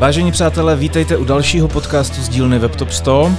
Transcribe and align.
Vážení 0.00 0.32
přátelé, 0.32 0.76
vítejte 0.76 1.16
u 1.16 1.24
dalšího 1.24 1.68
podcastu 1.68 2.22
z 2.22 2.28
dílny 2.28 2.58
WebTop 2.58 2.90
100. 2.90 3.32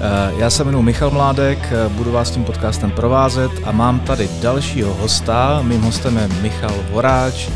Eh, 0.00 0.32
já 0.36 0.50
se 0.50 0.64
jmenuji 0.64 0.82
Michal 0.82 1.10
Mládek, 1.10 1.58
eh, 1.72 1.88
budu 1.88 2.12
vás 2.12 2.30
tím 2.30 2.44
podcastem 2.44 2.90
provázet 2.90 3.50
a 3.64 3.72
mám 3.72 4.00
tady 4.00 4.28
dalšího 4.42 4.94
hosta. 4.94 5.62
Mým 5.62 5.82
hostem 5.82 6.16
je 6.16 6.28
Michal 6.42 6.74
Voráč, 6.90 7.48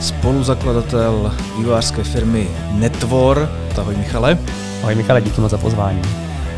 spoluzakladatel 0.00 1.32
vývojářské 1.58 2.04
firmy 2.04 2.48
Netvor. 2.72 3.48
Ahoj 3.78 3.96
Michale. 3.96 4.38
Ahoj 4.82 4.94
Michale, 4.94 5.20
díky 5.20 5.40
moc 5.40 5.50
za 5.50 5.58
pozvání. 5.58 6.02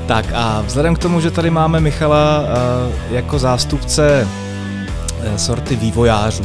Tak 0.07 0.27
a 0.35 0.63
vzhledem 0.67 0.95
k 0.95 0.99
tomu, 0.99 1.21
že 1.21 1.31
tady 1.31 1.51
máme 1.51 1.81
Michala 1.81 2.45
eh, 2.45 3.15
jako 3.15 3.39
zástupce 3.39 4.29
sorty 5.37 5.77
vývojářů, 5.77 6.45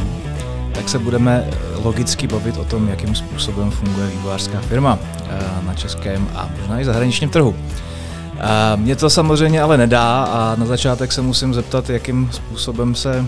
tak 0.74 0.90
se 0.90 1.00
budeme 1.00 1.50
logicky 1.84 2.28
bavit 2.28 2.57
o 2.57 2.66
tom, 2.66 2.88
jakým 2.88 3.16
způsobem 3.16 3.71
funguje 3.71 4.07
vývojářská 4.07 4.62
firma 4.62 5.00
na 5.66 5.74
českém 5.74 6.28
a 6.36 6.50
možná 6.60 6.80
i 6.80 6.86
zahraničním 6.86 7.30
trhu. 7.30 7.56
Mně 8.76 8.96
to 8.96 9.10
samozřejmě 9.10 9.62
ale 9.62 9.78
nedá 9.78 10.24
a 10.24 10.56
na 10.56 10.66
začátek 10.66 11.12
se 11.12 11.21
musím 11.21 11.54
zeptat, 11.54 11.90
jakým 11.90 12.29
způsobem 12.32 12.96
se 12.96 13.26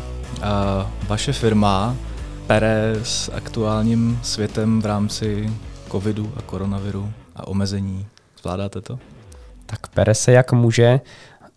vaše 1.08 1.34
firma 1.34 1.96
pere 2.48 2.96
s 3.04 3.32
aktuálním 3.34 4.20
světem 4.24 4.82
v 4.82 4.86
rámci 4.86 5.54
covidu 5.92 6.34
a 6.38 6.42
koronaviru 6.42 7.12
a 7.36 7.48
omezení. 7.48 8.06
Zvládáte 8.42 8.82
to? 8.82 9.00
Tak 9.66 9.88
pere 9.88 10.16
se 10.16 10.32
jak 10.32 10.52
může. 10.52 11.00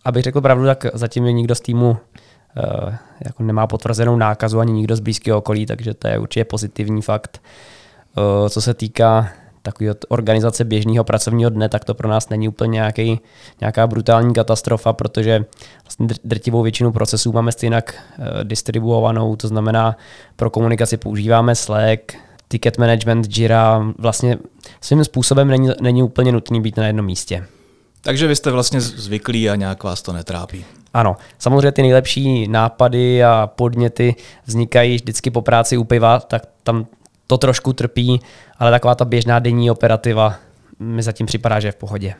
Abych 0.05 0.23
řekl 0.23 0.41
pravdu, 0.41 0.65
tak 0.65 0.85
zatím 0.93 1.25
je 1.25 1.31
nikdo 1.31 1.55
z 1.55 1.61
týmu 1.61 1.97
jako 3.25 3.43
nemá 3.43 3.67
potvrzenou 3.67 4.15
nákazu 4.15 4.59
ani 4.59 4.73
nikdo 4.73 4.95
z 4.95 4.99
blízkého 4.99 5.37
okolí, 5.37 5.65
takže 5.65 5.93
to 5.93 6.07
je 6.07 6.19
určitě 6.19 6.45
pozitivní 6.45 7.01
fakt. 7.01 7.41
Uh, 8.17 8.49
co 8.49 8.61
se 8.61 8.73
týká 8.73 9.29
takový 9.61 9.89
organizace 10.07 10.63
běžného 10.63 11.03
pracovního 11.03 11.49
dne, 11.49 11.69
tak 11.69 11.85
to 11.85 11.93
pro 11.93 12.09
nás 12.09 12.29
není 12.29 12.47
úplně 12.47 12.71
nějaký, 12.71 13.19
nějaká 13.61 13.87
brutální 13.87 14.33
katastrofa, 14.33 14.93
protože 14.93 15.45
vlastně 15.83 16.07
drtivou 16.23 16.61
většinu 16.61 16.91
procesů 16.91 17.31
máme 17.31 17.51
stejně 17.51 17.81
uh, 17.81 18.25
distribuovanou, 18.43 19.35
to 19.35 19.47
znamená 19.47 19.97
pro 20.35 20.49
komunikaci 20.49 20.97
používáme 20.97 21.55
Slack, 21.55 22.13
ticket 22.47 22.77
management, 22.77 23.37
Jira, 23.37 23.85
vlastně 23.97 24.37
svým 24.81 25.03
způsobem 25.03 25.47
není, 25.47 25.69
není 25.81 26.03
úplně 26.03 26.31
nutný 26.31 26.61
být 26.61 26.77
na 26.77 26.87
jednom 26.87 27.05
místě. 27.05 27.45
Takže 28.01 28.27
vy 28.27 28.35
jste 28.35 28.51
vlastně 28.51 28.81
zvyklí 28.81 29.49
a 29.49 29.55
nějak 29.55 29.83
vás 29.83 30.01
to 30.01 30.13
netrápí. 30.13 30.65
Ano, 30.95 31.17
samozřejmě 31.39 31.71
ty 31.71 31.81
nejlepší 31.81 32.47
nápady 32.47 33.23
a 33.23 33.49
podněty 33.55 34.15
vznikají 34.45 34.95
vždycky 34.95 35.31
po 35.31 35.41
práci 35.41 35.77
u 35.77 35.83
piva, 35.83 36.19
tak 36.19 36.41
tam 36.63 36.85
to 37.27 37.37
trošku 37.37 37.73
trpí, 37.73 38.21
ale 38.59 38.71
taková 38.71 38.95
ta 38.95 39.05
běžná 39.05 39.39
denní 39.39 39.71
operativa 39.71 40.35
mi 40.79 41.03
zatím 41.03 41.25
připadá, 41.25 41.59
že 41.59 41.67
je 41.67 41.71
v 41.71 41.75
pohodě. 41.75 42.13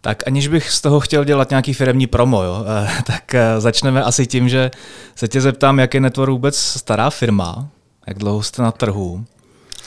Tak 0.00 0.26
aniž 0.26 0.48
bych 0.48 0.70
z 0.70 0.80
toho 0.80 1.00
chtěl 1.00 1.24
dělat 1.24 1.50
nějaký 1.50 1.74
firemní 1.74 2.06
promo, 2.06 2.42
jo, 2.42 2.64
eh, 2.84 3.02
tak 3.06 3.34
eh, 3.34 3.60
začneme 3.60 4.02
asi 4.02 4.26
tím, 4.26 4.48
že 4.48 4.70
se 5.14 5.28
tě 5.28 5.40
zeptám, 5.40 5.78
jak 5.78 5.94
je 5.94 6.00
Network 6.00 6.30
vůbec 6.30 6.56
stará 6.56 7.10
firma, 7.10 7.68
jak 8.06 8.18
dlouho 8.18 8.42
jste 8.42 8.62
na 8.62 8.72
trhu, 8.72 9.24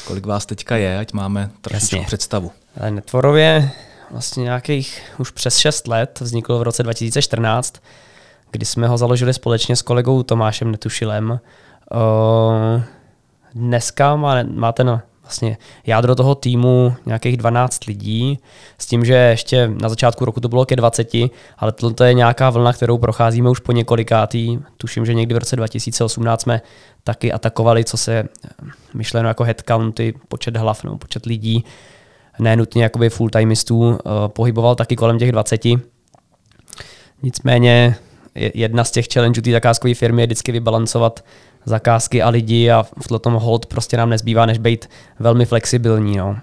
kolik 0.06 0.26
vás 0.26 0.46
teďka 0.46 0.78
je, 0.78 1.00
ať 1.00 1.14
máme 1.14 1.50
trošičku 1.62 1.96
Jasně. 1.96 2.06
představu. 2.08 2.52
Netvorově 2.90 3.72
vlastně 4.12 4.44
nějakých 4.44 5.02
už 5.18 5.32
přes 5.32 5.58
6 5.58 5.88
let, 5.88 6.20
vznikl 6.22 6.60
v 6.60 6.62
roce 6.62 6.84
2014, 6.84 7.74
kdy 8.52 8.66
jsme 8.66 8.88
ho 8.88 8.98
založili 8.98 9.34
společně 9.34 9.76
s 9.76 9.82
kolegou 9.82 10.24
Tomášem 10.24 10.72
Netušilem. 10.72 11.40
Uh, 11.94 12.82
dneska 13.54 14.16
má, 14.16 14.44
má 14.44 14.72
ten 14.72 15.02
vlastně 15.30 15.58
jádro 15.86 16.16
toho 16.16 16.36
týmu 16.36 16.96
nějakých 17.06 17.38
12 17.38 17.86
lidí, 17.86 18.40
s 18.78 18.86
tím, 18.86 19.06
že 19.06 19.14
ještě 19.14 19.72
na 19.82 19.90
začátku 19.90 20.26
roku 20.26 20.40
to 20.40 20.50
bylo 20.50 20.66
ke 20.66 20.76
20, 20.76 21.14
ale 21.58 21.72
to 21.96 22.04
je 22.04 22.14
nějaká 22.14 22.50
vlna, 22.50 22.74
kterou 22.74 22.98
procházíme 22.98 23.50
už 23.50 23.60
po 23.60 23.72
několikátý. 23.72 24.60
Tuším, 24.78 25.06
že 25.06 25.14
někdy 25.14 25.36
v 25.36 25.38
roce 25.38 25.56
2018 25.56 26.42
jsme 26.42 26.62
taky 27.04 27.32
atakovali, 27.32 27.84
co 27.84 27.98
se 27.98 28.24
myšleno 28.94 29.28
jako 29.28 29.44
headcounty, 29.44 30.14
počet 30.28 30.58
hlav 30.58 30.84
nebo 30.84 30.98
počet 30.98 31.26
lidí, 31.26 31.66
ne 32.40 32.56
nutně 32.56 32.84
jakoby 32.84 33.10
full-timistů, 33.10 33.94
eh, 33.94 34.10
pohyboval 34.28 34.76
taky 34.76 34.96
kolem 34.96 35.20
těch 35.20 35.32
20. 35.32 35.80
Nicméně 37.24 37.96
jedna 38.36 38.84
z 38.84 38.92
těch 38.92 39.08
challengeů 39.14 39.42
té 39.44 39.52
zakázkové 39.52 39.94
firmy 39.94 40.22
je 40.22 40.26
vždycky 40.26 40.52
vybalancovat 40.52 41.26
zakázky 41.66 42.22
a 42.22 42.30
lidi 42.30 42.72
a 42.72 42.84
v 42.84 43.20
tom 43.20 43.34
hold 43.34 43.66
prostě 43.66 43.98
nám 43.98 44.10
nezbývá, 44.10 44.46
než 44.46 44.58
být 44.58 44.90
velmi 45.20 45.46
flexibilní. 45.46 46.18
No. 46.18 46.38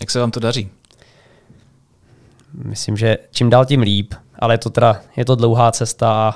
Jak 0.00 0.10
se 0.10 0.20
vám 0.20 0.30
to 0.30 0.40
daří? 0.40 0.70
Myslím, 2.54 2.96
že 2.96 3.18
čím 3.30 3.50
dál 3.50 3.66
tím 3.66 3.80
líp, 3.80 4.14
ale 4.38 4.54
je 4.54 4.58
to 4.58 4.70
teda, 4.70 5.00
je 5.16 5.24
to 5.24 5.34
dlouhá 5.34 5.72
cesta 5.72 6.12
a 6.12 6.34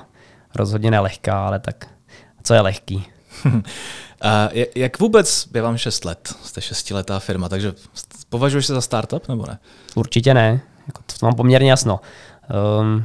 rozhodně 0.54 0.90
nelehká, 0.90 1.46
ale 1.46 1.58
tak 1.60 1.88
co 2.42 2.54
je 2.54 2.60
lehký? 2.60 3.06
a 4.22 4.48
jak 4.74 4.98
vůbec, 4.98 5.48
je 5.54 5.62
vám 5.62 5.76
6 5.76 6.04
let, 6.04 6.34
jste 6.42 6.60
šestiletá 6.60 7.18
firma, 7.18 7.48
takže 7.48 7.72
považuješ 8.28 8.66
se 8.66 8.74
za 8.74 8.80
startup 8.80 9.28
nebo 9.28 9.46
ne? 9.46 9.58
Určitě 9.94 10.34
ne, 10.34 10.60
jako 10.86 11.02
to 11.18 11.26
mám 11.26 11.34
poměrně 11.34 11.70
jasno. 11.70 12.00
Um, 12.80 13.04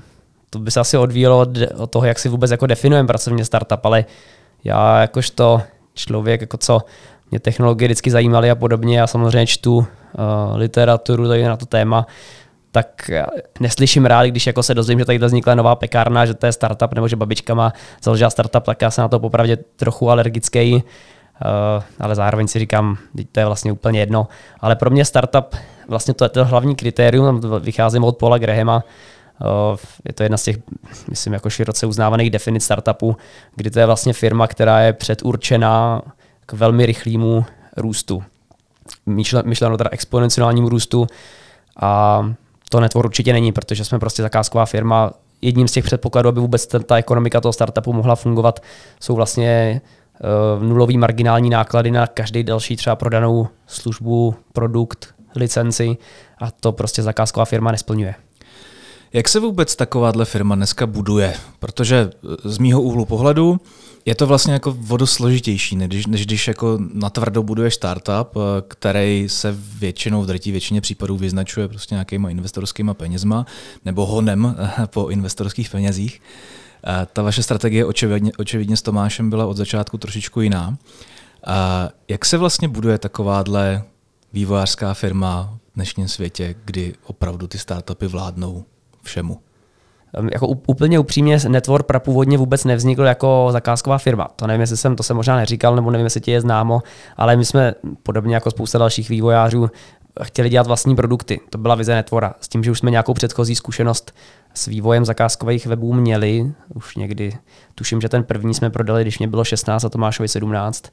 to 0.50 0.60
by 0.60 0.72
se 0.72 0.80
asi 0.80 0.98
odvíjelo 0.98 1.40
od, 1.40 1.50
od 1.78 1.92
toho, 1.92 2.06
jak 2.06 2.20
si 2.20 2.30
vůbec 2.30 2.52
jako 2.52 2.68
definujeme 2.68 3.08
pracovně 3.08 3.46
startup, 3.46 3.86
ale 3.86 4.06
já 4.64 5.02
jakožto 5.02 5.62
člověk, 5.94 6.42
jako 6.42 6.58
co 6.58 6.82
mě 7.32 7.40
technologie 7.40 7.88
vždycky 7.88 8.12
zajímaly 8.12 8.52
a 8.52 8.56
podobně, 8.56 9.00
já 9.00 9.08
samozřejmě 9.08 9.48
čtu 9.48 9.78
uh, 9.78 9.86
literaturu 10.56 11.28
tady 11.28 11.44
na 11.44 11.58
to 11.58 11.66
téma, 11.66 12.08
tak 12.72 13.12
neslyším 13.60 14.06
rád, 14.06 14.26
když 14.26 14.48
jako 14.48 14.64
se 14.64 14.74
dozvím, 14.74 15.00
že 15.00 15.06
tady 15.06 15.18
vznikla 15.18 15.56
nová 15.56 15.76
pekárna, 15.76 16.26
že 16.26 16.34
to 16.34 16.46
je 16.46 16.52
startup, 16.52 16.94
nebo 16.94 17.08
že 17.08 17.16
babička 17.16 17.54
má 17.54 17.74
založila 18.04 18.30
startup, 18.30 18.64
tak 18.64 18.82
já 18.82 18.92
jsem 18.92 19.02
na 19.02 19.08
to 19.08 19.20
popravdě 19.20 19.58
trochu 19.76 20.10
alergický, 20.10 20.74
uh, 20.74 20.82
ale 22.00 22.16
zároveň 22.16 22.48
si 22.48 22.60
říkám, 22.60 22.98
to 23.32 23.40
je 23.40 23.46
vlastně 23.46 23.72
úplně 23.72 24.00
jedno. 24.00 24.28
Ale 24.60 24.76
pro 24.76 24.90
mě 24.90 25.06
startup, 25.06 25.56
vlastně 25.88 26.14
to 26.14 26.26
je 26.26 26.30
to 26.30 26.46
hlavní 26.46 26.76
kritérium, 26.76 27.42
vycházím 27.60 28.04
od 28.04 28.18
Paula 28.18 28.38
Grahama, 28.38 28.84
je 30.06 30.14
to 30.14 30.24
jedna 30.24 30.38
z 30.38 30.44
těch, 30.44 30.58
myslím, 31.10 31.34
jako 31.34 31.50
široce 31.50 31.86
uznávaných 31.86 32.30
definic 32.30 32.64
startupu, 32.64 33.18
kdy 33.56 33.70
to 33.72 33.80
je 33.80 33.86
vlastně 33.86 34.14
firma, 34.14 34.48
která 34.48 34.80
je 34.80 34.94
předurčená 34.94 36.02
k 36.46 36.54
velmi 36.54 36.86
rychlému 36.86 37.46
růstu. 37.78 38.24
Myšleno 39.44 39.78
teda 39.78 39.90
exponenciálnímu 39.92 40.70
růstu 40.70 41.08
a 41.80 42.22
to 42.70 42.80
netvor 42.80 43.06
určitě 43.06 43.34
není, 43.34 43.52
protože 43.52 43.86
jsme 43.86 44.00
prostě 44.00 44.22
zakázková 44.22 44.66
firma. 44.66 45.12
Jedním 45.42 45.68
z 45.68 45.72
těch 45.72 45.84
předpokladů, 45.84 46.30
aby 46.30 46.40
vůbec 46.40 46.68
ta 46.68 46.98
ekonomika 46.98 47.42
toho 47.42 47.54
startupu 47.54 47.94
mohla 47.94 48.16
fungovat, 48.16 48.60
jsou 49.00 49.16
vlastně 49.16 49.82
uh, 50.58 50.64
nulový 50.64 50.98
marginální 50.98 51.50
náklady 51.50 51.92
na 51.92 52.08
každý 52.08 52.44
další 52.44 52.76
třeba 52.76 52.96
prodanou 52.96 53.48
službu, 53.68 54.36
produkt, 54.54 55.14
licenci 55.36 55.98
a 56.42 56.52
to 56.52 56.72
prostě 56.72 57.04
zakázková 57.04 57.46
firma 57.46 57.72
nesplňuje. 57.72 58.16
Jak 59.14 59.30
se 59.30 59.40
vůbec 59.40 59.76
takováhle 59.76 60.26
firma 60.26 60.56
dneska 60.56 60.88
buduje? 60.88 61.34
Protože 61.60 62.10
z 62.44 62.58
mýho 62.58 62.82
úhlu 62.82 63.06
pohledu 63.06 63.62
je 64.06 64.16
to 64.16 64.28
vlastně 64.28 64.54
jako 64.54 64.72
vodosložitější, 64.80 65.76
než, 65.76 66.06
než 66.06 66.26
když 66.26 66.48
jako 66.48 66.80
natvrdo 66.94 67.44
buduješ 67.44 67.74
startup, 67.76 68.38
který 68.68 69.26
se 69.30 69.58
většinou 69.80 70.22
v 70.22 70.26
drtí 70.26 70.52
většině 70.52 70.82
případů 70.82 71.18
vyznačuje 71.18 71.68
prostě 71.68 71.96
nějakýma 71.96 72.30
investorskýma 72.30 72.94
penězma 72.94 73.46
nebo 73.86 74.06
honem 74.06 74.56
po 74.86 75.08
investorských 75.08 75.70
penězích. 75.70 76.22
Ta 77.14 77.22
vaše 77.22 77.44
strategie 77.44 77.86
očividně, 77.86 78.32
očividně 78.38 78.78
s 78.78 78.82
Tomášem 78.82 79.30
byla 79.30 79.46
od 79.46 79.58
začátku 79.58 79.98
trošičku 79.98 80.42
jiná. 80.42 80.78
A 81.46 81.90
jak 82.08 82.26
se 82.26 82.38
vlastně 82.38 82.68
buduje 82.68 82.98
takováhle 82.98 83.84
vývojářská 84.34 84.94
firma 84.94 85.58
v 85.72 85.76
dnešním 85.76 86.08
světě, 86.08 86.56
kdy 86.66 86.96
opravdu 87.06 87.48
ty 87.48 87.58
startupy 87.58 88.08
vládnou 88.08 88.66
všemu. 89.04 89.40
Jako 90.32 90.48
úplně 90.48 91.00
upřímně, 91.00 91.40
Network 91.48 91.86
prapůvodně 91.86 92.38
vůbec 92.38 92.66
nevznikl 92.66 93.04
jako 93.04 93.48
zakázková 93.52 93.98
firma. 93.98 94.28
To 94.36 94.48
nevím, 94.48 94.62
jestli 94.62 94.78
jsem 94.78 94.96
to 94.96 95.04
se 95.04 95.14
možná 95.14 95.36
neříkal, 95.36 95.76
nebo 95.76 95.92
nevím, 95.92 96.06
jestli 96.06 96.22
ti 96.22 96.32
je 96.32 96.42
známo, 96.42 96.82
ale 97.18 97.36
my 97.36 97.46
jsme 97.46 97.74
podobně 98.04 98.36
jako 98.36 98.52
spousta 98.52 98.78
dalších 98.78 99.10
vývojářů 99.10 99.70
chtěli 100.24 100.50
dělat 100.50 100.68
vlastní 100.68 100.96
produkty. 100.96 101.40
To 101.50 101.58
byla 101.58 101.76
vize 101.76 101.96
Netvora. 101.96 102.34
S 102.42 102.48
tím, 102.48 102.64
že 102.64 102.72
už 102.72 102.80
jsme 102.80 102.92
nějakou 102.92 103.14
předchozí 103.14 103.56
zkušenost 103.56 104.16
s 104.54 104.66
vývojem 104.68 105.06
zakázkových 105.06 105.66
webů 105.66 105.94
měli. 105.94 106.54
Už 106.74 106.96
někdy, 106.96 107.38
tuším, 107.76 108.02
že 108.02 108.10
ten 108.10 108.24
první 108.24 108.54
jsme 108.54 108.70
prodali, 108.70 109.02
když 109.02 109.20
mě 109.20 109.28
bylo 109.28 109.44
16 109.44 109.86
a 109.86 109.90
Tomášovi 109.90 110.28
17. 110.28 110.84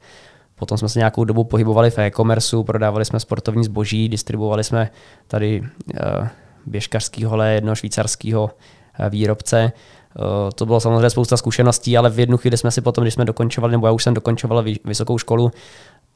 Potom 0.55 0.79
jsme 0.79 0.89
se 0.89 0.99
nějakou 0.99 1.25
dobu 1.25 1.45
pohybovali 1.45 1.91
v 1.91 1.99
e-commerce, 1.99 2.57
prodávali 2.67 3.05
jsme 3.05 3.21
sportovní 3.21 3.65
zboží, 3.65 4.09
distribuovali 4.09 4.65
jsme 4.65 4.91
tady 5.29 5.61
uh, 5.61 6.29
běžkařského 6.67 7.31
hole, 7.31 7.53
jednoho 7.53 7.75
švýcarského 7.75 8.51
eh, 8.99 9.11
výrobce. 9.11 9.73
Eh, 9.73 10.53
to 10.55 10.67
bylo 10.67 10.81
samozřejmě 10.81 11.11
spousta 11.11 11.37
zkušeností, 11.37 11.99
ale 11.99 12.11
v 12.11 12.19
jednu 12.19 12.37
chvíli 12.37 12.57
jsme 12.57 12.71
si 12.71 12.81
potom, 12.81 13.05
když 13.05 13.15
jsme 13.15 13.25
dokončovali, 13.25 13.73
nebo 13.73 13.87
já 13.87 13.93
už 13.93 14.03
jsem 14.03 14.15
dokončoval 14.15 14.65
vysokou 14.85 15.19
školu, 15.19 15.53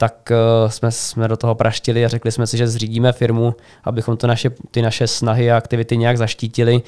tak 0.01 0.33
uh, 0.63 0.71
jsme, 0.71 0.91
jsme 0.91 1.29
do 1.29 1.37
toho 1.37 1.55
praštili 1.55 2.05
a 2.05 2.09
řekli 2.09 2.33
jsme 2.33 2.47
si, 2.47 2.57
že 2.57 2.69
zřídíme 2.69 3.13
firmu, 3.13 3.55
abychom 3.85 4.17
to 4.17 4.27
naše, 4.27 4.51
ty 4.71 4.83
naše 4.83 5.07
snahy 5.07 5.51
a 5.51 5.57
aktivity 5.57 5.97
nějak 5.97 6.19
zaštítili. 6.19 6.83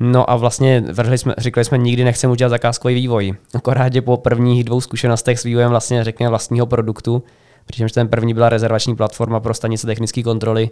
No 0.00 0.30
a 0.30 0.36
vlastně 0.36 0.80
vrhli 0.80 1.18
jsme, 1.18 1.34
řekli 1.38 1.64
jsme, 1.64 1.78
nikdy 1.78 2.04
nechceme 2.04 2.32
udělat 2.32 2.50
zakázkový 2.50 2.94
vývoj. 2.94 3.34
Akorát, 3.54 3.92
po 4.04 4.16
prvních 4.16 4.64
dvou 4.64 4.80
zkušenostech 4.80 5.40
s 5.40 5.44
vývojem 5.44 5.70
vlastně 5.70 6.04
řekněme 6.04 6.30
vlastního 6.30 6.66
produktu, 6.66 7.22
přičemž 7.66 7.92
ten 7.92 8.08
první 8.08 8.34
byla 8.34 8.48
rezervační 8.48 8.96
platforma 8.96 9.40
pro 9.40 9.54
stanice 9.54 9.86
technické 9.86 10.22
kontroly, 10.22 10.70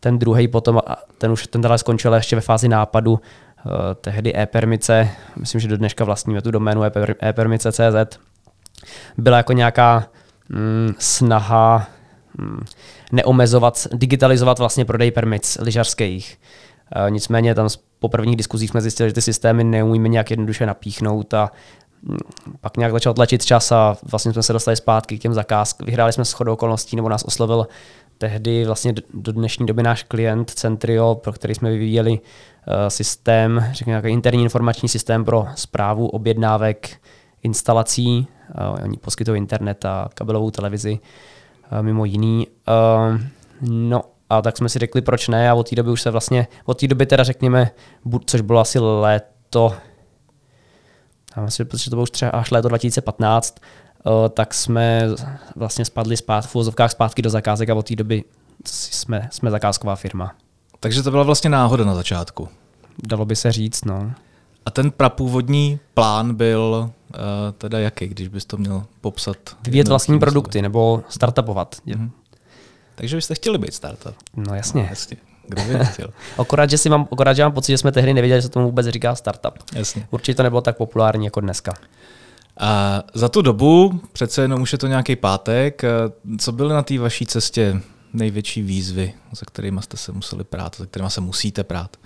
ten 0.00 0.18
druhý 0.18 0.48
potom, 0.48 0.80
ten 1.18 1.32
už 1.32 1.46
ten 1.46 1.62
skončil 1.76 2.14
ještě 2.14 2.36
ve 2.36 2.42
fázi 2.42 2.68
nápadu, 2.68 3.12
uh, 3.12 3.20
tehdy 4.00 4.36
e-permice, 4.36 5.08
myslím, 5.36 5.60
že 5.60 5.68
do 5.68 5.76
dneška 5.76 6.04
vlastníme 6.04 6.42
tu 6.42 6.50
doménu 6.50 6.82
e-permice.cz, 7.22 8.18
byla 9.18 9.36
jako 9.36 9.52
nějaká 9.52 10.06
mm, 10.48 10.94
snaha 10.98 11.88
mm, 12.38 12.64
neomezovat, 13.12 13.86
digitalizovat 13.92 14.58
vlastně 14.58 14.84
prodej 14.84 15.10
permic 15.10 15.58
lyžařských. 15.60 16.38
E, 17.06 17.10
nicméně 17.10 17.54
tam 17.54 17.68
po 17.98 18.08
prvních 18.08 18.36
diskuzích 18.36 18.70
jsme 18.70 18.80
zjistili, 18.80 19.08
že 19.08 19.14
ty 19.14 19.22
systémy 19.22 19.64
neumíme 19.64 20.08
nějak 20.08 20.30
jednoduše 20.30 20.66
napíchnout 20.66 21.34
a 21.34 21.50
mm, 22.02 22.18
pak 22.60 22.76
nějak 22.76 22.92
začal 22.92 23.14
tlačit 23.14 23.44
čas 23.44 23.72
a 23.72 23.96
vlastně 24.10 24.32
jsme 24.32 24.42
se 24.42 24.52
dostali 24.52 24.76
zpátky 24.76 25.18
k 25.18 25.22
těm 25.22 25.34
zakázkám. 25.34 25.86
Vyhráli 25.86 26.12
jsme 26.12 26.24
shodou 26.24 26.52
okolností, 26.52 26.96
nebo 26.96 27.08
nás 27.08 27.24
oslovil 27.24 27.66
tehdy 28.20 28.64
vlastně 28.64 28.94
do 29.14 29.32
dnešní 29.32 29.66
doby 29.66 29.82
náš 29.82 30.02
klient 30.02 30.50
Centrio, 30.50 31.14
pro 31.14 31.32
který 31.32 31.54
jsme 31.54 31.70
vyvíjeli 31.70 32.12
uh, 32.12 32.18
systém, 32.88 33.64
řekněme 33.72 33.92
nějaký 33.92 34.08
interní 34.08 34.42
informační 34.42 34.88
systém 34.88 35.24
pro 35.24 35.46
zprávu 35.54 36.06
objednávek 36.06 37.00
instalací 37.42 38.28
Uh, 38.50 38.84
oni 38.84 38.96
poskytují 38.96 39.38
internet 39.38 39.84
a 39.84 40.08
kabelovou 40.14 40.50
televizi 40.50 40.98
uh, 41.72 41.82
mimo 41.82 42.04
jiný. 42.04 42.46
No 43.60 44.02
a 44.30 44.42
tak 44.42 44.56
jsme 44.56 44.68
si 44.68 44.78
řekli, 44.78 45.02
proč 45.02 45.28
ne 45.28 45.50
a 45.50 45.54
od 45.54 45.70
té 45.70 45.76
doby 45.76 45.90
už 45.90 46.02
se 46.02 46.10
vlastně, 46.10 46.48
od 46.64 46.80
té 46.80 46.88
doby 46.88 47.06
teda 47.06 47.24
řekněme, 47.24 47.70
což 48.24 48.40
bylo 48.40 48.60
asi 48.60 48.78
léto, 48.78 49.74
já 51.36 51.42
myslím, 51.42 51.66
protože 51.66 51.90
to 51.90 51.96
bylo 51.96 52.02
už 52.02 52.10
třeba 52.10 52.30
až 52.30 52.50
léto 52.50 52.68
2015, 52.68 53.56
uh, 53.60 53.66
tak 54.30 54.54
jsme 54.54 55.08
vlastně 55.56 55.84
spadli 55.84 56.16
spát, 56.16 56.46
v 56.46 56.54
úvozovkách 56.54 56.90
zpátky 56.90 57.22
do 57.22 57.30
zakázek 57.30 57.70
a 57.70 57.74
od 57.74 57.88
té 57.88 57.96
doby 57.96 58.24
jsme, 58.66 59.28
jsme 59.32 59.50
zakázková 59.50 59.96
firma. 59.96 60.34
Takže 60.80 61.02
to 61.02 61.10
byla 61.10 61.22
vlastně 61.22 61.50
náhoda 61.50 61.84
na 61.84 61.94
začátku. 61.94 62.48
Dalo 63.02 63.24
by 63.24 63.36
se 63.36 63.52
říct, 63.52 63.84
no. 63.84 64.12
A 64.66 64.70
ten 64.70 64.90
prapůvodní 64.90 65.80
plán 65.94 66.34
byl 66.34 66.90
uh, 66.90 67.16
teda 67.58 67.78
jaký, 67.78 68.08
když 68.08 68.28
bys 68.28 68.44
to 68.44 68.56
měl 68.56 68.84
popsat? 69.00 69.36
Vyvíjet 69.62 69.88
vlastní 69.88 70.18
produkty 70.18 70.52
slovy. 70.52 70.62
nebo 70.62 71.02
startupovat. 71.08 71.76
Mm-hmm. 71.86 72.10
Takže 72.94 73.16
byste 73.16 73.34
chtěli 73.34 73.58
být 73.58 73.74
startup. 73.74 74.14
No 74.36 74.54
jasně. 74.54 74.82
No, 74.82 74.88
jasně. 74.90 75.16
Kdo 75.48 75.62
by 75.62 75.78
nechtěl? 75.78 76.08
akorát, 76.38 76.70
že 76.70 76.78
si 76.78 76.88
mám, 76.88 77.08
akorát, 77.12 77.32
že 77.32 77.42
mám 77.42 77.52
pocit, 77.52 77.72
že 77.72 77.78
jsme 77.78 77.92
tehdy 77.92 78.14
nevěděli, 78.14 78.38
že 78.38 78.42
se 78.42 78.48
tomu 78.48 78.66
vůbec 78.66 78.86
říká 78.86 79.14
startup. 79.14 79.58
Jasně. 79.74 80.06
Určitě 80.10 80.36
to 80.36 80.42
nebylo 80.42 80.60
tak 80.60 80.76
populární 80.76 81.24
jako 81.24 81.40
dneska. 81.40 81.74
A 82.60 83.02
za 83.14 83.28
tu 83.28 83.42
dobu, 83.42 84.00
přece 84.12 84.42
jenom 84.42 84.62
už 84.62 84.72
je 84.72 84.78
to 84.78 84.86
nějaký 84.86 85.16
pátek, 85.16 85.82
co 86.38 86.52
byly 86.52 86.74
na 86.74 86.82
té 86.82 86.98
vaší 86.98 87.26
cestě 87.26 87.80
největší 88.12 88.62
výzvy, 88.62 89.12
za 89.32 89.46
kterými 89.46 89.82
jste 89.82 89.96
se 89.96 90.12
museli 90.12 90.44
prát, 90.44 90.76
za 90.76 90.86
kterými 90.86 91.10
se 91.10 91.20
musíte 91.20 91.64
prát? 91.64 91.96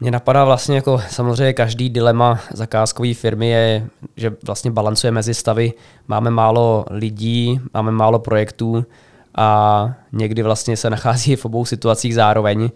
Mně 0.00 0.10
napadá 0.10 0.44
vlastně 0.44 0.76
jako 0.76 1.02
samozřejmě 1.10 1.52
každý 1.52 1.90
dilema 1.90 2.40
zakázkové 2.52 3.14
firmy 3.14 3.48
je, 3.48 3.86
že 4.16 4.32
vlastně 4.46 4.70
balancuje 4.70 5.10
mezi 5.10 5.34
stavy. 5.34 5.72
Máme 6.08 6.30
málo 6.30 6.84
lidí, 6.90 7.60
máme 7.74 7.90
málo 7.90 8.18
projektů 8.18 8.86
a 9.34 9.90
někdy 10.12 10.42
vlastně 10.42 10.76
se 10.76 10.90
nachází 10.90 11.36
v 11.36 11.44
obou 11.44 11.64
situacích 11.64 12.14
zároveň, 12.14 12.70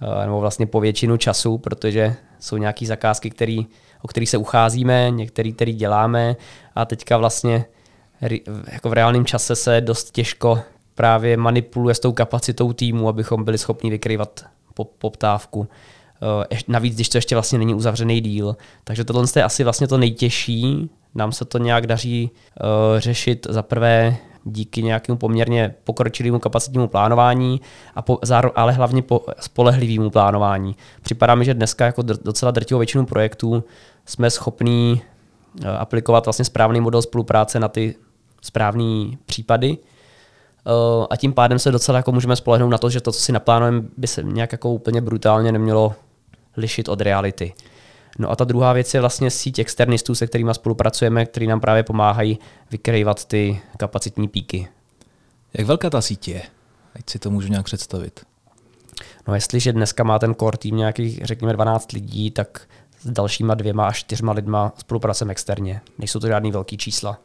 eh, 0.00 0.26
nebo 0.26 0.40
vlastně 0.40 0.66
po 0.66 0.80
většinu 0.80 1.16
času, 1.16 1.58
protože 1.58 2.16
jsou 2.38 2.56
nějaké 2.56 2.86
zakázky, 2.86 3.30
který, 3.30 3.66
o 4.02 4.08
kterých 4.08 4.30
se 4.30 4.36
ucházíme, 4.36 5.10
některé, 5.10 5.52
které 5.52 5.72
děláme 5.72 6.36
a 6.74 6.84
teďka 6.84 7.16
vlastně 7.16 7.64
jako 8.72 8.88
v 8.88 8.92
reálném 8.92 9.24
čase 9.24 9.56
se 9.56 9.80
dost 9.80 10.10
těžko 10.10 10.60
právě 10.94 11.36
manipuluje 11.36 11.94
s 11.94 12.00
tou 12.00 12.12
kapacitou 12.12 12.72
týmu, 12.72 13.08
abychom 13.08 13.44
byli 13.44 13.58
schopni 13.58 13.90
vykrývat 13.90 14.44
poptávku. 14.98 15.68
Eh, 16.52 16.58
navíc, 16.68 16.94
když 16.94 17.08
to 17.08 17.18
ještě 17.18 17.34
vlastně 17.34 17.58
není 17.58 17.74
uzavřený 17.74 18.20
díl. 18.20 18.56
Takže 18.84 19.04
tohle 19.04 19.24
je 19.36 19.44
asi 19.44 19.64
vlastně 19.64 19.88
to 19.88 19.98
nejtěžší. 19.98 20.90
Nám 21.14 21.32
se 21.32 21.44
to 21.44 21.58
nějak 21.58 21.86
daří 21.86 22.30
uh, 22.30 23.00
řešit 23.00 23.46
za 23.50 23.62
prvé 23.62 24.16
díky 24.44 24.82
nějakému 24.82 25.18
poměrně 25.18 25.74
pokročilému 25.84 26.38
kapacitnímu 26.38 26.88
plánování, 26.88 27.60
a 27.94 28.02
po, 28.02 28.18
ale 28.54 28.72
hlavně 28.72 29.02
po 29.02 29.24
spolehlivému 29.40 30.10
plánování. 30.10 30.76
Připadá 31.02 31.34
mi, 31.34 31.44
že 31.44 31.54
dneska 31.54 31.86
jako 31.86 32.02
docela 32.02 32.50
drtivou 32.50 32.78
většinu 32.78 33.06
projektů 33.06 33.64
jsme 34.06 34.30
schopní 34.30 35.02
uh, 35.60 35.68
aplikovat 35.78 36.26
vlastně 36.26 36.44
správný 36.44 36.80
model 36.80 37.02
spolupráce 37.02 37.60
na 37.60 37.68
ty 37.68 37.94
správné 38.42 39.16
případy, 39.26 39.78
Uh, 40.66 41.06
a 41.10 41.16
tím 41.16 41.32
pádem 41.32 41.58
se 41.58 41.70
docela 41.70 41.96
jako 41.96 42.12
můžeme 42.12 42.36
spolehnout 42.36 42.70
na 42.70 42.78
to, 42.78 42.90
že 42.90 43.00
to, 43.00 43.12
co 43.12 43.20
si 43.20 43.32
naplánujeme, 43.32 43.82
by 43.96 44.06
se 44.06 44.22
nějak 44.22 44.52
jako 44.52 44.70
úplně 44.70 45.00
brutálně 45.00 45.52
nemělo 45.52 45.94
lišit 46.56 46.88
od 46.88 47.00
reality. 47.00 47.52
No 48.18 48.30
a 48.30 48.36
ta 48.36 48.44
druhá 48.44 48.72
věc 48.72 48.94
je 48.94 49.00
vlastně 49.00 49.30
síť 49.30 49.58
externistů, 49.58 50.14
se 50.14 50.26
kterými 50.26 50.54
spolupracujeme, 50.54 51.26
kteří 51.26 51.46
nám 51.46 51.60
právě 51.60 51.82
pomáhají 51.82 52.38
vykrývat 52.70 53.24
ty 53.24 53.60
kapacitní 53.76 54.28
píky. 54.28 54.68
Jak 55.54 55.66
velká 55.66 55.90
ta 55.90 56.00
síť 56.00 56.28
je? 56.28 56.42
Ať 56.94 57.10
si 57.10 57.18
to 57.18 57.30
můžu 57.30 57.48
nějak 57.48 57.64
představit. 57.64 58.20
No 59.28 59.34
jestliže 59.34 59.72
dneska 59.72 60.04
má 60.04 60.18
ten 60.18 60.34
core 60.34 60.58
tým 60.58 60.76
nějakých, 60.76 61.20
řekněme, 61.24 61.52
12 61.52 61.92
lidí, 61.92 62.30
tak 62.30 62.68
s 63.00 63.10
dalšíma 63.10 63.54
dvěma 63.54 63.86
až 63.86 63.98
čtyřma 63.98 64.32
lidma 64.32 64.72
spolupracujeme 64.78 65.32
externě. 65.32 65.80
Nejsou 65.98 66.20
to 66.20 66.26
žádný 66.26 66.52
velký 66.52 66.76
čísla. 66.76 67.18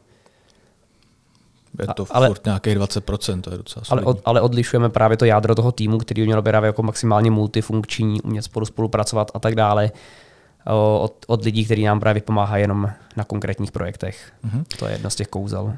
Je 1.82 1.88
to 1.88 2.06
ale, 2.10 2.28
furt 2.28 2.46
nějakých 2.46 2.78
20%, 2.78 3.42
to 3.42 3.52
je 3.52 3.58
docela 3.58 3.84
ale, 3.90 4.02
od, 4.02 4.22
ale 4.26 4.42
odlišujeme 4.42 4.90
právě 4.90 5.18
to 5.18 5.26
jádro 5.26 5.56
toho 5.56 5.72
týmu, 5.72 5.98
který 5.98 6.22
by 6.22 6.26
mělo 6.26 6.42
být 6.42 6.52
právě 6.52 6.68
jako 6.68 6.84
maximálně 6.84 7.32
multifunkční, 7.32 8.22
umět 8.22 8.42
spolu 8.42 8.66
spolupracovat 8.66 9.32
a 9.34 9.40
tak 9.40 9.56
dále, 9.56 9.92
od, 10.74 11.26
od 11.28 11.44
lidí, 11.44 11.66
kteří 11.66 11.84
nám 11.84 12.00
právě 12.00 12.22
pomáhají 12.22 12.62
jenom 12.62 12.90
na 13.18 13.24
konkrétních 13.24 13.72
projektech. 13.72 14.32
Mm-hmm. 14.46 14.64
To 14.80 14.86
je 14.86 14.92
jedno 14.92 15.10
z 15.10 15.16
těch 15.16 15.28
kouzel. 15.28 15.74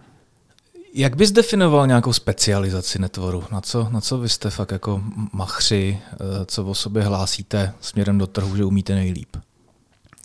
Jak 0.94 1.16
bys 1.16 1.32
definoval 1.32 1.88
nějakou 1.88 2.14
specializaci 2.14 3.00
netvoru? 3.00 3.44
Na 3.52 3.62
co, 3.62 3.88
na 3.92 4.02
co 4.02 4.18
vy 4.18 4.30
jste 4.30 4.50
fakt 4.50 4.72
jako 4.72 5.02
machři, 5.34 6.00
eh, 6.14 6.18
co 6.46 6.66
o 6.66 6.74
sobě 6.74 7.04
hlásíte 7.04 7.74
směrem 7.82 8.18
do 8.18 8.28
trhu, 8.28 8.56
že 8.56 8.66
umíte 8.66 8.96
nejlíp? 8.96 9.36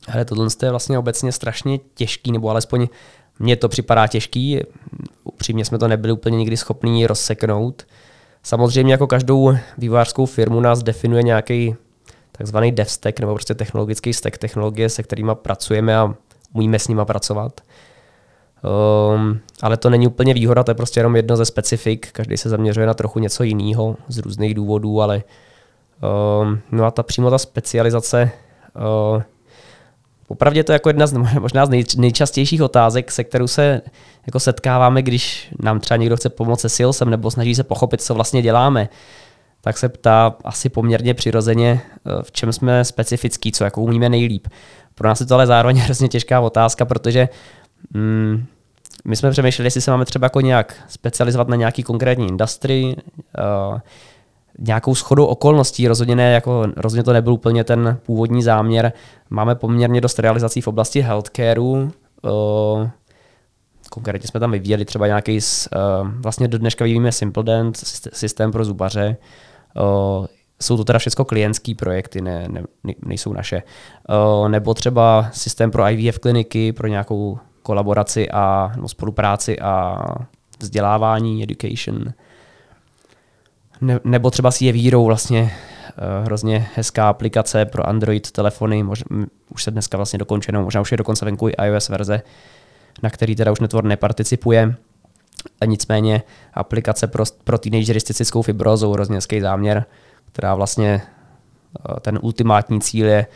Hele, 0.08 0.24
tohle 0.24 0.48
je 0.62 0.70
vlastně 0.70 0.98
obecně 0.98 1.32
strašně 1.32 1.78
těžký, 1.94 2.32
nebo 2.32 2.50
alespoň 2.50 2.88
mně 3.38 3.56
to 3.56 3.68
připadá 3.68 4.06
těžký, 4.06 4.60
upřímně 5.24 5.64
jsme 5.64 5.78
to 5.78 5.88
nebyli 5.88 6.12
úplně 6.12 6.38
nikdy 6.38 6.56
schopni 6.56 7.06
rozseknout. 7.06 7.86
Samozřejmě 8.42 8.92
jako 8.92 9.06
každou 9.06 9.56
vývojářskou 9.78 10.26
firmu 10.26 10.60
nás 10.60 10.82
definuje 10.82 11.22
nějaký 11.22 11.74
takzvaný 12.32 12.72
dev 12.72 12.90
stack, 12.90 13.20
nebo 13.20 13.34
prostě 13.34 13.54
technologický 13.54 14.12
stack 14.12 14.38
technologie, 14.38 14.88
se 14.88 15.02
kterými 15.02 15.32
pracujeme 15.34 15.96
a 15.96 16.14
umíme 16.52 16.78
s 16.78 16.88
nimi 16.88 17.02
pracovat. 17.04 17.60
Um, 19.14 19.40
ale 19.62 19.76
to 19.76 19.90
není 19.90 20.06
úplně 20.06 20.34
výhoda, 20.34 20.62
to 20.62 20.70
je 20.70 20.74
prostě 20.74 21.00
jenom 21.00 21.16
jedno 21.16 21.36
ze 21.36 21.44
specifik, 21.44 22.12
každý 22.12 22.36
se 22.36 22.48
zaměřuje 22.48 22.86
na 22.86 22.94
trochu 22.94 23.18
něco 23.18 23.42
jiného 23.42 23.96
z 24.08 24.18
různých 24.18 24.54
důvodů, 24.54 25.02
ale 25.02 25.22
um, 26.42 26.60
no 26.72 26.84
a 26.84 26.90
ta 26.90 27.02
přímo 27.02 27.30
ta 27.30 27.38
specializace 27.38 28.30
uh, 29.14 29.22
Popravdě 30.32 30.64
to 30.64 30.72
je 30.72 30.74
jako 30.74 30.88
jedna 30.88 31.06
z 31.06 31.12
možná 31.40 31.66
z 31.66 31.68
nej, 31.68 31.84
nejčastějších 31.96 32.62
otázek, 32.62 33.10
se 33.12 33.24
kterou 33.24 33.46
se 33.46 33.80
jako 34.26 34.40
setkáváme, 34.40 35.02
když 35.02 35.48
nám 35.62 35.80
třeba 35.80 35.98
někdo 35.98 36.16
chce 36.16 36.28
pomoct 36.28 36.60
se 36.60 36.68
Salesem 36.68 37.10
nebo 37.10 37.30
snaží 37.30 37.54
se 37.54 37.64
pochopit, 37.64 38.02
co 38.02 38.14
vlastně 38.14 38.42
děláme. 38.42 38.88
Tak 39.64 39.78
se 39.78 39.88
ptá 39.88 40.34
asi 40.44 40.68
poměrně 40.68 41.14
přirozeně, 41.14 41.80
eh, 41.82 42.22
v 42.22 42.32
čem 42.32 42.52
jsme 42.52 42.84
specifický, 42.84 43.52
co 43.52 43.64
jako 43.64 43.82
umíme 43.82 44.08
nejlíp. 44.08 44.48
Pro 44.94 45.08
nás 45.08 45.20
je 45.20 45.26
to 45.26 45.34
ale 45.34 45.46
zároveň 45.46 45.76
hrozně 45.84 46.08
těžká 46.08 46.40
otázka, 46.40 46.84
protože 46.84 47.28
mm, 47.94 48.44
my 49.04 49.16
jsme 49.16 49.30
přemýšleli, 49.30 49.66
jestli 49.66 49.80
se 49.80 49.90
máme 49.90 50.04
třeba 50.04 50.24
jako 50.24 50.40
nějak 50.40 50.74
specializovat 50.88 51.48
na 51.48 51.56
nějaký 51.56 51.82
konkrétní 51.82 52.28
industry, 52.28 52.96
uh, 53.72 53.78
nějakou 54.58 54.94
schodou 54.94 55.24
okolností, 55.24 55.88
rozhodně, 55.88 56.16
ne, 56.16 56.32
jako, 56.32 56.66
rozhodně 56.76 57.02
to 57.02 57.12
nebyl 57.12 57.32
úplně 57.32 57.64
ten 57.64 57.98
původní 58.06 58.42
záměr. 58.42 58.92
Máme 59.30 59.54
poměrně 59.54 60.00
dost 60.00 60.18
realizací 60.18 60.60
v 60.60 60.68
oblasti 60.68 61.00
healthcareu, 61.00 61.90
uh, 62.22 62.88
konkrétně 63.90 64.28
jsme 64.28 64.40
tam 64.40 64.50
vyvíjeli 64.50 64.84
třeba 64.84 65.06
nějaký, 65.06 65.38
uh, 65.38 66.08
vlastně 66.08 66.48
do 66.48 66.58
dneška 66.58 66.84
vyvíjíme 66.84 67.12
Simple 67.12 67.44
Dent, 67.44 67.76
systém 68.12 68.52
pro 68.52 68.64
zubaře, 68.64 69.16
uh, 69.20 69.26
jsou 70.60 70.76
to 70.76 70.84
teda 70.84 70.98
všechno 70.98 71.24
klientské 71.24 71.74
projekty, 71.74 72.20
ne, 72.20 72.48
ne, 72.48 72.62
nejsou 73.04 73.32
naše. 73.32 73.62
Nebo 74.48 74.74
třeba 74.74 75.28
systém 75.32 75.70
pro 75.70 75.88
IVF 75.88 76.18
kliniky, 76.18 76.72
pro 76.72 76.88
nějakou 76.88 77.38
kolaboraci 77.62 78.30
a 78.30 78.72
nebo 78.76 78.88
spolupráci 78.88 79.58
a 79.58 79.98
vzdělávání, 80.60 81.42
education. 81.42 82.12
Ne, 83.80 84.00
nebo 84.04 84.30
třeba 84.30 84.50
si 84.50 84.64
je 84.64 84.72
vírou 84.72 85.04
vlastně 85.04 85.42
uh, 85.42 86.24
hrozně 86.24 86.68
hezká 86.74 87.08
aplikace 87.08 87.64
pro 87.64 87.88
Android 87.88 88.30
telefony, 88.30 88.82
mož, 88.82 89.04
už 89.48 89.62
se 89.62 89.70
dneska 89.70 89.96
vlastně 89.96 90.18
dokončeno, 90.18 90.62
možná 90.62 90.80
už 90.80 90.90
je 90.90 90.96
dokonce 90.96 91.24
venku 91.24 91.48
i 91.48 91.52
iOS 91.66 91.88
verze, 91.88 92.22
na 93.02 93.10
který 93.10 93.36
teda 93.36 93.52
už 93.52 93.60
Network 93.60 93.86
neparticipuje. 93.86 94.74
A 95.60 95.64
nicméně 95.64 96.22
aplikace 96.54 97.06
pro, 97.06 97.24
pro 97.44 97.58
cystickou 97.58 98.42
fibrózou, 98.42 98.92
hrozně 98.92 99.14
hezký 99.16 99.40
záměr, 99.40 99.84
která 100.32 100.54
vlastně 100.54 101.02
uh, 101.90 101.98
ten 101.98 102.18
ultimátní 102.22 102.80
cíl 102.80 103.06
je 103.06 103.26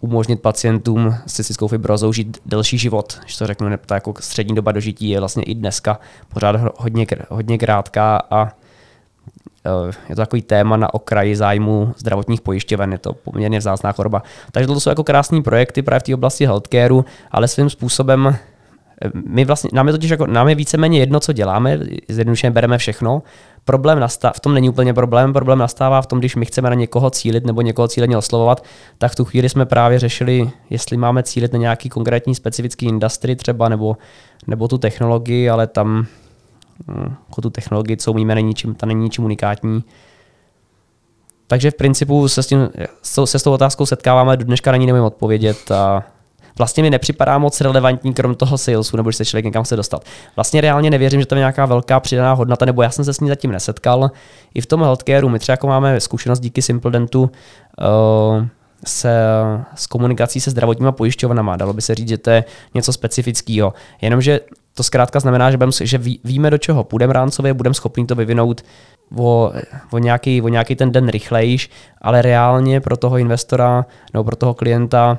umožnit 0.00 0.42
pacientům 0.42 1.14
s 1.26 1.32
cystickou 1.32 1.68
fibrozou 1.68 2.12
žít 2.12 2.38
delší 2.46 2.78
život, 2.78 3.18
když 3.22 3.36
to 3.36 3.46
řeknu, 3.46 3.70
ta 3.86 3.94
jako 3.94 4.14
střední 4.20 4.54
doba 4.54 4.72
dožití 4.72 5.08
je 5.10 5.18
vlastně 5.18 5.42
i 5.42 5.54
dneska 5.54 6.00
pořád 6.28 6.56
hodně, 6.76 7.06
hodně 7.28 7.58
krátká 7.58 8.22
a 8.30 8.46
eh, 8.46 9.92
je 10.08 10.16
to 10.16 10.22
takový 10.22 10.42
téma 10.42 10.76
na 10.76 10.94
okraji 10.94 11.36
zájmu 11.36 11.94
zdravotních 11.98 12.40
pojišťoven, 12.40 12.92
je 12.92 12.98
to 12.98 13.12
poměrně 13.12 13.58
vzácná 13.58 13.92
choroba. 13.92 14.22
Takže 14.52 14.66
to 14.66 14.80
jsou 14.80 14.90
jako 14.90 15.04
krásné 15.04 15.42
projekty 15.42 15.82
právě 15.82 16.00
v 16.00 16.02
té 16.02 16.14
oblasti 16.14 16.46
healthcareu, 16.46 17.04
ale 17.30 17.48
svým 17.48 17.70
způsobem 17.70 18.26
eh, 18.26 18.38
my 19.26 19.44
vlastně, 19.44 19.70
nám 19.72 19.86
je 19.86 19.92
totiž 19.92 20.10
jako, 20.10 20.26
nám 20.26 20.48
je 20.48 20.54
víceméně 20.54 20.98
jedno, 20.98 21.20
co 21.20 21.32
děláme, 21.32 21.78
zjednodušeně 22.08 22.50
bereme 22.50 22.78
všechno, 22.78 23.22
Problém 23.66 24.00
nastává, 24.00 24.32
v 24.32 24.40
tom 24.40 24.54
není 24.54 24.68
úplně 24.68 24.94
problém, 24.94 25.32
problém 25.32 25.58
nastává 25.58 26.02
v 26.02 26.06
tom, 26.06 26.18
když 26.18 26.36
my 26.36 26.46
chceme 26.46 26.70
na 26.70 26.74
někoho 26.74 27.10
cílit 27.10 27.46
nebo 27.46 27.60
někoho 27.60 27.88
cíleně 27.88 28.16
oslovovat, 28.16 28.64
tak 28.98 29.12
v 29.12 29.14
tu 29.14 29.24
chvíli 29.24 29.48
jsme 29.48 29.66
právě 29.66 29.98
řešili, 29.98 30.50
jestli 30.70 30.96
máme 30.96 31.22
cílit 31.22 31.52
na 31.52 31.58
nějaký 31.58 31.88
konkrétní 31.88 32.34
specifický 32.34 32.86
industry 32.86 33.36
třeba 33.36 33.68
nebo, 33.68 33.96
nebo 34.46 34.68
tu 34.68 34.78
technologii, 34.78 35.50
ale 35.50 35.66
tam 35.66 36.06
hm, 36.88 37.14
jako 37.28 37.40
tu 37.40 37.50
technologii, 37.50 37.96
co 37.96 38.12
umíme, 38.12 38.34
není 38.34 38.54
čím, 38.54 38.74
ta 38.74 38.86
není 38.86 39.02
ničím 39.02 39.24
unikátní. 39.24 39.84
Takže 41.46 41.70
v 41.70 41.74
principu 41.74 42.28
se 42.28 42.42
s, 42.42 42.46
tím, 42.46 42.68
se 43.02 43.38
s 43.38 43.42
tou 43.42 43.52
otázkou 43.52 43.86
setkáváme, 43.86 44.36
do 44.36 44.44
dneška 44.44 44.70
na 44.70 44.76
ní 44.76 44.86
nevím 44.86 45.02
odpovědět 45.02 45.70
a 45.70 46.04
vlastně 46.58 46.82
mi 46.82 46.90
nepřipadá 46.90 47.38
moc 47.38 47.60
relevantní 47.60 48.14
krom 48.14 48.34
toho 48.34 48.58
salesu, 48.58 48.96
nebo 48.96 49.08
když 49.08 49.16
se 49.16 49.24
člověk 49.24 49.44
někam 49.44 49.64
chce 49.64 49.76
dostat. 49.76 50.04
Vlastně 50.36 50.60
reálně 50.60 50.90
nevěřím, 50.90 51.20
že 51.20 51.26
tam 51.26 51.36
je 51.36 51.40
nějaká 51.40 51.66
velká 51.66 52.00
přidaná 52.00 52.32
hodnota, 52.32 52.64
nebo 52.64 52.82
já 52.82 52.90
jsem 52.90 53.04
se 53.04 53.14
s 53.14 53.20
ní 53.20 53.28
zatím 53.28 53.52
nesetkal. 53.52 54.10
I 54.54 54.60
v 54.60 54.66
tom 54.66 54.82
healthcareu 54.82 55.28
my 55.28 55.38
třeba 55.38 55.54
jako 55.54 55.66
máme 55.66 56.00
zkušenost 56.00 56.40
díky 56.40 56.62
SimpleDentu 56.62 57.22
uh, 57.22 58.46
se, 58.86 59.18
s 59.74 59.86
komunikací 59.86 60.40
se 60.40 60.50
zdravotníma 60.50 60.92
pojišťovnama. 60.92 61.56
Dalo 61.56 61.72
by 61.72 61.82
se 61.82 61.94
říct, 61.94 62.08
že 62.08 62.18
to 62.18 62.30
je 62.30 62.44
něco 62.74 62.92
specifického. 62.92 63.74
Jenomže 64.02 64.40
to 64.74 64.82
zkrátka 64.82 65.20
znamená, 65.20 65.50
že, 65.50 65.56
budem, 65.56 65.70
že 65.80 65.98
ví, 65.98 66.20
víme, 66.24 66.50
do 66.50 66.58
čeho 66.58 66.84
půjdeme 66.84 67.12
rámcově, 67.12 67.54
budeme 67.54 67.74
schopni 67.74 68.06
to 68.06 68.14
vyvinout 68.14 68.62
o, 69.16 69.52
o, 69.90 69.98
nějaký, 69.98 70.42
o 70.42 70.48
nějaký 70.48 70.76
ten 70.76 70.92
den 70.92 71.08
rychlejš, 71.08 71.70
ale 72.02 72.22
reálně 72.22 72.80
pro 72.80 72.96
toho 72.96 73.18
investora 73.18 73.86
nebo 74.12 74.24
pro 74.24 74.36
toho 74.36 74.54
klienta 74.54 75.18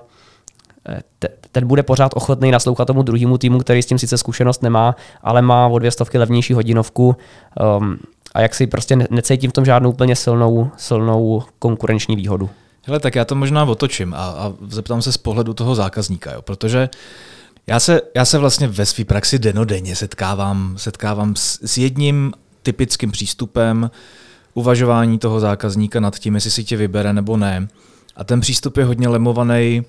ten 1.51 1.67
bude 1.67 1.83
pořád 1.83 2.11
ochotný 2.15 2.51
naslouchat 2.51 2.85
tomu 2.85 3.03
druhému 3.03 3.37
týmu, 3.37 3.59
který 3.59 3.81
s 3.81 3.85
tím 3.85 3.99
sice 3.99 4.17
zkušenost 4.17 4.63
nemá, 4.63 4.95
ale 5.21 5.41
má 5.41 5.67
o 5.67 5.79
dvě 5.79 5.91
stovky 5.91 6.17
levnější 6.17 6.53
hodinovku 6.53 7.15
um, 7.77 7.97
a 8.33 8.41
jak 8.41 8.55
si 8.55 8.67
prostě 8.67 8.97
necítím 9.09 9.49
v 9.49 9.53
tom 9.53 9.65
žádnou 9.65 9.89
úplně 9.89 10.15
silnou, 10.15 10.71
silnou 10.77 11.43
konkurenční 11.59 12.15
výhodu. 12.15 12.49
Hele, 12.83 12.99
tak 12.99 13.15
já 13.15 13.25
to 13.25 13.35
možná 13.35 13.63
otočím 13.63 14.13
a, 14.13 14.17
a 14.17 14.53
zeptám 14.67 15.01
se 15.01 15.11
z 15.11 15.17
pohledu 15.17 15.53
toho 15.53 15.75
zákazníka, 15.75 16.33
jo, 16.33 16.41
protože 16.41 16.89
já 17.67 17.79
se, 17.79 18.01
já 18.15 18.25
se 18.25 18.37
vlastně 18.37 18.67
ve 18.67 18.85
své 18.85 19.05
praxi 19.05 19.39
denodenně 19.39 19.95
setkávám, 19.95 20.73
setkávám 20.77 21.35
s, 21.35 21.59
s 21.65 21.77
jedním 21.77 22.33
typickým 22.63 23.11
přístupem 23.11 23.91
uvažování 24.53 25.19
toho 25.19 25.39
zákazníka 25.39 25.99
nad 25.99 26.19
tím, 26.19 26.35
jestli 26.35 26.51
si 26.51 26.63
tě 26.63 26.77
vybere 26.77 27.13
nebo 27.13 27.37
ne. 27.37 27.67
A 28.15 28.23
ten 28.23 28.41
přístup 28.41 28.77
je 28.77 28.85
hodně 28.85 29.07
lemovaný 29.07 29.85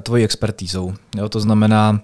tvojí 0.00 0.24
expertízou. 0.24 0.94
Jo, 1.16 1.28
to 1.28 1.40
znamená, 1.40 2.00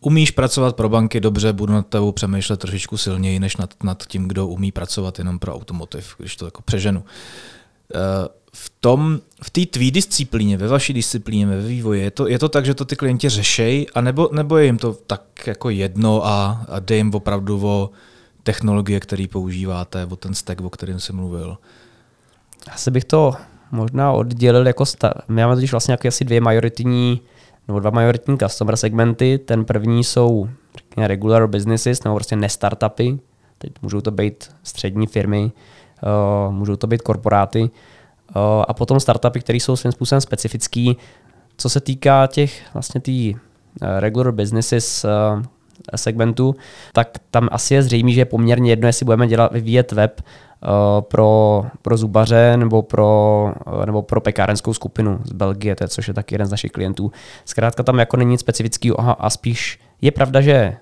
umíš 0.00 0.30
pracovat 0.30 0.76
pro 0.76 0.88
banky 0.88 1.20
dobře, 1.20 1.52
budu 1.52 1.72
nad 1.72 1.86
tebou 1.86 2.12
přemýšlet 2.12 2.60
trošičku 2.60 2.96
silněji, 2.96 3.40
než 3.40 3.56
nad, 3.56 3.74
nad 3.82 4.06
tím, 4.06 4.28
kdo 4.28 4.46
umí 4.46 4.72
pracovat 4.72 5.18
jenom 5.18 5.38
pro 5.38 5.54
automotiv, 5.54 6.14
když 6.18 6.36
to 6.36 6.44
jako 6.44 6.62
přeženu. 6.62 7.04
Eh, 7.94 8.28
v 8.56 8.72
tom, 8.80 9.20
v 9.42 9.50
té 9.50 9.66
tvý 9.66 9.90
disciplíně, 9.90 10.56
ve 10.56 10.68
vaší 10.68 10.92
disciplíně, 10.92 11.46
ve 11.46 11.60
vývoji, 11.60 12.02
je 12.02 12.10
to, 12.10 12.28
je 12.28 12.38
to 12.38 12.48
tak, 12.48 12.66
že 12.66 12.74
to 12.74 12.84
ty 12.84 12.96
klienti 12.96 13.28
řešejí, 13.28 13.90
anebo, 13.90 14.28
nebo 14.32 14.56
je 14.56 14.64
jim 14.64 14.78
to 14.78 14.92
tak 15.06 15.46
jako 15.46 15.70
jedno 15.70 16.26
a, 16.26 16.64
a 16.68 16.80
jde 16.80 16.96
jim 16.96 17.14
opravdu 17.14 17.66
o 17.66 17.90
technologie, 18.42 19.00
které 19.00 19.26
používáte, 19.30 20.06
o 20.06 20.16
ten 20.16 20.34
stack, 20.34 20.60
o 20.60 20.70
kterém 20.70 21.00
jsem 21.00 21.16
mluvil? 21.16 21.58
Asi 22.70 22.90
bych 22.90 23.04
to 23.04 23.34
možná 23.72 24.12
oddělil 24.12 24.66
jako, 24.66 24.86
sta- 24.86 25.14
my 25.28 25.42
máme 25.42 25.54
totiž 25.54 25.70
vlastně 25.70 25.96
asi 26.08 26.24
dvě 26.24 26.40
majoritní, 26.40 27.20
nebo 27.68 27.80
dva 27.80 27.90
majoritní 27.90 28.38
customer 28.38 28.76
segmenty. 28.76 29.38
Ten 29.38 29.64
první 29.64 30.04
jsou 30.04 30.48
řekněme, 30.76 31.08
regular 31.08 31.46
businesses, 31.46 32.04
nebo 32.04 32.16
prostě 32.16 32.36
nestartupy. 32.36 33.10
Teď 33.58 33.72
můžou 33.82 34.00
to 34.00 34.10
být 34.10 34.50
střední 34.62 35.06
firmy, 35.06 35.52
uh, 36.46 36.54
můžou 36.54 36.76
to 36.76 36.86
být 36.86 37.02
korporáty. 37.02 37.60
Uh, 37.60 37.70
a 38.68 38.74
potom 38.74 39.00
startupy, 39.00 39.40
které 39.40 39.56
jsou 39.56 39.76
svým 39.76 39.92
způsobem 39.92 40.20
specifický. 40.20 40.96
Co 41.56 41.68
se 41.68 41.80
týká 41.80 42.26
těch 42.26 42.62
vlastně 42.74 43.00
tý 43.00 43.34
uh, 43.34 43.40
regular 43.98 44.32
businesses 44.32 45.06
segmentu, 45.96 46.56
tak 46.92 47.08
tam 47.30 47.48
asi 47.52 47.74
je 47.74 47.82
zřejmé, 47.82 48.10
že 48.10 48.20
je 48.20 48.24
poměrně 48.24 48.72
jedno, 48.72 48.86
jestli 48.86 49.04
budeme 49.04 49.26
dělat, 49.26 49.52
vyvíjet 49.52 49.92
web 49.92 50.20
Eh, 50.64 51.02
pro, 51.02 51.64
pro 51.82 51.96
zubaře 51.96 52.56
nebo 52.56 52.82
pro, 52.82 53.52
eh, 53.82 53.86
nebo 53.86 54.02
pro 54.02 54.20
pekárenskou 54.20 54.74
skupinu 54.74 55.20
z 55.24 55.32
Belgie, 55.32 55.76
to 55.76 55.84
je, 55.84 55.88
což 55.88 56.08
je 56.08 56.14
taky 56.14 56.34
jeden 56.34 56.46
z 56.46 56.50
našich 56.50 56.72
klientů. 56.72 57.12
Zkrátka 57.44 57.82
tam 57.82 57.98
jako 57.98 58.16
není 58.16 58.30
nic 58.30 58.40
specifického 58.40 59.24
a 59.24 59.30
spíš 59.30 59.78
je 60.02 60.10
pravda, 60.10 60.40
že 60.40 60.76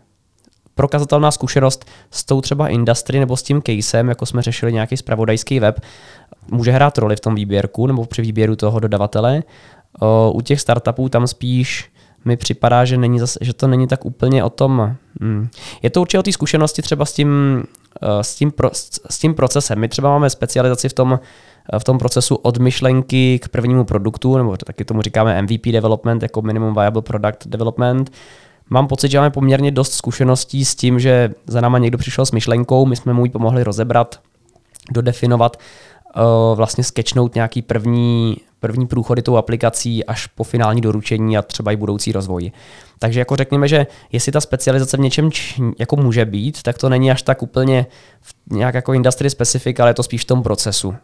prokazatelná 0.75 1.31
zkušenost 1.31 1.85
s 2.11 2.25
tou 2.25 2.41
třeba 2.41 2.69
industry 2.69 3.21
nebo 3.21 3.37
s 3.37 3.43
tím 3.43 3.63
casem, 3.63 4.09
jako 4.09 4.27
jsme 4.27 4.43
řešili 4.43 4.73
nějaký 4.73 4.97
spravodajský 4.97 5.61
web, 5.61 5.81
může 6.51 6.73
hrát 6.73 6.99
roli 6.99 7.17
v 7.17 7.21
tom 7.21 7.35
výběrku 7.35 7.87
nebo 7.87 8.07
při 8.07 8.23
výběru 8.23 8.57
toho 8.57 8.81
dodavatele. 8.81 9.43
Eh, 9.43 10.07
u 10.33 10.41
těch 10.41 10.61
startupů 10.61 11.09
tam 11.09 11.27
spíš 11.27 11.92
mi 12.25 12.37
připadá, 12.37 12.85
že, 12.85 12.97
není 12.97 13.19
zase, 13.19 13.39
že 13.43 13.53
to 13.53 13.67
není 13.67 13.87
tak 13.87 14.05
úplně 14.05 14.45
o 14.45 14.51
tom. 14.51 14.97
Hmm. 15.21 15.49
Je 15.83 15.91
to 15.91 16.01
určitě 16.01 16.19
o 16.19 16.23
té 16.23 16.33
zkušenosti 16.33 16.83
třeba 16.83 17.05
s 17.05 17.13
tím, 17.13 17.63
eh, 18.03 18.25
s, 18.25 18.35
tím 18.35 18.51
pro, 18.51 18.71
s 19.11 19.19
tím 19.19 19.35
procesem. 19.35 19.79
My 19.79 19.89
třeba 19.89 20.09
máme 20.09 20.31
specializaci 20.31 20.89
v 20.89 20.93
tom, 20.93 21.21
eh, 21.73 21.79
v 21.79 21.85
tom 21.85 21.99
procesu 21.99 22.35
od 22.35 22.59
myšlenky 22.59 23.39
k 23.39 23.49
prvnímu 23.49 23.85
produktu, 23.85 24.37
nebo 24.37 24.57
taky 24.57 24.85
tomu 24.85 25.03
říkáme 25.03 25.43
MVP 25.43 25.73
development, 25.73 26.23
jako 26.23 26.43
minimum 26.43 26.75
viable 26.75 27.03
product 27.03 27.47
development. 27.47 28.13
Mám 28.71 28.87
pocit, 28.87 29.11
že 29.11 29.19
máme 29.19 29.31
poměrně 29.31 29.71
dost 29.71 29.93
zkušeností 29.93 30.65
s 30.65 30.75
tím, 30.75 31.01
že 31.01 31.31
za 31.47 31.61
náma 31.61 31.79
někdo 31.79 31.99
přišel 31.99 32.27
s 32.27 32.33
myšlenkou, 32.33 32.87
my 32.87 32.97
jsme 32.97 33.13
mu 33.13 33.25
ji 33.25 33.31
pomohli 33.31 33.65
rozebrat, 33.65 34.21
dodefinovat, 34.91 35.57
uh, 36.17 36.57
vlastně 36.57 36.85
skečnout 36.85 37.35
nějaký 37.35 37.63
první, 37.63 38.37
první 38.63 38.87
průchody 38.87 39.23
tou 39.23 39.37
aplikací 39.37 40.05
až 40.05 40.27
po 40.27 40.45
finální 40.45 40.81
doručení 40.81 41.39
a 41.39 41.43
třeba 41.43 41.73
i 41.73 41.77
budoucí 41.77 42.13
rozvoj. 42.13 42.53
Takže 42.99 43.19
jako 43.19 43.37
řekněme, 43.37 43.69
že 43.69 43.87
jestli 44.13 44.33
ta 44.33 44.41
specializace 44.41 44.97
v 44.97 45.01
něčem 45.01 45.33
č, 45.33 45.63
jako 45.79 45.97
může 45.97 46.25
být, 46.25 46.63
tak 46.63 46.79
to 46.79 46.89
není 46.89 47.11
až 47.11 47.23
tak 47.23 47.43
úplně 47.43 47.87
nějak 48.51 48.75
jako 48.75 48.93
industry 48.93 49.31
specific, 49.31 49.81
ale 49.81 49.91
je 49.91 49.95
to 49.95 50.03
spíš 50.03 50.23
v 50.23 50.25
tom 50.25 50.43
procesu. 50.43 50.95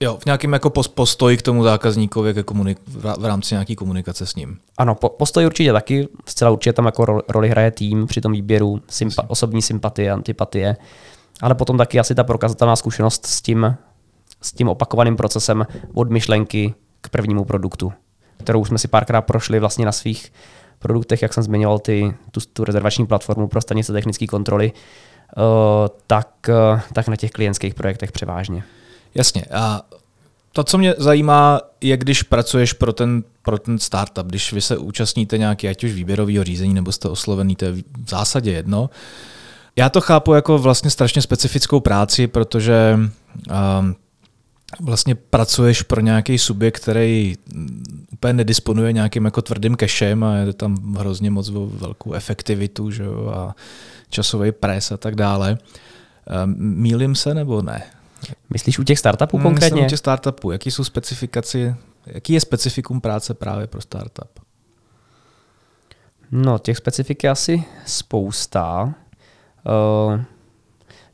Jo, 0.00 0.18
v 0.22 0.26
nějakém 0.26 0.52
jako 0.52 0.70
postoji 0.70 1.36
k 1.36 1.42
tomu 1.42 1.62
zákazníkovi 1.62 2.34
ke 2.34 2.42
komunik- 2.42 2.76
v 3.18 3.24
rámci 3.24 3.54
nějaké 3.54 3.74
komunikace 3.74 4.26
s 4.26 4.34
ním. 4.34 4.58
Ano, 4.78 4.94
po, 4.94 5.08
postoj 5.08 5.46
určitě 5.46 5.72
taky, 5.72 6.08
zcela 6.26 6.50
určitě 6.50 6.72
tam 6.72 6.86
jako 6.86 7.22
roli 7.28 7.48
hraje 7.48 7.70
tým 7.70 8.06
při 8.06 8.20
tom 8.20 8.32
výběru, 8.32 8.80
sympa- 8.90 9.24
osobní 9.28 9.62
sympatie, 9.62 10.10
antipatie, 10.10 10.76
ale 11.40 11.54
potom 11.54 11.78
taky 11.78 12.00
asi 12.00 12.14
ta 12.14 12.24
prokazatelná 12.24 12.76
zkušenost 12.76 13.26
s 13.26 13.42
tím, 13.42 13.76
s 14.42 14.52
tím 14.52 14.68
opakovaným 14.68 15.16
procesem 15.16 15.66
od 15.94 16.10
myšlenky 16.10 16.74
k 17.00 17.08
prvnímu 17.08 17.44
produktu, 17.44 17.92
kterou 18.36 18.64
jsme 18.64 18.78
si 18.78 18.88
párkrát 18.88 19.22
prošli 19.22 19.60
vlastně 19.60 19.86
na 19.86 19.92
svých 19.92 20.32
produktech, 20.78 21.22
jak 21.22 21.34
jsem 21.34 21.42
zmiňoval, 21.42 21.78
ty, 21.78 22.14
tu, 22.30 22.40
tu 22.52 22.64
rezervační 22.64 23.06
platformu 23.06 23.48
pro 23.48 23.60
stanice 23.60 23.92
technické 23.92 24.26
kontroly, 24.26 24.72
uh, 24.72 25.42
tak, 26.06 26.28
uh, 26.48 26.80
tak 26.92 27.08
na 27.08 27.16
těch 27.16 27.30
klientských 27.30 27.74
projektech 27.74 28.12
převážně. 28.12 28.64
Jasně. 29.14 29.44
A 29.54 29.82
to, 30.52 30.64
co 30.64 30.78
mě 30.78 30.94
zajímá, 30.98 31.60
je, 31.80 31.96
když 31.96 32.22
pracuješ 32.22 32.72
pro 32.72 32.92
ten, 32.92 33.22
pro 33.42 33.58
ten 33.58 33.78
startup, 33.78 34.26
když 34.26 34.52
vy 34.52 34.60
se 34.60 34.76
účastníte 34.76 35.38
nějaký, 35.38 35.68
ať 35.68 35.84
už 35.84 35.92
výběrového 35.92 36.44
řízení, 36.44 36.74
nebo 36.74 36.92
jste 36.92 37.08
oslovený, 37.08 37.56
to 37.56 37.64
je 37.64 37.72
v 37.72 37.82
zásadě 38.08 38.52
jedno. 38.52 38.90
Já 39.76 39.88
to 39.88 40.00
chápu 40.00 40.34
jako 40.34 40.58
vlastně 40.58 40.90
strašně 40.90 41.22
specifickou 41.22 41.80
práci, 41.80 42.26
protože 42.26 42.98
um, 42.98 43.96
vlastně 44.80 45.14
pracuješ 45.14 45.82
pro 45.82 46.00
nějaký 46.00 46.38
subjekt, 46.38 46.80
který 46.80 47.34
úplně 48.12 48.32
nedisponuje 48.32 48.92
nějakým 48.92 49.24
jako 49.24 49.42
tvrdým 49.42 49.74
kešem 49.74 50.24
a 50.24 50.36
je 50.36 50.52
tam 50.52 50.94
hrozně 50.94 51.30
moc 51.30 51.50
velkou 51.50 52.12
efektivitu 52.12 52.90
že 52.90 53.04
jo, 53.04 53.32
a 53.34 53.54
časový 54.08 54.52
pres 54.52 54.92
a 54.92 54.96
tak 54.96 55.14
dále. 55.14 55.58
Ehm, 56.26 56.54
mílim 56.58 57.14
se 57.14 57.34
nebo 57.34 57.62
ne? 57.62 57.82
Myslíš 58.50 58.78
u 58.78 58.84
těch 58.84 58.98
startupů 58.98 59.36
hmm, 59.36 59.44
konkrétně? 59.44 59.74
Myslím 59.74 59.86
u 59.86 59.88
těch 59.88 59.98
startupů. 59.98 60.50
Jaký 60.50 60.70
jsou 60.70 60.84
specifikaci, 60.84 61.74
jaký 62.06 62.32
je 62.32 62.40
specifikum 62.40 63.00
práce 63.00 63.34
právě 63.34 63.66
pro 63.66 63.80
startup? 63.80 64.40
No, 66.30 66.58
těch 66.58 66.76
specifik 66.76 67.24
je 67.24 67.30
asi 67.30 67.64
spousta. 67.86 68.94
Uh, 70.14 70.20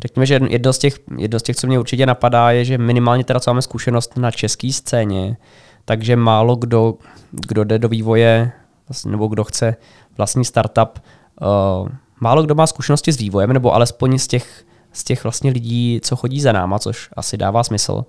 řekněme, 0.02 0.26
že 0.26 0.40
jedno 0.48 0.72
z, 0.72 0.78
těch, 0.78 0.98
jedno 1.16 1.38
z 1.38 1.42
těch, 1.42 1.56
co 1.56 1.66
mě 1.66 1.78
určitě 1.78 2.06
napadá, 2.06 2.50
je, 2.50 2.64
že 2.64 2.78
minimálně 2.78 3.24
teda 3.24 3.40
co 3.40 3.50
máme 3.50 3.62
zkušenost 3.62 4.16
na 4.16 4.30
české 4.30 4.72
scéně, 4.72 5.36
takže 5.84 6.16
málo 6.16 6.56
kdo, 6.56 6.94
kdo 7.30 7.64
jde 7.64 7.78
do 7.78 7.88
vývoje, 7.88 8.52
vlastně, 8.88 9.10
nebo 9.10 9.26
kdo 9.26 9.44
chce 9.44 9.76
vlastní 10.18 10.44
startup, 10.44 10.98
uh, 11.40 11.88
málo 12.20 12.42
kdo 12.42 12.54
má 12.54 12.66
zkušenosti 12.66 13.12
s 13.12 13.18
vývojem, 13.18 13.52
nebo 13.52 13.74
alespoň 13.74 14.18
z 14.18 14.26
těch, 14.26 14.64
z 14.92 15.04
těch 15.04 15.22
vlastně 15.24 15.50
lidí, 15.50 16.00
co 16.02 16.16
chodí 16.16 16.40
za 16.40 16.52
náma, 16.52 16.78
což 16.78 17.08
asi 17.16 17.36
dává 17.36 17.64
smysl. 17.64 18.04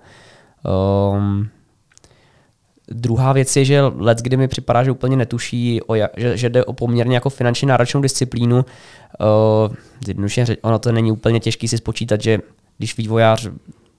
Um, 1.14 1.48
Druhá 2.90 3.32
věc 3.32 3.56
je, 3.56 3.64
že 3.64 3.82
let, 3.82 4.18
kdy 4.18 4.36
mi 4.36 4.48
připadá, 4.48 4.84
že 4.84 4.90
úplně 4.90 5.16
netuší, 5.16 5.82
o 5.82 5.94
jak, 5.94 6.10
že, 6.16 6.36
že 6.36 6.48
jde 6.48 6.64
o 6.64 6.72
poměrně 6.72 7.14
jako 7.14 7.30
finančně 7.30 7.68
náročnou 7.68 8.00
disciplínu. 8.00 8.64
Uh, 9.66 10.54
ono 10.62 10.78
to 10.78 10.92
není 10.92 11.12
úplně 11.12 11.40
těžký 11.40 11.68
si 11.68 11.78
spočítat, 11.78 12.22
že 12.22 12.38
když 12.78 12.96
vývojář 12.96 13.48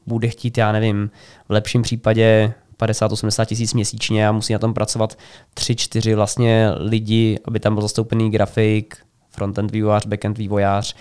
bude 0.08 0.28
chtít, 0.28 0.58
já 0.58 0.72
nevím, 0.72 1.12
v 1.50 1.52
lepším 1.52 1.82
případě 1.82 2.54
50-80 2.80 3.46
tisíc 3.46 3.74
měsíčně 3.74 4.28
a 4.28 4.32
musí 4.32 4.54
na 4.54 4.60
tom 4.60 4.74
pracovat 4.74 5.18
3-4 5.56 6.16
vlastně 6.16 6.70
lidi, 6.78 7.40
aby 7.46 7.60
tam 7.60 7.74
byl 7.74 7.82
zastoupený 7.82 8.32
grafik, 8.32 8.98
frontend 9.30 9.72
vývojář, 9.72 10.06
backend 10.06 10.38
vývojář, 10.38 10.96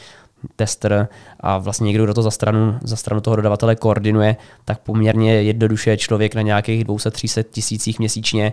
tester 0.56 1.08
a 1.40 1.58
vlastně 1.58 1.86
někdo, 1.86 2.04
kdo 2.04 2.14
to 2.14 2.22
za 2.22 2.30
stranu, 2.30 2.78
za 2.82 2.96
stranu 2.96 3.20
toho 3.20 3.36
dodavatele 3.36 3.76
koordinuje, 3.76 4.36
tak 4.64 4.78
poměrně 4.78 5.42
jednoduše 5.42 5.96
člověk 5.96 6.34
na 6.34 6.42
nějakých 6.42 6.84
200-300 6.84 7.44
tisících 7.50 7.98
měsíčně 7.98 8.52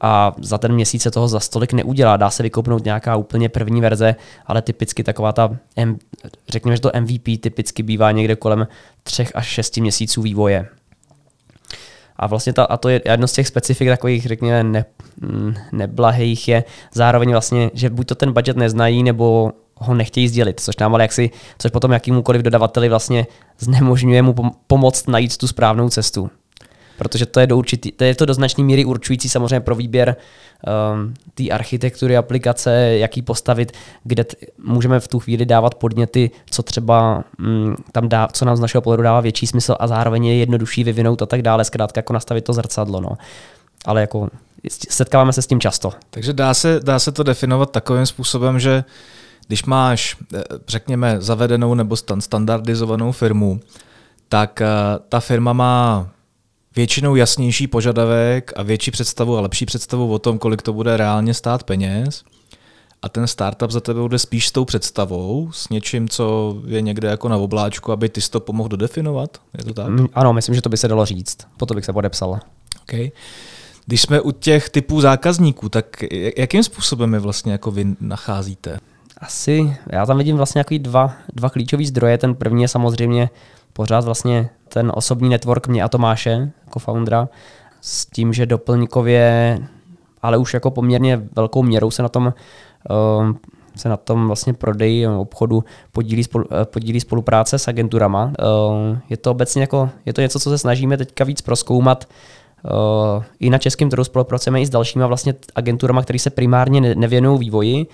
a 0.00 0.34
za 0.38 0.58
ten 0.58 0.72
měsíc 0.72 1.02
se 1.02 1.10
toho 1.10 1.28
za 1.28 1.40
stolik 1.40 1.72
neudělá. 1.72 2.16
Dá 2.16 2.30
se 2.30 2.42
vykopnout 2.42 2.84
nějaká 2.84 3.16
úplně 3.16 3.48
první 3.48 3.80
verze, 3.80 4.16
ale 4.46 4.62
typicky 4.62 5.04
taková 5.04 5.32
ta, 5.32 5.56
řekněme, 6.48 6.76
že 6.76 6.82
to 6.82 6.90
MVP 7.00 7.40
typicky 7.40 7.82
bývá 7.82 8.12
někde 8.12 8.36
kolem 8.36 8.68
3 9.02 9.26
až 9.34 9.46
6 9.46 9.76
měsíců 9.76 10.22
vývoje. 10.22 10.68
A 12.16 12.26
vlastně 12.26 12.52
ta, 12.52 12.64
a 12.64 12.76
to 12.76 12.88
je 12.88 13.00
jedno 13.04 13.28
z 13.28 13.32
těch 13.32 13.46
specifik 13.46 13.88
takových, 13.88 14.26
řekněme, 14.26 14.64
ne, 14.64 14.84
neblahých 15.72 16.48
je 16.48 16.64
zároveň 16.94 17.30
vlastně, 17.30 17.70
že 17.74 17.90
buď 17.90 18.06
to 18.06 18.14
ten 18.14 18.32
budget 18.32 18.56
neznají, 18.56 19.02
nebo 19.02 19.52
ho 19.78 19.94
nechtějí 19.94 20.28
sdělit, 20.28 20.60
což 20.60 20.76
nám 20.76 20.94
ale 20.94 21.04
jaksi, 21.04 21.30
což 21.58 21.70
potom 21.70 21.92
jakýmukoliv 21.92 22.42
dodavateli 22.42 22.88
vlastně 22.88 23.26
znemožňuje 23.58 24.22
mu 24.22 24.34
pomoct 24.66 25.08
najít 25.08 25.36
tu 25.36 25.46
správnou 25.46 25.88
cestu. 25.88 26.30
Protože 26.98 27.26
to 27.26 27.40
je, 27.40 27.46
do 27.46 27.56
určitý, 27.56 27.92
to 27.92 28.04
je 28.04 28.14
to 28.14 28.26
do 28.26 28.34
značné 28.34 28.64
míry 28.64 28.84
určující 28.84 29.28
samozřejmě 29.28 29.60
pro 29.60 29.74
výběr 29.74 30.16
um, 30.16 31.14
té 31.34 31.48
architektury 31.48 32.16
aplikace, 32.16 32.72
jaký 32.98 33.22
postavit, 33.22 33.72
kde 34.04 34.24
t- 34.24 34.36
můžeme 34.64 35.00
v 35.00 35.08
tu 35.08 35.18
chvíli 35.18 35.46
dávat 35.46 35.74
podněty, 35.74 36.30
co 36.50 36.62
třeba 36.62 37.24
um, 37.38 37.76
tam 37.92 38.08
dá, 38.08 38.28
co 38.32 38.44
nám 38.44 38.56
z 38.56 38.60
našeho 38.60 38.82
pohledu 38.82 39.02
dává 39.02 39.20
větší 39.20 39.46
smysl 39.46 39.76
a 39.80 39.86
zároveň 39.86 40.24
je 40.24 40.36
jednodušší 40.36 40.84
vyvinout 40.84 41.22
a 41.22 41.26
tak 41.26 41.42
dále, 41.42 41.64
zkrátka 41.64 41.98
jako 41.98 42.12
nastavit 42.12 42.44
to 42.44 42.52
zrcadlo. 42.52 43.00
No. 43.00 43.10
Ale 43.84 44.00
jako 44.00 44.28
setkáváme 44.88 45.32
se 45.32 45.42
s 45.42 45.46
tím 45.46 45.60
často. 45.60 45.92
Takže 46.10 46.32
dá 46.32 46.54
se, 46.54 46.80
dá 46.84 46.98
se 46.98 47.12
to 47.12 47.22
definovat 47.22 47.70
takovým 47.70 48.06
způsobem, 48.06 48.60
že 48.60 48.84
když 49.48 49.64
máš, 49.64 50.16
eh, 50.34 50.42
řekněme, 50.68 51.16
zavedenou 51.20 51.74
nebo 51.74 51.96
standardizovanou 52.18 53.12
firmu, 53.12 53.60
tak 54.28 54.60
eh, 54.60 54.66
ta 55.08 55.20
firma 55.20 55.52
má 55.52 56.08
většinou 56.76 57.16
jasnější 57.16 57.66
požadavek 57.66 58.52
a 58.56 58.62
větší 58.62 58.90
představu 58.90 59.36
a 59.36 59.40
lepší 59.40 59.66
představu 59.66 60.12
o 60.12 60.18
tom, 60.18 60.38
kolik 60.38 60.62
to 60.62 60.72
bude 60.72 60.96
reálně 60.96 61.34
stát 61.34 61.62
peněz. 61.64 62.24
A 63.02 63.08
ten 63.08 63.26
startup 63.26 63.70
za 63.70 63.80
tebe 63.80 64.00
bude 64.00 64.18
spíš 64.18 64.48
s 64.48 64.52
tou 64.52 64.64
představou, 64.64 65.52
s 65.52 65.68
něčím, 65.68 66.08
co 66.08 66.56
je 66.66 66.80
někde 66.82 67.08
jako 67.08 67.28
na 67.28 67.36
obláčku, 67.36 67.92
aby 67.92 68.08
ty 68.08 68.20
to 68.20 68.40
pomohl 68.40 68.68
dodefinovat? 68.68 69.38
Je 69.58 69.64
to 69.64 69.74
tak? 69.74 69.88
Mm, 69.88 70.06
ano, 70.14 70.32
myslím, 70.32 70.54
že 70.54 70.62
to 70.62 70.68
by 70.68 70.76
se 70.76 70.88
dalo 70.88 71.04
říct. 71.04 71.38
Potom 71.56 71.74
bych 71.74 71.84
se 71.84 71.92
podepsal. 71.92 72.38
Okay. 72.82 73.10
Když 73.86 74.02
jsme 74.02 74.20
u 74.20 74.30
těch 74.30 74.70
typů 74.70 75.00
zákazníků, 75.00 75.68
tak 75.68 75.86
jakým 76.36 76.62
způsobem 76.62 77.14
je 77.14 77.20
vlastně 77.20 77.52
jako 77.52 77.70
vy 77.70 77.86
nacházíte? 78.00 78.78
Asi, 79.20 79.76
já 79.92 80.06
tam 80.06 80.18
vidím 80.18 80.36
vlastně 80.36 80.58
jako 80.58 80.74
dva, 80.78 81.12
dva 81.34 81.50
klíčové 81.50 81.84
zdroje. 81.84 82.18
Ten 82.18 82.34
první 82.34 82.62
je 82.62 82.68
samozřejmě 82.68 83.30
pořád 83.72 84.04
vlastně 84.04 84.50
ten 84.68 84.92
osobní 84.94 85.28
network 85.28 85.68
mě 85.68 85.82
a 85.82 85.88
Tomáše, 85.88 86.50
jako 86.64 86.78
foundera, 86.78 87.28
s 87.80 88.06
tím, 88.06 88.32
že 88.32 88.46
doplňkově, 88.46 89.58
ale 90.22 90.38
už 90.38 90.54
jako 90.54 90.70
poměrně 90.70 91.22
velkou 91.36 91.62
měrou 91.62 91.90
se 91.90 92.02
na 92.02 92.08
tom 92.08 92.34
uh, 92.90 93.30
se 93.76 93.88
na 93.88 93.96
tom 93.96 94.26
vlastně 94.26 94.54
prodej 94.54 95.08
obchodu 95.08 95.64
podílí, 95.92 96.24
spolu, 96.24 96.44
eh, 96.52 96.64
podílí 96.64 97.00
spolupráce 97.00 97.58
s 97.58 97.68
agenturama. 97.68 98.24
Uh, 98.24 98.98
je 99.08 99.16
to 99.16 99.30
obecně 99.30 99.60
jako, 99.60 99.90
je 100.06 100.12
to 100.12 100.20
něco, 100.20 100.40
co 100.40 100.50
se 100.50 100.58
snažíme 100.58 100.96
teďka 100.96 101.24
víc 101.24 101.40
proskoumat, 101.40 102.08
Uh, 102.64 103.24
I 103.40 103.50
na 103.50 103.58
českém 103.58 103.90
trhu 103.90 104.04
spolupracujeme 104.04 104.60
i 104.60 104.66
s 104.66 104.70
dalšíma 104.70 105.06
vlastně 105.06 105.34
agenturama, 105.54 106.02
které 106.02 106.18
se 106.18 106.30
primárně 106.30 106.94
nevěnují 106.94 107.38
vývoji, 107.38 107.86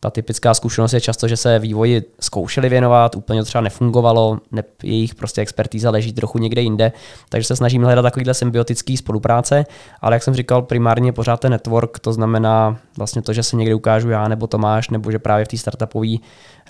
ta 0.00 0.10
typická 0.10 0.54
zkušenost 0.54 0.92
je 0.92 1.00
často, 1.00 1.28
že 1.28 1.36
se 1.36 1.58
vývoji 1.58 2.02
zkoušeli 2.20 2.68
věnovat, 2.68 3.16
úplně 3.16 3.40
to 3.40 3.44
třeba 3.44 3.62
nefungovalo, 3.62 4.38
ne, 4.52 4.62
jejich 4.82 5.14
prostě 5.14 5.40
expertíza 5.40 5.90
leží 5.90 6.12
trochu 6.12 6.38
někde 6.38 6.62
jinde, 6.62 6.92
takže 7.28 7.46
se 7.46 7.56
snažím 7.56 7.82
hledat 7.82 8.02
takovýhle 8.02 8.34
symbiotický 8.34 8.96
spolupráce, 8.96 9.66
ale 10.00 10.16
jak 10.16 10.22
jsem 10.22 10.34
říkal, 10.34 10.62
primárně 10.62 11.12
pořád 11.12 11.40
ten 11.40 11.52
network, 11.52 11.98
to 11.98 12.12
znamená 12.12 12.78
vlastně 12.96 13.22
to, 13.22 13.32
že 13.32 13.42
se 13.42 13.56
někdy 13.56 13.74
ukážu 13.74 14.10
já 14.10 14.28
nebo 14.28 14.46
Tomáš, 14.46 14.90
nebo 14.90 15.10
že 15.10 15.18
právě 15.18 15.44
v 15.44 15.48
té 15.48 15.56
startupové, 15.56 16.16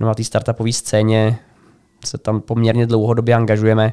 no 0.00 0.06
na 0.06 0.14
té 0.14 0.24
startupové 0.24 0.72
scéně 0.72 1.38
se 2.04 2.18
tam 2.18 2.40
poměrně 2.40 2.86
dlouhodobě 2.86 3.34
angažujeme. 3.34 3.92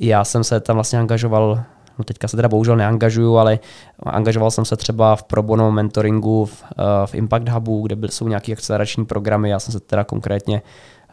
Já 0.00 0.24
jsem 0.24 0.44
se 0.44 0.60
tam 0.60 0.76
vlastně 0.76 0.98
angažoval 0.98 1.62
No 1.98 2.04
teďka 2.04 2.28
se 2.28 2.36
teda 2.36 2.48
bohužel 2.48 2.76
neangažuju, 2.76 3.36
ale 3.36 3.58
angažoval 4.02 4.50
jsem 4.50 4.64
se 4.64 4.76
třeba 4.76 5.16
v 5.16 5.22
pro 5.22 5.42
bono 5.42 5.72
mentoringu 5.72 6.44
v, 6.44 6.62
uh, 6.62 7.06
v 7.06 7.14
Impact 7.14 7.48
Hubu, 7.48 7.82
kde 7.82 8.08
jsou 8.08 8.28
nějaké 8.28 8.52
akcelerační 8.52 9.04
programy. 9.04 9.50
Já 9.50 9.58
jsem 9.58 9.72
se 9.72 9.80
teda 9.80 10.04
konkrétně 10.04 10.62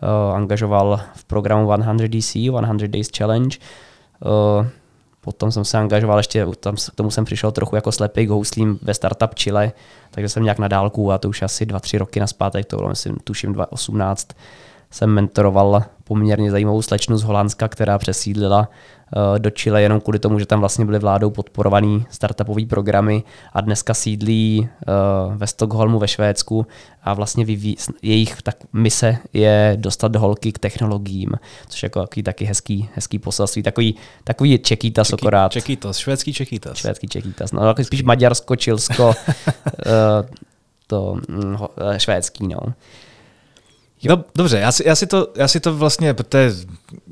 uh, 0.02 0.36
angažoval 0.36 1.00
v 1.13 1.26
programu 1.26 1.72
100 1.98 2.08
DC, 2.08 2.30
100 2.30 2.88
Days 2.88 3.10
Challenge. 3.18 3.58
Uh, 4.60 4.68
Potom 5.22 5.52
jsem 5.52 5.65
se 5.65 5.78
angažoval 5.78 6.20
ještě, 6.20 6.46
tam, 6.60 6.76
k 6.76 6.96
tomu 6.96 7.12
jsem 7.12 7.26
přišel 7.26 7.52
trochu 7.52 7.76
jako 7.76 7.92
slepý 7.92 8.26
k 8.26 8.30
houslím 8.30 8.80
ve 8.82 8.94
Startup 8.94 9.36
Chile, 9.36 9.72
takže 10.12 10.30
jsem 10.30 10.44
nějak 10.44 10.60
na 10.60 10.68
dálku 10.68 11.12
a 11.12 11.18
to 11.18 11.30
už 11.30 11.42
asi 11.42 11.65
2-3 11.65 11.98
roky 11.98 12.20
naspátek, 12.20 12.65
to 12.65 12.76
bylo 12.76 12.89
myslím 12.89 13.18
tuším 13.24 13.54
2018, 13.54 14.28
jsem 14.92 15.10
mentoroval 15.10 15.84
poměrně 16.10 16.52
zajímavou 16.52 16.82
slečnu 16.82 17.17
z 17.17 17.24
Holandska, 17.24 17.67
která 17.67 17.98
přesídlila 17.98 18.67
Eh, 19.15 19.39
do 19.39 19.50
Chile 19.50 19.82
jenom 19.82 20.02
kvůli 20.02 20.19
tomu, 20.19 20.39
že 20.39 20.45
tam 20.45 20.60
vlastně 20.60 20.86
byly 20.86 21.00
vládou 21.00 21.30
podporovaný 21.30 22.06
startupové 22.10 22.65
programy 22.65 23.24
a 23.54 23.62
dneska 23.62 23.93
sídlí 23.93 24.69
eh, 24.69 24.86
ve 25.36 25.48
Stockholmu 25.48 26.00
ve 26.00 26.08
Švédsku 26.08 26.67
a 27.04 27.13
vlastně 27.13 27.45
jejich 28.02 28.41
tak 28.41 28.56
mise 28.74 29.17
je 29.34 29.74
dostat 29.76 30.15
holky 30.15 30.52
k 30.52 30.60
technologiím, 30.60 31.32
což 31.67 31.84
je 31.84 31.86
jako 31.86 32.02
takový 32.02 32.24
taky 32.24 32.45
hezký, 32.45 32.89
hezký 32.95 33.19
poselství, 33.19 33.63
takový, 33.63 33.95
takový 34.24 34.60
čekýtas 34.60 35.08
Čeký, 35.08 35.22
akorát. 35.22 35.52
Čekýtas, 35.52 35.98
švédský 35.98 36.34
čekýtas. 36.34 36.78
Švédský 36.78 37.08
čekýtas, 37.08 37.52
no 37.52 37.67
jako 37.67 37.84
spíš 37.84 38.04
maďarsko, 38.04 38.56
čilsko, 38.56 39.13
eh, 39.86 40.30
to 40.88 41.17
mm, 41.28 41.58
švédský, 41.98 42.48
no. 42.48 42.60
No, 44.08 44.24
dobře, 44.36 44.60
já 44.60 44.72
si, 44.72 44.88
já, 44.88 44.96
si 44.96 45.08
to, 45.08 45.34
já 45.36 45.48
si 45.48 45.60
to 45.60 45.76
vlastně, 45.76 46.14
protože 46.14 46.56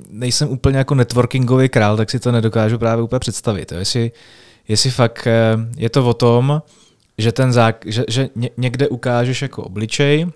nejsem 0.09 0.49
úplně 0.49 0.77
jako 0.77 0.95
networkingový 0.95 1.69
král, 1.69 1.97
tak 1.97 2.09
si 2.09 2.19
to 2.19 2.31
nedokážu 2.31 2.77
právě 2.77 3.03
úplně 3.03 3.19
představit. 3.19 3.71
Jo. 3.71 3.79
Jestli, 3.79 4.11
jestli 4.67 4.89
fakt 4.89 5.27
eh, 5.27 5.57
je 5.77 5.89
to 5.89 6.09
o 6.09 6.13
tom, 6.13 6.61
že, 7.17 7.31
ten 7.31 7.53
zák, 7.53 7.85
že, 7.85 8.05
že 8.07 8.29
někde 8.57 8.87
ukážeš 8.87 9.41
jako 9.41 9.63
obličej, 9.63 10.27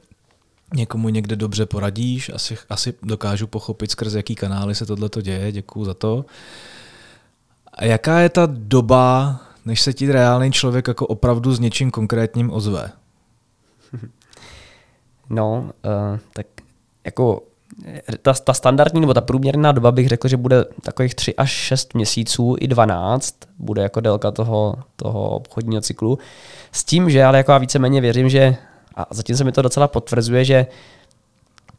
někomu 0.73 1.09
někde 1.09 1.35
dobře 1.35 1.65
poradíš, 1.65 2.31
asi, 2.33 2.57
asi 2.69 2.93
dokážu 3.03 3.47
pochopit, 3.47 3.91
skrz 3.91 4.13
jaký 4.13 4.35
kanály 4.35 4.75
se 4.75 4.85
tohle 4.85 5.09
děje, 5.21 5.51
děkuju 5.51 5.85
za 5.85 5.93
to. 5.93 6.25
A 7.73 7.85
jaká 7.85 8.19
je 8.19 8.29
ta 8.29 8.47
doba, 8.51 9.39
než 9.65 9.81
se 9.81 9.93
ti 9.93 10.11
reálný 10.11 10.51
člověk 10.51 10.87
jako 10.87 11.07
opravdu 11.07 11.53
s 11.53 11.59
něčím 11.59 11.91
konkrétním 11.91 12.51
ozve? 12.51 12.91
No, 15.31 15.71
uh, 15.85 16.19
tak 16.33 16.45
jako 17.05 17.41
ta, 18.21 18.33
ta 18.33 18.53
standardní 18.53 19.01
nebo 19.01 19.13
ta 19.13 19.21
průměrná 19.21 19.71
doba 19.71 19.91
bych 19.91 20.07
řekl, 20.07 20.27
že 20.27 20.37
bude 20.37 20.65
takových 20.81 21.15
3 21.15 21.35
až 21.35 21.51
6 21.51 21.93
měsíců, 21.93 22.55
i 22.59 22.67
12 22.67 23.35
bude 23.59 23.81
jako 23.81 23.99
délka 23.99 24.31
toho, 24.31 24.75
toho 24.95 25.29
obchodního 25.29 25.81
cyklu. 25.81 26.19
S 26.71 26.83
tím, 26.83 27.09
že 27.09 27.25
ale 27.25 27.37
jako 27.37 27.51
já 27.51 27.57
víceméně 27.57 28.01
věřím, 28.01 28.29
že 28.29 28.55
a 28.95 29.07
zatím 29.11 29.37
se 29.37 29.43
mi 29.43 29.51
to 29.51 29.61
docela 29.61 29.87
potvrzuje, 29.87 30.45
že 30.45 30.65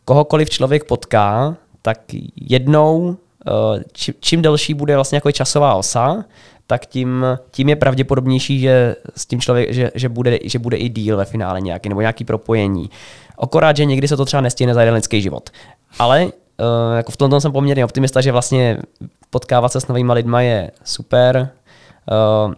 kohokoliv 0.05 0.51
člověk 0.51 0.85
potká, 0.85 1.57
tak 1.83 2.01
jednou, 2.37 3.17
eh, 3.47 3.85
čím 4.21 4.43
delší 4.43 4.75
bude 4.75 4.95
vlastně 4.95 5.17
jako 5.17 5.33
časová 5.33 5.75
osa, 5.75 6.25
tak 6.73 6.87
tím, 6.87 7.25
tím 7.51 7.69
je 7.69 7.77
pravděpodobnější, 7.77 8.61
že 8.61 8.97
s 9.17 9.27
tím 9.27 9.41
člověk, 9.41 9.73
že, 9.73 9.91
že, 9.95 10.09
bude, 10.09 10.39
že 10.45 10.59
bude 10.59 10.77
i 10.77 10.89
díl 10.89 11.17
ve 11.17 11.25
finále 11.25 11.61
nějaký, 11.61 11.89
nebo 11.89 12.01
nějaký 12.01 12.25
propojení. 12.25 12.91
Akorát, 13.39 13.77
že 13.77 13.85
někdy 13.85 14.09
se 14.09 14.17
to 14.17 14.25
třeba 14.25 14.41
nestihne 14.41 14.75
za 14.75 14.81
jeden 14.81 14.95
lidský 14.95 15.23
život. 15.23 15.51
Ale 15.99 16.25
uh, 16.25 16.31
jako 16.97 17.13
v 17.13 17.17
tomto 17.17 17.41
jsem 17.41 17.53
poměrně 17.53 17.85
optimista, 17.85 18.21
že 18.21 18.33
vlastně 18.33 18.79
potkávat 19.31 19.73
se 19.73 19.81
s 19.81 19.89
novými 19.89 20.13
lidma 20.13 20.41
je 20.41 20.71
super. 20.85 21.49
Uh, 22.47 22.55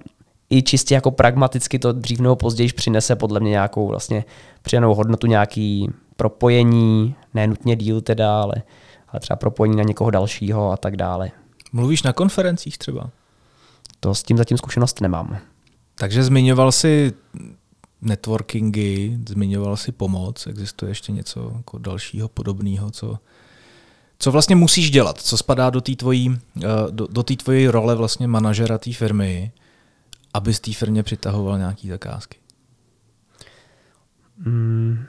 I 0.51 0.63
čistě 0.63 0.95
jako 0.95 1.11
pragmaticky 1.11 1.79
to 1.79 1.93
dřív 1.93 2.21
nebo 2.21 2.37
později 2.37 2.73
přinese 2.73 3.17
podle 3.17 3.41
mě 3.41 3.51
nějakou 3.51 3.89
vlastně 3.89 4.25
přidanou 4.63 4.95
hodnotu, 4.95 5.27
nějaký 5.27 5.91
propojení, 6.17 7.15
ne 7.35 7.47
nutně 7.47 7.77
díl 7.77 8.01
teda, 8.01 8.43
ale, 8.43 8.55
ale 9.09 9.21
třeba 9.21 9.37
propojení 9.37 9.77
na 9.77 9.83
někoho 9.83 10.11
dalšího 10.11 10.71
a 10.71 10.77
tak 10.77 10.97
dále. 10.97 11.31
Mluvíš 11.73 12.03
na 12.03 12.13
konferencích 12.13 12.79
třeba? 12.79 13.11
To 14.05 14.15
s 14.15 14.23
tím 14.23 14.37
zatím 14.37 14.59
zkušenost 14.59 15.01
nemám. 15.01 15.39
Takže 15.95 16.25
zmiňoval 16.25 16.73
si 16.73 17.13
networkingy, 18.03 19.19
zmiňoval 19.29 19.77
si 19.77 19.93
pomoc, 19.93 20.47
existuje 20.47 20.91
ještě 20.91 21.13
něco 21.13 21.53
jako 21.57 21.79
dalšího 21.79 22.29
podobného, 22.29 22.91
co, 22.91 23.19
co 24.19 24.33
vlastně 24.33 24.57
musíš 24.57 24.91
dělat, 24.91 25.21
co 25.21 25.37
spadá 25.37 25.71
do 25.71 25.81
té 25.81 25.97
tvojí, 25.97 26.39
eh, 26.57 26.63
do, 26.91 27.07
do 27.07 27.23
tvojí 27.23 27.69
role 27.69 27.95
vlastně 27.95 28.29
manažera 28.29 28.79
té 28.79 28.93
firmy, 28.93 29.53
aby 30.35 30.55
z 30.55 30.61
té 30.61 30.73
firmě 30.73 31.03
přitahoval 31.03 31.59
nějaké 31.59 31.89
zakázky? 31.89 32.39
Hmm, 34.39 35.05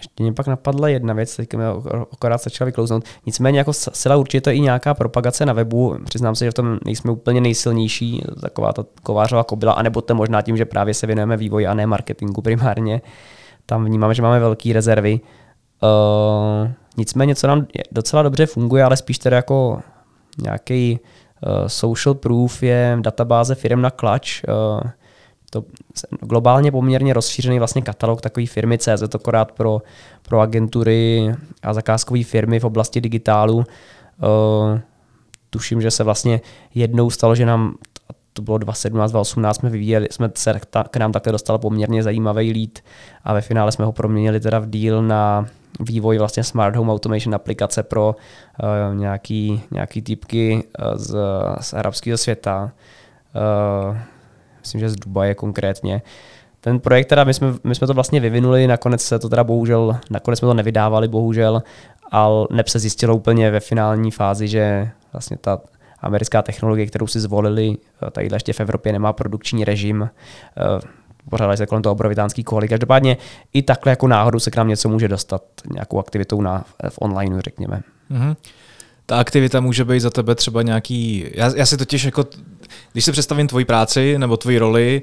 ještě 0.00 0.22
mě 0.22 0.32
pak 0.32 0.46
napadla 0.46 0.88
jedna 0.88 1.14
věc, 1.14 1.36
teď 1.36 1.54
mi 1.54 1.64
akorát 2.12 2.42
začala 2.42 2.66
vyklouznout. 2.66 3.04
Nicméně 3.26 3.58
jako 3.58 3.72
sila 3.72 4.16
určitě 4.16 4.50
i 4.50 4.60
nějaká 4.60 4.94
propagace 4.94 5.46
na 5.46 5.52
webu. 5.52 5.96
Přiznám 6.04 6.34
se, 6.34 6.44
že 6.44 6.50
v 6.50 6.54
tom 6.54 6.78
nejsme 6.84 7.10
úplně 7.10 7.40
nejsilnější, 7.40 8.22
taková 8.40 8.72
ta 8.72 8.84
kovářová 9.02 9.44
kobila, 9.44 9.72
anebo 9.72 10.00
to 10.00 10.14
možná 10.14 10.42
tím, 10.42 10.56
že 10.56 10.64
právě 10.64 10.94
se 10.94 11.06
věnujeme 11.06 11.36
vývoji 11.36 11.66
a 11.66 11.74
ne 11.74 11.86
marketingu 11.86 12.42
primárně. 12.42 13.00
Tam 13.66 13.84
vnímáme, 13.84 14.14
že 14.14 14.22
máme 14.22 14.40
velké 14.40 14.72
rezervy. 14.72 15.20
Uh, 15.82 16.70
nicméně, 16.96 17.34
co 17.34 17.46
nám 17.46 17.66
docela 17.92 18.22
dobře 18.22 18.46
funguje, 18.46 18.84
ale 18.84 18.96
spíš 18.96 19.18
tedy 19.18 19.36
jako 19.36 19.80
nějaký 20.42 20.98
uh, 21.00 21.66
social 21.66 22.14
proof 22.14 22.62
je 22.62 22.98
databáze 23.00 23.54
firm 23.54 23.82
na 23.82 23.90
Clutch. 23.90 24.28
Uh, 24.48 24.90
to 25.50 25.64
globálně 26.20 26.72
poměrně 26.72 27.14
rozšířený 27.14 27.58
vlastně 27.58 27.82
katalog 27.82 28.20
takové 28.20 28.46
firmy 28.46 28.78
CZ, 28.78 29.14
akorát 29.14 29.52
pro, 29.52 29.82
pro 30.22 30.40
agentury 30.40 31.34
a 31.62 31.74
zakázkové 31.74 32.24
firmy 32.24 32.60
v 32.60 32.64
oblasti 32.64 33.00
digitálu. 33.00 33.56
Uh, 33.56 33.64
tuším, 35.50 35.82
že 35.82 35.90
se 35.90 36.04
vlastně 36.04 36.40
jednou 36.74 37.10
stalo, 37.10 37.34
že 37.34 37.46
nám 37.46 37.74
to 38.32 38.42
bylo 38.42 38.58
2017, 38.58 39.10
2018, 39.10 39.56
jsme 39.56 39.70
vyvíjeli, 39.70 40.08
jsme 40.10 40.30
se 40.34 40.60
k 40.90 40.96
nám 40.96 41.12
takhle 41.12 41.32
dostal 41.32 41.58
poměrně 41.58 42.02
zajímavý 42.02 42.52
lead 42.52 42.78
a 43.24 43.34
ve 43.34 43.40
finále 43.40 43.72
jsme 43.72 43.84
ho 43.84 43.92
proměnili 43.92 44.40
teda 44.40 44.58
v 44.58 44.66
deal 44.66 45.02
na 45.02 45.46
vývoj 45.80 46.18
vlastně 46.18 46.44
Smart 46.44 46.76
Home 46.76 46.90
Automation 46.90 47.34
aplikace 47.34 47.82
pro 47.82 48.16
uh, 48.62 48.96
nějaký, 48.96 49.62
nějaký 49.70 50.02
typky 50.02 50.64
uh, 50.78 50.94
z, 50.94 51.16
z 51.60 51.74
arabského 51.74 52.18
světa. 52.18 52.72
Uh, 53.90 53.96
myslím, 54.60 54.80
že 54.80 54.88
z 54.88 54.96
Dubaje 54.96 55.34
konkrétně. 55.34 56.02
Ten 56.60 56.80
projekt 56.80 57.06
teda, 57.06 57.24
my 57.24 57.34
jsme, 57.34 57.54
my 57.64 57.74
jsme 57.74 57.86
to 57.86 57.94
vlastně 57.94 58.20
vyvinuli, 58.20 58.66
nakonec 58.66 59.02
se 59.02 59.18
to 59.18 59.28
teda 59.28 59.44
bohužel, 59.44 59.96
nakonec 60.10 60.38
jsme 60.38 60.46
to 60.46 60.54
nevydávali 60.54 61.08
bohužel, 61.08 61.62
ale 62.10 62.46
neb 62.50 62.68
se 62.68 62.78
zjistilo 62.78 63.16
úplně 63.16 63.50
ve 63.50 63.60
finální 63.60 64.10
fázi, 64.10 64.48
že 64.48 64.90
vlastně 65.12 65.36
ta 65.36 65.60
americká 66.00 66.42
technologie, 66.42 66.86
kterou 66.86 67.06
si 67.06 67.20
zvolili, 67.20 67.76
tady 68.12 68.28
ještě 68.32 68.52
v 68.52 68.60
Evropě 68.60 68.92
nemá 68.92 69.12
produkční 69.12 69.64
režim, 69.64 70.02
eh, 70.56 70.80
pořádali 71.30 71.56
se 71.56 71.66
kolem 71.66 71.82
toho 71.82 71.92
obrovitánský 71.92 72.44
koly. 72.44 72.68
Každopádně 72.68 73.16
i 73.52 73.62
takhle 73.62 73.92
jako 73.92 74.08
náhodou 74.08 74.38
se 74.38 74.50
k 74.50 74.56
nám 74.56 74.68
něco 74.68 74.88
může 74.88 75.08
dostat 75.08 75.42
nějakou 75.72 75.98
aktivitou 75.98 76.40
na, 76.40 76.64
v 76.88 76.98
online, 77.00 77.42
řekněme. 77.42 77.82
Mm-hmm. 78.10 78.36
Ta 79.06 79.18
aktivita 79.18 79.60
může 79.60 79.84
být 79.84 80.00
za 80.00 80.10
tebe 80.10 80.34
třeba 80.34 80.62
nějaký, 80.62 81.24
já, 81.34 81.52
já 81.56 81.66
si 81.66 81.76
totiž 81.76 82.04
jako 82.04 82.24
když 82.92 83.04
si 83.04 83.12
představím 83.12 83.46
tvoji 83.46 83.64
práci 83.64 84.18
nebo 84.18 84.36
tvoji 84.36 84.58
roli, 84.58 85.02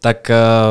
tak 0.00 0.30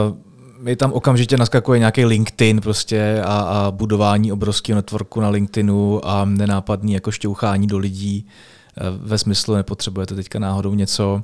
uh, 0.10 0.18
mi 0.60 0.76
tam 0.76 0.94
okamžitě 0.94 1.38
naskakuje 1.38 1.80
nějaký 1.80 2.06
LinkedIn 2.06 2.62
prostě 2.62 3.22
a, 3.26 3.40
a 3.40 3.72
budování 3.72 4.32
obrovského 4.32 4.76
networku 4.76 5.22
na 5.22 5.30
LinkedInu 5.30 6.08
a 6.08 6.26
nenápadný 6.26 6.94
jako 6.94 7.12
šťouchání 7.12 7.68
do 7.68 7.78
lidí 7.78 8.26
uh, 8.26 9.08
ve 9.08 9.18
smyslu 9.18 9.56
nepotřebujete 9.56 10.16
teďka 10.16 10.40
náhodou 10.40 10.74
něco, 10.74 11.24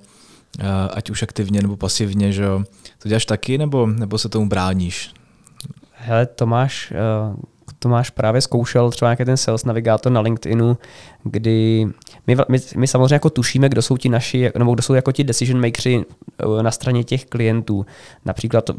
uh, 0.60 0.66
ať 0.94 1.10
už 1.10 1.24
aktivně 1.24 1.62
nebo 1.62 1.78
pasivně, 1.78 2.32
že 2.32 2.46
To 3.00 3.10
děláš 3.10 3.26
taky 3.26 3.58
nebo, 3.58 3.88
nebo 3.88 4.18
se 4.18 4.30
tomu 4.30 4.50
bráníš? 4.50 5.14
Hele, 5.92 6.26
Tomáš, 6.26 6.94
Tomáš 7.84 8.10
právě 8.10 8.42
zkoušel 8.42 8.92
třeba 8.92 9.10
nějaký 9.10 9.26
ten 9.26 9.38
sales 9.38 9.66
navigátor 9.66 10.12
na 10.12 10.22
LinkedInu, 10.22 10.78
kdy 11.24 11.88
my, 12.28 12.36
my, 12.50 12.60
my 12.78 12.88
samozřejmě 12.88 13.16
jako 13.16 13.30
tušíme, 13.30 13.70
kdo 13.70 13.82
jsou 13.82 13.98
ti 13.98 14.10
naši, 14.10 14.52
nebo 14.58 14.74
kdo 14.74 14.82
jsou 14.84 14.94
jako 14.94 15.12
ti 15.12 15.24
decision 15.24 15.62
makersi 15.62 16.06
eh, 16.40 16.64
na 16.64 16.72
straně 16.72 17.04
těch 17.04 17.26
klientů. 17.26 17.86
Například 18.26 18.70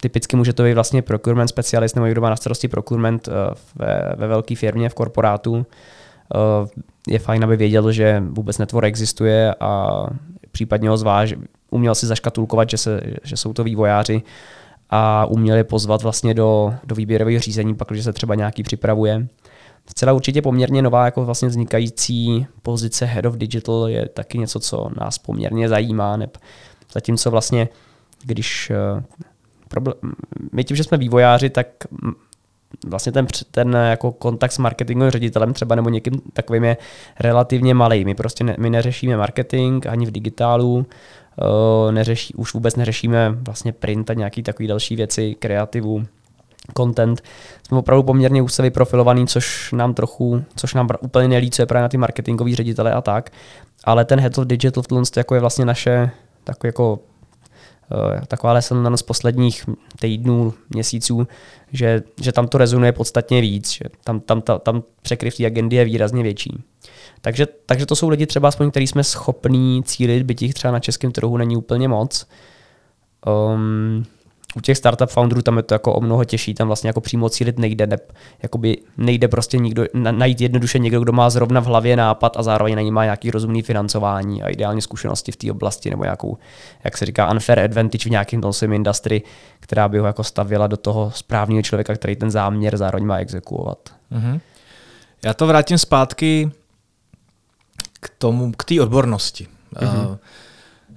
typicky 0.00 0.36
může 0.36 0.52
to 0.52 0.62
být 0.62 0.74
vlastně 0.74 1.02
procurement 1.02 1.48
specialist 1.48 1.96
nebo 1.96 2.06
někdo 2.06 2.20
má 2.20 2.30
na 2.30 2.36
starosti 2.36 2.68
procurement 2.68 3.28
eh, 3.28 3.32
ve, 3.74 4.14
ve 4.16 4.26
velké 4.26 4.56
firmě, 4.56 4.88
v 4.88 4.94
korporátu. 4.94 5.66
Eh, 6.34 6.68
je 7.08 7.18
fajn, 7.18 7.44
aby 7.44 7.56
věděl, 7.56 7.92
že 7.92 8.22
vůbec 8.26 8.58
network 8.58 8.86
existuje 8.86 9.54
a 9.60 9.90
případně 10.52 10.88
ho 10.88 10.96
zváž, 10.96 11.34
uměl 11.70 11.94
si 11.94 12.06
zaškatulkovat, 12.06 12.70
že, 12.70 12.76
se, 12.76 13.00
že 13.22 13.36
jsou 13.36 13.52
to 13.52 13.64
vývojáři 13.64 14.22
a 14.90 15.26
uměli 15.26 15.64
pozvat 15.64 16.02
vlastně 16.02 16.34
do, 16.34 16.74
do 16.84 16.94
výběrového 16.94 17.40
řízení, 17.40 17.74
pak, 17.74 17.88
když 17.88 18.04
se 18.04 18.12
třeba 18.12 18.34
nějaký 18.34 18.62
připravuje. 18.62 19.26
Zcela 19.90 20.12
určitě 20.12 20.42
poměrně 20.42 20.82
nová 20.82 21.04
jako 21.04 21.24
vlastně 21.24 21.48
vznikající 21.48 22.46
pozice 22.62 23.04
Head 23.04 23.24
of 23.26 23.36
Digital 23.36 23.88
je 23.88 24.08
taky 24.08 24.38
něco, 24.38 24.60
co 24.60 24.90
nás 25.00 25.18
poměrně 25.18 25.68
zajímá. 25.68 26.16
Ne? 26.16 26.28
Zatímco 26.92 27.30
vlastně, 27.30 27.68
když 28.24 28.70
eh, 28.70 29.02
problém, 29.68 29.94
my 30.52 30.64
tím, 30.64 30.76
že 30.76 30.84
jsme 30.84 30.98
vývojáři, 30.98 31.50
tak 31.50 31.66
vlastně 32.86 33.12
ten, 33.12 33.26
ten 33.50 33.76
jako 33.90 34.12
kontakt 34.12 34.52
s 34.52 34.58
marketingovým 34.58 35.10
ředitelem 35.10 35.52
třeba 35.52 35.74
nebo 35.74 35.88
někým 35.88 36.20
takovým 36.32 36.64
je 36.64 36.76
relativně 37.20 37.74
malý. 37.74 38.04
My 38.04 38.14
prostě 38.14 38.44
ne, 38.44 38.56
my 38.58 38.70
neřešíme 38.70 39.16
marketing 39.16 39.86
ani 39.86 40.06
v 40.06 40.10
digitálu, 40.10 40.86
neřeší, 41.90 42.34
už 42.34 42.54
vůbec 42.54 42.76
neřešíme 42.76 43.30
vlastně 43.30 43.72
print 43.72 44.10
a 44.10 44.14
nějaký 44.14 44.42
takový 44.42 44.68
další 44.68 44.96
věci, 44.96 45.36
kreativu, 45.38 46.06
content. 46.76 47.22
Jsme 47.66 47.78
opravdu 47.78 48.02
poměrně 48.02 48.42
úzce 48.42 48.62
vyprofilovaný, 48.62 49.26
což 49.26 49.72
nám 49.72 49.94
trochu, 49.94 50.44
což 50.56 50.74
nám 50.74 50.88
úplně 51.00 51.28
nelícuje 51.28 51.66
právě 51.66 51.82
na 51.82 51.88
ty 51.88 51.96
marketingový 51.96 52.54
ředitele 52.54 52.92
a 52.92 53.00
tak. 53.00 53.30
Ale 53.84 54.04
ten 54.04 54.20
Head 54.20 54.38
of 54.38 54.46
Digital 54.46 54.82
v 54.82 54.86
jako 55.16 55.34
je 55.34 55.40
vlastně 55.40 55.64
naše 55.64 56.10
takový 56.44 56.68
jako 56.68 56.98
uh, 57.90 58.20
taková 58.20 58.52
lesson 58.52 58.96
z 58.96 59.02
posledních 59.02 59.64
týdnů, 60.00 60.54
měsíců, 60.70 61.28
že, 61.72 62.02
že 62.20 62.32
tam 62.32 62.48
to 62.48 62.58
rezonuje 62.58 62.92
podstatně 62.92 63.40
víc, 63.40 63.70
že 63.72 63.84
tam, 64.04 64.20
tam, 64.20 64.42
tam, 64.42 64.60
tam 64.60 64.82
překryv 65.02 65.36
té 65.36 65.46
agendy 65.46 65.76
je 65.76 65.84
výrazně 65.84 66.22
větší. 66.22 66.64
Takže, 67.20 67.46
takže 67.66 67.86
to 67.86 67.96
jsou 67.96 68.08
lidi 68.08 68.26
třeba 68.26 68.48
aspoň, 68.48 68.70
který 68.70 68.86
jsme 68.86 69.04
schopní 69.04 69.82
cílit, 69.82 70.22
byť 70.22 70.42
jich 70.42 70.54
třeba 70.54 70.72
na 70.72 70.80
českém 70.80 71.12
trhu 71.12 71.36
není 71.36 71.56
úplně 71.56 71.88
moc. 71.88 72.26
Um, 73.26 74.04
u 74.56 74.60
těch 74.60 74.76
startup 74.76 75.10
founderů 75.10 75.42
tam 75.42 75.56
je 75.56 75.62
to 75.62 75.74
jako 75.74 75.94
o 75.94 76.00
mnoho 76.00 76.24
těžší, 76.24 76.54
tam 76.54 76.66
vlastně 76.66 76.88
jako 76.88 77.00
přímo 77.00 77.28
cílit 77.28 77.58
nejde, 77.58 77.86
ne, 77.86 77.96
jakoby 78.42 78.76
nejde 78.96 79.28
prostě 79.28 79.58
nikdo, 79.58 79.84
na, 79.94 80.12
najít 80.12 80.40
jednoduše 80.40 80.78
někdo, 80.78 81.00
kdo 81.00 81.12
má 81.12 81.30
zrovna 81.30 81.60
v 81.60 81.64
hlavě 81.64 81.96
nápad 81.96 82.36
a 82.36 82.42
zároveň 82.42 82.74
na 82.74 82.82
ní 82.82 82.90
má 82.90 83.04
nějaký 83.04 83.30
rozumný 83.30 83.62
financování 83.62 84.42
a 84.42 84.48
ideálně 84.48 84.82
zkušenosti 84.82 85.32
v 85.32 85.36
té 85.36 85.50
oblasti 85.50 85.90
nebo 85.90 86.04
nějakou, 86.04 86.38
jak 86.84 86.98
se 86.98 87.06
říká, 87.06 87.30
unfair 87.30 87.58
advantage 87.58 88.08
v 88.08 88.10
nějakém 88.10 88.40
tom 88.40 88.52
svém 88.52 88.72
industry, 88.72 89.22
která 89.60 89.88
by 89.88 89.98
ho 89.98 90.06
jako 90.06 90.24
stavila 90.24 90.66
do 90.66 90.76
toho 90.76 91.10
správného 91.14 91.62
člověka, 91.62 91.94
který 91.94 92.16
ten 92.16 92.30
záměr 92.30 92.76
zároveň 92.76 93.06
má 93.06 93.16
exekuovat. 93.16 93.78
Mm-hmm. 94.12 94.40
Já 95.24 95.34
to 95.34 95.46
vrátím 95.46 95.78
zpátky 95.78 96.50
k 98.00 98.10
tomu, 98.18 98.52
k 98.52 98.64
té 98.64 98.80
odbornosti. 98.80 99.46
Mm-hmm. 99.74 100.18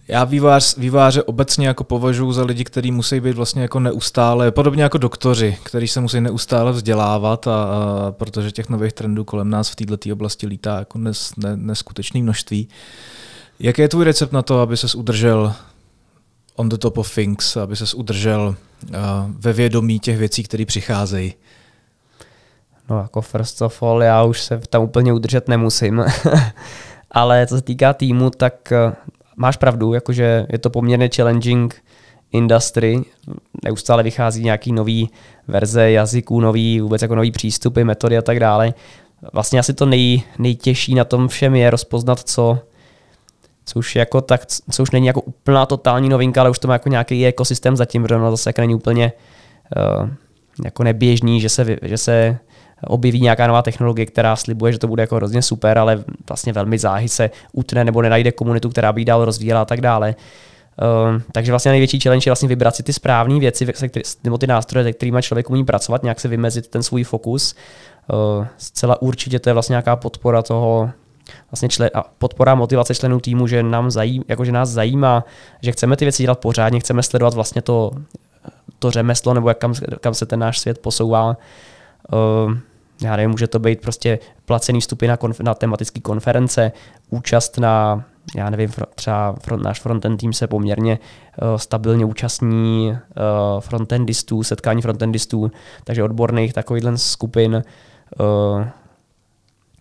Já 0.09 0.23
vývář, 0.23 0.77
výváře 0.77 1.23
obecně 1.23 1.67
jako 1.67 1.83
považuji 1.83 2.31
za 2.31 2.43
lidi, 2.43 2.63
kteří 2.63 2.91
musí 2.91 3.19
být 3.19 3.35
vlastně 3.35 3.61
jako 3.61 3.79
neustále, 3.79 4.51
podobně 4.51 4.83
jako 4.83 4.97
doktoři, 4.97 5.57
kteří 5.63 5.87
se 5.87 6.01
musí 6.01 6.21
neustále 6.21 6.71
vzdělávat, 6.71 7.47
a, 7.47 7.63
a 7.63 8.11
protože 8.11 8.51
těch 8.51 8.69
nových 8.69 8.93
trendů 8.93 9.23
kolem 9.23 9.49
nás 9.49 9.69
v 9.69 9.75
této 9.75 10.13
oblasti 10.13 10.47
lítá 10.47 10.79
jako 10.79 10.97
nes, 10.97 11.33
ne, 11.37 11.57
neskutečné 11.57 12.21
množství. 12.21 12.67
Jaký 13.59 13.81
je 13.81 13.87
tvůj 13.87 14.05
recept 14.05 14.31
na 14.31 14.41
to, 14.41 14.61
aby 14.61 14.77
ses 14.77 14.95
udržel 14.95 15.53
on 16.55 16.69
the 16.69 16.77
top 16.77 16.97
of 16.97 17.15
things, 17.15 17.57
aby 17.57 17.75
ses 17.75 17.93
udržel 17.93 18.55
uh, 18.89 18.95
ve 19.27 19.53
vědomí 19.53 19.99
těch 19.99 20.17
věcí, 20.17 20.43
které 20.43 20.65
přicházejí? 20.65 21.33
No 22.89 22.99
jako 22.99 23.21
first 23.21 23.61
of 23.61 23.83
all, 23.83 24.03
já 24.03 24.23
už 24.23 24.41
se 24.41 24.61
tam 24.69 24.83
úplně 24.83 25.13
udržet 25.13 25.47
nemusím. 25.47 26.05
Ale 27.11 27.47
co 27.47 27.55
se 27.55 27.61
týká 27.61 27.93
týmu, 27.93 28.29
tak 28.29 28.73
máš 29.39 29.57
pravdu, 29.57 29.93
jakože 29.93 30.45
je 30.49 30.57
to 30.57 30.69
poměrně 30.69 31.09
challenging 31.15 31.83
industry, 32.31 33.01
neustále 33.63 34.03
vychází 34.03 34.43
nějaký 34.43 34.71
nový 34.71 35.09
verze 35.47 35.91
jazyků, 35.91 36.41
nový, 36.41 36.81
vůbec 36.81 37.01
jako 37.01 37.15
nový 37.15 37.31
přístupy, 37.31 37.83
metody 37.83 38.17
a 38.17 38.21
tak 38.21 38.39
dále. 38.39 38.73
Vlastně 39.33 39.59
asi 39.59 39.73
to 39.73 39.85
nej, 39.85 40.21
nejtěžší 40.39 40.95
na 40.95 41.05
tom 41.05 41.27
všem 41.27 41.55
je 41.55 41.69
rozpoznat, 41.69 42.19
co, 42.19 42.59
co 43.65 43.79
už, 43.79 43.95
jako 43.95 44.21
tak, 44.21 44.45
co 44.45 44.83
už 44.83 44.91
není 44.91 45.07
jako 45.07 45.21
úplná 45.21 45.65
totální 45.65 46.09
novinka, 46.09 46.41
ale 46.41 46.49
už 46.49 46.59
to 46.59 46.67
má 46.67 46.73
jako 46.73 46.89
nějaký 46.89 47.25
ekosystém 47.25 47.75
zatím, 47.75 48.03
protože 48.03 48.15
ono 48.15 48.31
zase 48.31 48.49
jako 48.49 48.61
není 48.61 48.75
úplně 48.75 49.11
uh, 50.01 50.09
jako 50.65 50.83
neběžný, 50.83 51.41
že 51.41 51.49
se, 51.49 51.77
že 51.81 51.97
se 51.97 52.37
objeví 52.87 53.21
nějaká 53.21 53.47
nová 53.47 53.61
technologie, 53.61 54.05
která 54.05 54.35
slibuje, 54.35 54.71
že 54.71 54.79
to 54.79 54.87
bude 54.87 55.03
jako 55.03 55.15
hrozně 55.15 55.41
super, 55.41 55.77
ale 55.77 56.03
vlastně 56.29 56.53
velmi 56.53 56.79
záhy 56.79 57.09
se 57.09 57.29
utne 57.53 57.83
nebo 57.83 58.01
nenajde 58.01 58.31
komunitu, 58.31 58.69
která 58.69 58.93
by 58.93 59.01
ji 59.01 59.05
dál 59.05 59.25
rozvíjela 59.25 59.61
a 59.61 59.65
tak 59.65 59.81
dále. 59.81 60.15
Uh, 60.81 61.21
takže 61.31 61.51
vlastně 61.51 61.71
největší 61.71 61.99
challenge 61.99 62.27
je 62.27 62.31
vlastně 62.31 62.49
vybrat 62.49 62.75
si 62.75 62.83
ty 62.83 62.93
správné 62.93 63.39
věci, 63.39 63.67
nebo 64.23 64.37
ty 64.37 64.47
nástroje, 64.47 64.83
se 64.83 64.93
kterými 64.93 65.21
člověk 65.21 65.49
umí 65.49 65.65
pracovat, 65.65 66.03
nějak 66.03 66.19
se 66.19 66.27
vymezit 66.27 66.67
ten 66.67 66.83
svůj 66.83 67.03
fokus. 67.03 67.55
Uh, 68.13 68.45
zcela 68.57 69.01
určitě 69.01 69.39
to 69.39 69.49
je 69.49 69.53
vlastně 69.53 69.73
nějaká 69.73 69.95
podpora 69.95 70.41
toho, 70.41 70.89
vlastně 71.51 71.69
člen, 71.69 71.89
a 71.93 72.03
podpora 72.17 72.55
motivace 72.55 72.95
členů 72.95 73.19
týmu, 73.19 73.47
že, 73.47 73.63
nám 73.63 73.91
zajím, 73.91 74.23
jako 74.27 74.45
že 74.45 74.51
nás 74.51 74.69
zajímá, 74.69 75.23
že 75.61 75.71
chceme 75.71 75.97
ty 75.97 76.05
věci 76.05 76.23
dělat 76.23 76.39
pořádně, 76.39 76.79
chceme 76.79 77.03
sledovat 77.03 77.33
vlastně 77.33 77.61
to, 77.61 77.91
to 78.79 78.91
řemeslo 78.91 79.33
nebo 79.33 79.49
jak 79.49 79.57
kam, 79.57 79.73
kam 80.01 80.13
se 80.13 80.25
ten 80.25 80.39
náš 80.39 80.59
svět 80.59 80.79
posouvá. 80.79 81.37
Uh, 82.13 82.53
já 83.01 83.15
nevím, 83.15 83.31
může 83.31 83.47
to 83.47 83.59
být 83.59 83.81
prostě 83.81 84.19
placený 84.45 84.81
vstupy 84.81 85.07
na, 85.07 85.15
konf- 85.15 85.43
na 85.43 85.53
tematické 85.53 86.01
konference, 86.01 86.71
účast 87.09 87.57
na, 87.57 88.03
já 88.35 88.49
nevím, 88.49 88.69
třeba 88.95 89.35
front, 89.41 89.63
náš 89.63 89.79
frontend 89.79 90.19
tým 90.19 90.33
se 90.33 90.47
poměrně 90.47 90.99
uh, 91.41 91.57
stabilně 91.57 92.05
účastní 92.05 92.89
uh, 92.91 93.59
frontendistů, 93.59 94.43
setkání 94.43 94.81
frontendistů, 94.81 95.51
takže 95.83 96.03
odborných 96.03 96.53
takovýchhle 96.53 96.97
skupin. 96.97 97.63
Uh, 98.19 98.65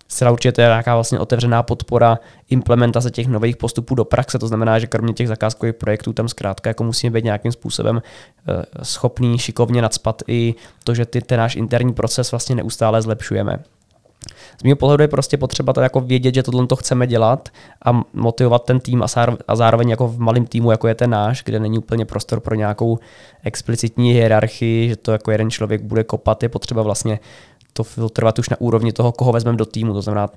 zcela 0.08 0.30
určitě 0.30 0.52
to 0.52 0.60
je 0.60 0.66
nějaká 0.66 0.94
vlastně 0.94 1.18
otevřená 1.18 1.62
podpora 1.62 2.18
implementace 2.50 3.10
těch 3.10 3.26
nových 3.26 3.56
postupů 3.56 3.94
do 3.94 4.04
praxe. 4.04 4.38
To 4.38 4.48
znamená, 4.48 4.78
že 4.78 4.86
kromě 4.86 5.12
těch 5.12 5.28
zakázkových 5.28 5.74
projektů 5.74 6.12
tam 6.12 6.28
zkrátka 6.28 6.70
jako 6.70 6.84
musíme 6.84 7.10
být 7.10 7.24
nějakým 7.24 7.52
způsobem 7.52 8.02
eh, 8.02 8.84
schopný 8.84 9.38
šikovně 9.38 9.82
nadspat 9.82 10.22
i 10.26 10.54
to, 10.84 10.94
že 10.94 11.06
ty, 11.06 11.20
ten 11.20 11.38
náš 11.38 11.56
interní 11.56 11.94
proces 11.94 12.30
vlastně 12.30 12.56
neustále 12.56 13.02
zlepšujeme. 13.02 13.58
Z 14.60 14.62
mého 14.62 14.76
pohledu 14.76 15.02
je 15.02 15.08
prostě 15.08 15.36
potřeba 15.36 15.72
to 15.72 15.80
jako 15.80 16.00
vědět, 16.00 16.34
že 16.34 16.42
tohle 16.42 16.66
to 16.66 16.76
chceme 16.76 17.06
dělat 17.06 17.48
a 17.84 18.02
motivovat 18.12 18.64
ten 18.64 18.80
tým 18.80 19.02
a 19.48 19.56
zároveň 19.56 19.88
jako 19.88 20.08
v 20.08 20.18
malém 20.18 20.46
týmu, 20.46 20.70
jako 20.70 20.88
je 20.88 20.94
ten 20.94 21.10
náš, 21.10 21.42
kde 21.44 21.60
není 21.60 21.78
úplně 21.78 22.04
prostor 22.04 22.40
pro 22.40 22.54
nějakou 22.54 22.98
explicitní 23.44 24.12
hierarchii, 24.12 24.88
že 24.88 24.96
to 24.96 25.12
jako 25.12 25.30
jeden 25.30 25.50
člověk 25.50 25.82
bude 25.82 26.04
kopat, 26.04 26.42
je 26.42 26.48
potřeba 26.48 26.82
vlastně 26.82 27.20
to 27.72 27.84
filtrovat 27.84 28.38
už 28.38 28.48
na 28.48 28.60
úrovni 28.60 28.92
toho, 28.92 29.12
koho 29.12 29.32
vezmeme 29.32 29.58
do 29.58 29.66
týmu. 29.66 29.92
To 29.92 30.02
znamená, 30.02 30.28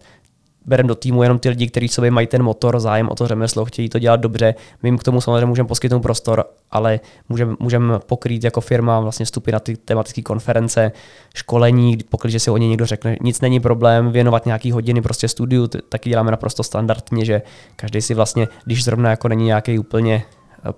bereme 0.66 0.88
do 0.88 0.96
týmu 0.96 1.24
jenom 1.24 1.40
ty 1.40 1.50
lidi, 1.50 1.68
kteří 1.68 1.88
sobě 1.88 2.12
mají 2.12 2.28
ten 2.28 2.44
motor, 2.44 2.80
zájem 2.80 3.10
o 3.10 3.16
to 3.16 3.28
řemeslo, 3.28 3.66
chtějí 3.66 3.90
to 3.90 4.00
dělat 4.00 4.20
dobře. 4.20 4.56
My 4.84 4.90
jim 4.90 4.98
k 4.98 5.04
tomu 5.04 5.22
samozřejmě 5.22 5.46
můžeme 5.46 5.68
poskytnout 5.68 6.00
prostor, 6.00 6.46
ale 6.72 7.00
můžeme 7.30 7.56
můžem 7.60 8.00
pokrýt 8.06 8.44
jako 8.44 8.62
firma 8.62 9.00
vlastně 9.00 9.26
vstupy 9.26 9.52
na 9.52 9.60
ty 9.60 9.78
tematické 9.78 10.22
konference, 10.22 10.92
školení, 11.36 11.98
pokud 12.10 12.32
si 12.32 12.52
o 12.52 12.58
ně 12.58 12.70
někdo 12.70 12.86
řekne, 12.86 13.18
nic 13.22 13.42
není 13.42 13.60
problém, 13.60 14.12
věnovat 14.12 14.46
nějaký 14.46 14.72
hodiny 14.72 15.02
prostě 15.02 15.28
studiu, 15.28 15.68
taky 15.68 16.10
děláme 16.10 16.32
naprosto 16.32 16.64
standardně, 16.64 17.26
že 17.26 17.42
každý 17.76 18.02
si 18.02 18.14
vlastně, 18.14 18.48
když 18.66 18.84
zrovna 18.84 19.10
jako 19.10 19.28
není 19.28 19.46
nějaký 19.46 19.80
úplně 19.80 20.24
eh, 20.70 20.74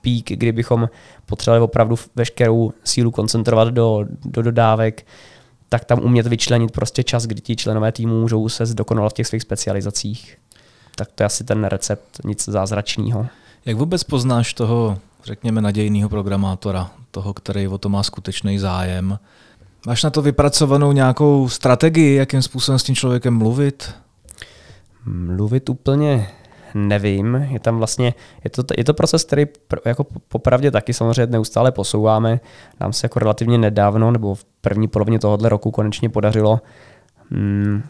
pík, 0.00 0.32
kdybychom 0.32 0.88
potřebovali 1.26 1.62
opravdu 1.62 1.96
veškerou 2.16 2.72
sílu 2.84 3.10
koncentrovat 3.10 3.68
do, 3.68 4.04
do 4.24 4.42
dodávek, 4.42 5.06
tak 5.68 5.84
tam 5.84 6.00
umět 6.00 6.26
vyčlenit 6.26 6.70
prostě 6.70 7.02
čas, 7.02 7.26
kdy 7.26 7.40
ti 7.40 7.56
členové 7.56 7.92
týmu 7.92 8.20
můžou 8.20 8.48
se 8.48 8.66
zdokonalat 8.66 9.12
v 9.12 9.14
těch 9.14 9.26
svých 9.26 9.42
specializacích. 9.42 10.38
Tak 10.94 11.08
to 11.14 11.22
je 11.22 11.26
asi 11.26 11.44
ten 11.44 11.64
recept, 11.64 12.20
nic 12.24 12.44
zázračného. 12.44 13.26
Jak 13.64 13.76
vůbec 13.76 14.04
poznáš 14.04 14.54
toho, 14.54 14.98
řekněme, 15.24 15.60
nadějného 15.60 16.08
programátora, 16.08 16.90
toho, 17.10 17.34
který 17.34 17.68
o 17.68 17.78
to 17.78 17.88
má 17.88 18.02
skutečný 18.02 18.58
zájem? 18.58 19.18
Máš 19.86 20.02
na 20.02 20.10
to 20.10 20.22
vypracovanou 20.22 20.92
nějakou 20.92 21.48
strategii, 21.48 22.14
jakým 22.14 22.42
způsobem 22.42 22.78
s 22.78 22.82
tím 22.82 22.94
člověkem 22.94 23.34
mluvit? 23.34 23.94
Mluvit 25.04 25.68
úplně 25.68 26.30
nevím. 26.74 27.34
Je 27.34 27.60
tam 27.60 27.78
vlastně, 27.78 28.14
je 28.44 28.50
to, 28.50 28.62
je 28.76 28.84
to 28.84 28.94
proces, 28.94 29.24
který 29.24 29.46
jako 29.84 30.06
popravdě 30.28 30.70
taky 30.70 30.94
samozřejmě 30.94 31.26
neustále 31.26 31.72
posouváme. 31.72 32.40
Nám 32.80 32.92
se 32.92 33.04
jako 33.04 33.18
relativně 33.18 33.58
nedávno, 33.58 34.10
nebo 34.10 34.34
v 34.34 34.44
první 34.60 34.88
polovině 34.88 35.18
tohohle 35.18 35.48
roku 35.48 35.70
konečně 35.70 36.08
podařilo 36.08 36.60
hmm, 37.30 37.82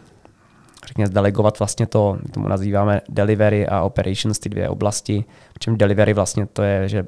řekněme, 0.87 1.07
zdelegovat 1.07 1.59
vlastně 1.59 1.85
to, 1.85 2.17
tomu 2.31 2.47
nazýváme 2.47 3.01
delivery 3.09 3.67
a 3.67 3.81
operations, 3.81 4.39
ty 4.39 4.49
dvě 4.49 4.69
oblasti. 4.69 5.25
Čím 5.59 5.77
delivery 5.77 6.13
vlastně 6.13 6.45
to 6.45 6.63
je, 6.63 6.89
že, 6.89 7.05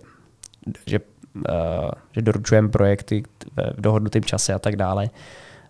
že, 0.87 0.99
uh, 1.35 1.43
že 2.11 2.21
doručujeme 2.21 2.69
projekty 2.69 3.23
v 3.77 3.81
dohodnutém 3.81 4.23
čase 4.23 4.53
a 4.53 4.59
tak 4.59 4.75
dále. 4.75 5.09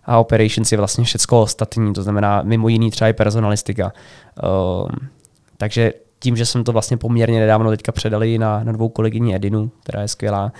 A 0.04 0.18
operations 0.18 0.72
je 0.72 0.78
vlastně 0.78 1.04
všechno 1.04 1.40
ostatní, 1.40 1.92
to 1.92 2.02
znamená 2.02 2.42
mimo 2.42 2.68
jiný 2.68 2.90
třeba 2.90 3.08
i 3.08 3.12
personalistika. 3.12 3.92
Uh, 4.42 4.88
takže 5.62 5.92
tím, 6.18 6.36
že 6.36 6.46
jsem 6.46 6.64
to 6.64 6.72
vlastně 6.72 6.96
poměrně 6.96 7.40
nedávno 7.40 7.70
teďka 7.70 7.92
předali 7.92 8.38
na, 8.38 8.64
na 8.64 8.72
dvou 8.72 8.88
kolegyní 8.88 9.34
Edinu, 9.34 9.70
která 9.82 10.02
je 10.02 10.08
skvělá, 10.08 10.52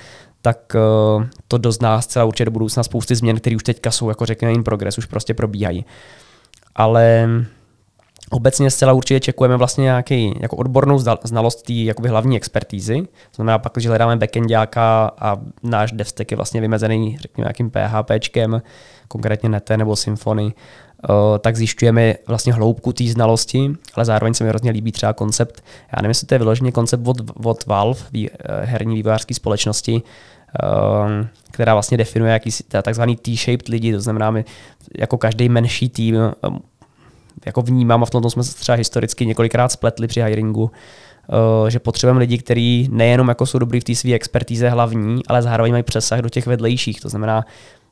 tak 0.42 0.76
uh, 1.16 1.24
to 1.48 1.58
dozná 1.58 2.00
zcela 2.00 2.24
určitě 2.24 2.44
do 2.44 2.50
budoucna 2.50 2.82
spousty 2.82 3.14
změn, 3.14 3.36
které 3.36 3.56
už 3.56 3.62
teďka 3.62 3.90
jsou, 3.90 4.08
jako 4.08 4.26
řekněme, 4.26 4.52
in 4.52 4.64
progress, 4.64 4.98
už 4.98 5.06
prostě 5.06 5.34
probíhají. 5.34 5.84
Ale 6.74 7.28
obecně 8.30 8.70
zcela 8.70 8.92
určitě 8.92 9.20
čekujeme 9.20 9.56
vlastně 9.56 9.82
nějaký 9.82 10.34
jako 10.40 10.56
odbornou 10.56 10.98
znalost 11.24 11.62
té 11.62 11.72
jakoby 11.72 12.08
hlavní 12.08 12.36
expertízy. 12.36 13.02
To 13.02 13.34
znamená 13.36 13.58
pak, 13.58 13.72
když 13.72 13.86
hledáme 13.86 14.16
backendáka 14.16 15.10
a 15.18 15.36
náš 15.62 15.92
devstack 15.92 16.30
je 16.30 16.36
vlastně 16.36 16.60
vymezený, 16.60 17.16
řekněme, 17.20 17.44
nějakým 17.44 17.70
PHPčkem, 17.70 18.62
konkrétně 19.08 19.48
Nete 19.48 19.76
nebo 19.76 19.96
Symfony, 19.96 20.54
tak 21.38 21.56
zjišťujeme 21.56 22.14
vlastně 22.26 22.52
hloubku 22.52 22.92
té 22.92 23.04
znalosti, 23.04 23.70
ale 23.94 24.04
zároveň 24.04 24.34
se 24.34 24.44
mi 24.44 24.50
hrozně 24.50 24.70
líbí 24.70 24.92
třeba 24.92 25.12
koncept, 25.12 25.64
já 25.92 26.02
nevím, 26.02 26.10
jestli 26.10 26.26
to 26.26 26.34
je 26.34 26.38
vyloženě 26.38 26.72
koncept 26.72 27.08
od, 27.08 27.16
od 27.44 27.66
Valve, 27.66 28.00
vý, 28.12 28.30
eh, 28.30 28.36
herní 28.64 28.94
vývojářské 28.94 29.34
společnosti, 29.34 30.02
eh, 30.02 31.28
která 31.50 31.72
vlastně 31.74 31.96
definuje 31.96 32.32
jakýsi 32.32 32.62
takzvaný 32.62 33.16
T-shaped 33.16 33.68
lidi, 33.68 33.92
to 33.92 34.00
znamená, 34.00 34.30
my 34.30 34.44
jako 34.98 35.18
každý 35.18 35.48
menší 35.48 35.88
tým 35.88 36.16
jako 37.46 37.62
vnímám 37.62 38.02
a 38.02 38.06
v 38.06 38.10
tomto 38.10 38.30
jsme 38.30 38.44
se 38.44 38.54
třeba 38.54 38.76
historicky 38.76 39.26
několikrát 39.26 39.68
spletli 39.68 40.06
při 40.06 40.22
hiringu, 40.22 40.70
že 41.68 41.78
potřebujeme 41.78 42.20
lidi, 42.20 42.38
kteří 42.38 42.88
nejenom 42.92 43.28
jako 43.28 43.46
jsou 43.46 43.58
dobrý 43.58 43.80
v 43.80 43.84
té 43.84 43.94
své 43.94 44.12
expertíze 44.12 44.68
hlavní, 44.68 45.26
ale 45.26 45.42
zároveň 45.42 45.72
mají 45.72 45.82
přesah 45.82 46.20
do 46.20 46.28
těch 46.28 46.46
vedlejších. 46.46 47.00
To 47.00 47.08
znamená, 47.08 47.44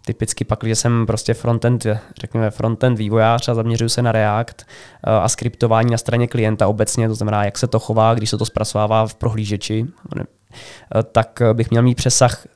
typicky 0.04 0.44
pak, 0.44 0.58
když 0.62 0.78
jsem 0.78 1.06
prostě 1.06 1.34
frontend, 1.34 1.86
řekněme 2.20 2.50
frontend 2.50 2.98
vývojář 2.98 3.48
a 3.48 3.54
zaměřuju 3.54 3.88
se 3.88 4.02
na 4.02 4.12
React 4.12 4.54
eh, 4.60 5.10
a 5.10 5.28
skriptování 5.28 5.90
na 5.90 5.98
straně 5.98 6.26
klienta 6.26 6.68
obecně, 6.68 7.08
to 7.08 7.14
znamená, 7.14 7.44
jak 7.44 7.58
se 7.58 7.66
to 7.66 7.78
chová, 7.78 8.14
když 8.14 8.30
se 8.30 8.38
to 8.38 8.44
zpracovává 8.44 9.06
v 9.06 9.14
prohlížeči, 9.14 9.86
eh, 10.16 10.22
tak 11.12 11.42
bych 11.52 11.70
měl 11.70 11.82
mít 11.82 11.94
přesah 11.94 12.46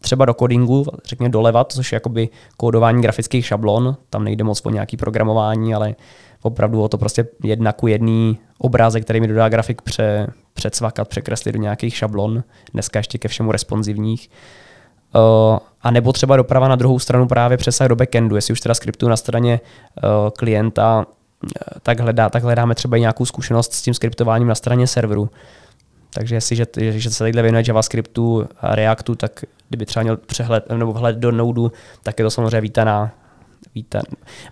třeba 0.00 0.24
do 0.24 0.34
codingu, 0.34 0.86
řekněme 1.04 1.28
doleva, 1.28 1.64
což 1.64 1.92
je 1.92 1.96
jakoby 1.96 2.28
kódování 2.56 3.02
grafických 3.02 3.46
šablon, 3.46 3.96
tam 4.10 4.24
nejde 4.24 4.44
moc 4.44 4.60
o 4.64 4.70
nějaký 4.70 4.96
programování, 4.96 5.74
ale 5.74 5.94
opravdu 6.42 6.82
o 6.82 6.88
to 6.88 6.98
prostě 6.98 7.26
jedna 7.42 7.72
ku 7.72 7.86
jedný 7.86 8.38
obrázek, 8.58 9.04
který 9.04 9.20
mi 9.20 9.28
dodá 9.28 9.48
grafik 9.48 9.82
pře, 9.82 10.26
přecvakat, 10.54 11.08
překreslit 11.08 11.54
do 11.54 11.60
nějakých 11.60 11.96
šablon, 11.96 12.44
dneska 12.72 12.98
ještě 12.98 13.18
ke 13.18 13.28
všemu 13.28 13.52
responsivních. 13.52 14.28
Uh, 14.30 14.36
a 15.82 15.90
nebo 15.90 16.12
třeba 16.12 16.36
doprava 16.36 16.68
na 16.68 16.76
druhou 16.76 16.98
stranu 16.98 17.28
právě 17.28 17.56
přesah 17.56 17.88
do 17.88 17.96
backendu. 17.96 18.36
Jestli 18.36 18.52
už 18.52 18.60
teda 18.60 18.74
skriptuju 18.74 19.10
na 19.10 19.16
straně 19.16 19.60
uh, 20.04 20.30
klienta, 20.30 20.98
uh, 20.98 21.50
tak, 21.82 22.00
hledá, 22.00 22.28
tak 22.28 22.42
hledáme 22.42 22.74
třeba 22.74 22.96
i 22.96 23.00
nějakou 23.00 23.24
zkušenost 23.24 23.72
s 23.72 23.82
tím 23.82 23.94
skriptováním 23.94 24.48
na 24.48 24.54
straně 24.54 24.86
serveru. 24.86 25.30
takže 26.14 26.34
jestliže 26.34 26.66
že 26.76 27.10
se 27.10 27.18
tadyhle 27.18 27.42
věnuje 27.42 27.64
JavaScriptu 27.66 28.46
a 28.60 28.74
Reactu, 28.74 29.14
tak 29.14 29.44
kdyby 29.68 29.86
třeba 29.86 30.02
měl 30.02 30.16
přehled 30.16 30.64
nebo 30.68 30.92
vhled 30.92 31.16
do 31.16 31.32
Node, 31.32 31.74
tak 32.02 32.18
je 32.18 32.24
to 32.24 32.30
samozřejmě 32.30 32.60
vítaná, 32.60 33.12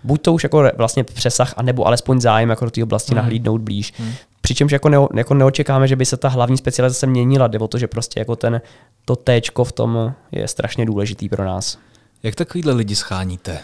buď 0.03 0.21
to 0.21 0.33
už 0.33 0.43
jako 0.43 0.63
vlastně 0.77 1.03
přesah, 1.03 1.53
anebo 1.57 1.87
alespoň 1.87 2.21
zájem 2.21 2.49
jako 2.49 2.65
do 2.65 2.71
té 2.71 2.83
oblasti 2.83 3.11
hmm. 3.11 3.17
nahlídnout 3.17 3.61
blíž. 3.61 3.93
Hmm. 3.97 4.13
Přičemž 4.41 4.71
jako, 4.71 4.89
ne, 4.89 4.97
jako 5.15 5.33
neočekáme, 5.33 5.87
že 5.87 5.95
by 5.95 6.05
se 6.05 6.17
ta 6.17 6.29
hlavní 6.29 6.57
specializace 6.57 7.07
měnila, 7.07 7.47
jde 7.47 7.59
o 7.59 7.67
to, 7.67 7.77
že 7.77 7.87
prostě 7.87 8.19
jako 8.19 8.35
ten, 8.35 8.61
to 9.05 9.15
T 9.15 9.41
v 9.63 9.71
tom 9.71 10.13
je 10.31 10.47
strašně 10.47 10.85
důležitý 10.85 11.29
pro 11.29 11.45
nás. 11.45 11.77
Jak 12.23 12.35
takovýhle 12.35 12.73
lidi 12.73 12.95
scháníte? 12.95 13.59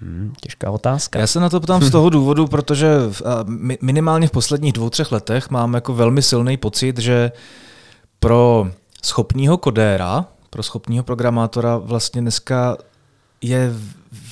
Hmm, 0.00 0.32
těžká 0.40 0.70
otázka. 0.70 1.18
Já 1.18 1.26
se 1.26 1.40
na 1.40 1.48
to 1.48 1.60
ptám 1.60 1.82
z 1.82 1.90
toho 1.96 2.10
důvodu, 2.10 2.46
protože 2.46 2.88
minimálně 3.82 4.28
v 4.28 4.30
posledních 4.30 4.72
dvou, 4.72 4.90
třech 4.90 5.12
letech 5.12 5.50
mám 5.50 5.74
jako 5.74 5.94
velmi 5.94 6.22
silný 6.22 6.56
pocit, 6.56 6.98
že 6.98 7.32
pro 8.20 8.70
schopného 9.04 9.58
kodéra, 9.58 10.24
pro 10.50 10.62
schopného 10.62 11.04
programátora 11.04 11.76
vlastně 11.76 12.20
dneska 12.20 12.76
je 13.42 13.72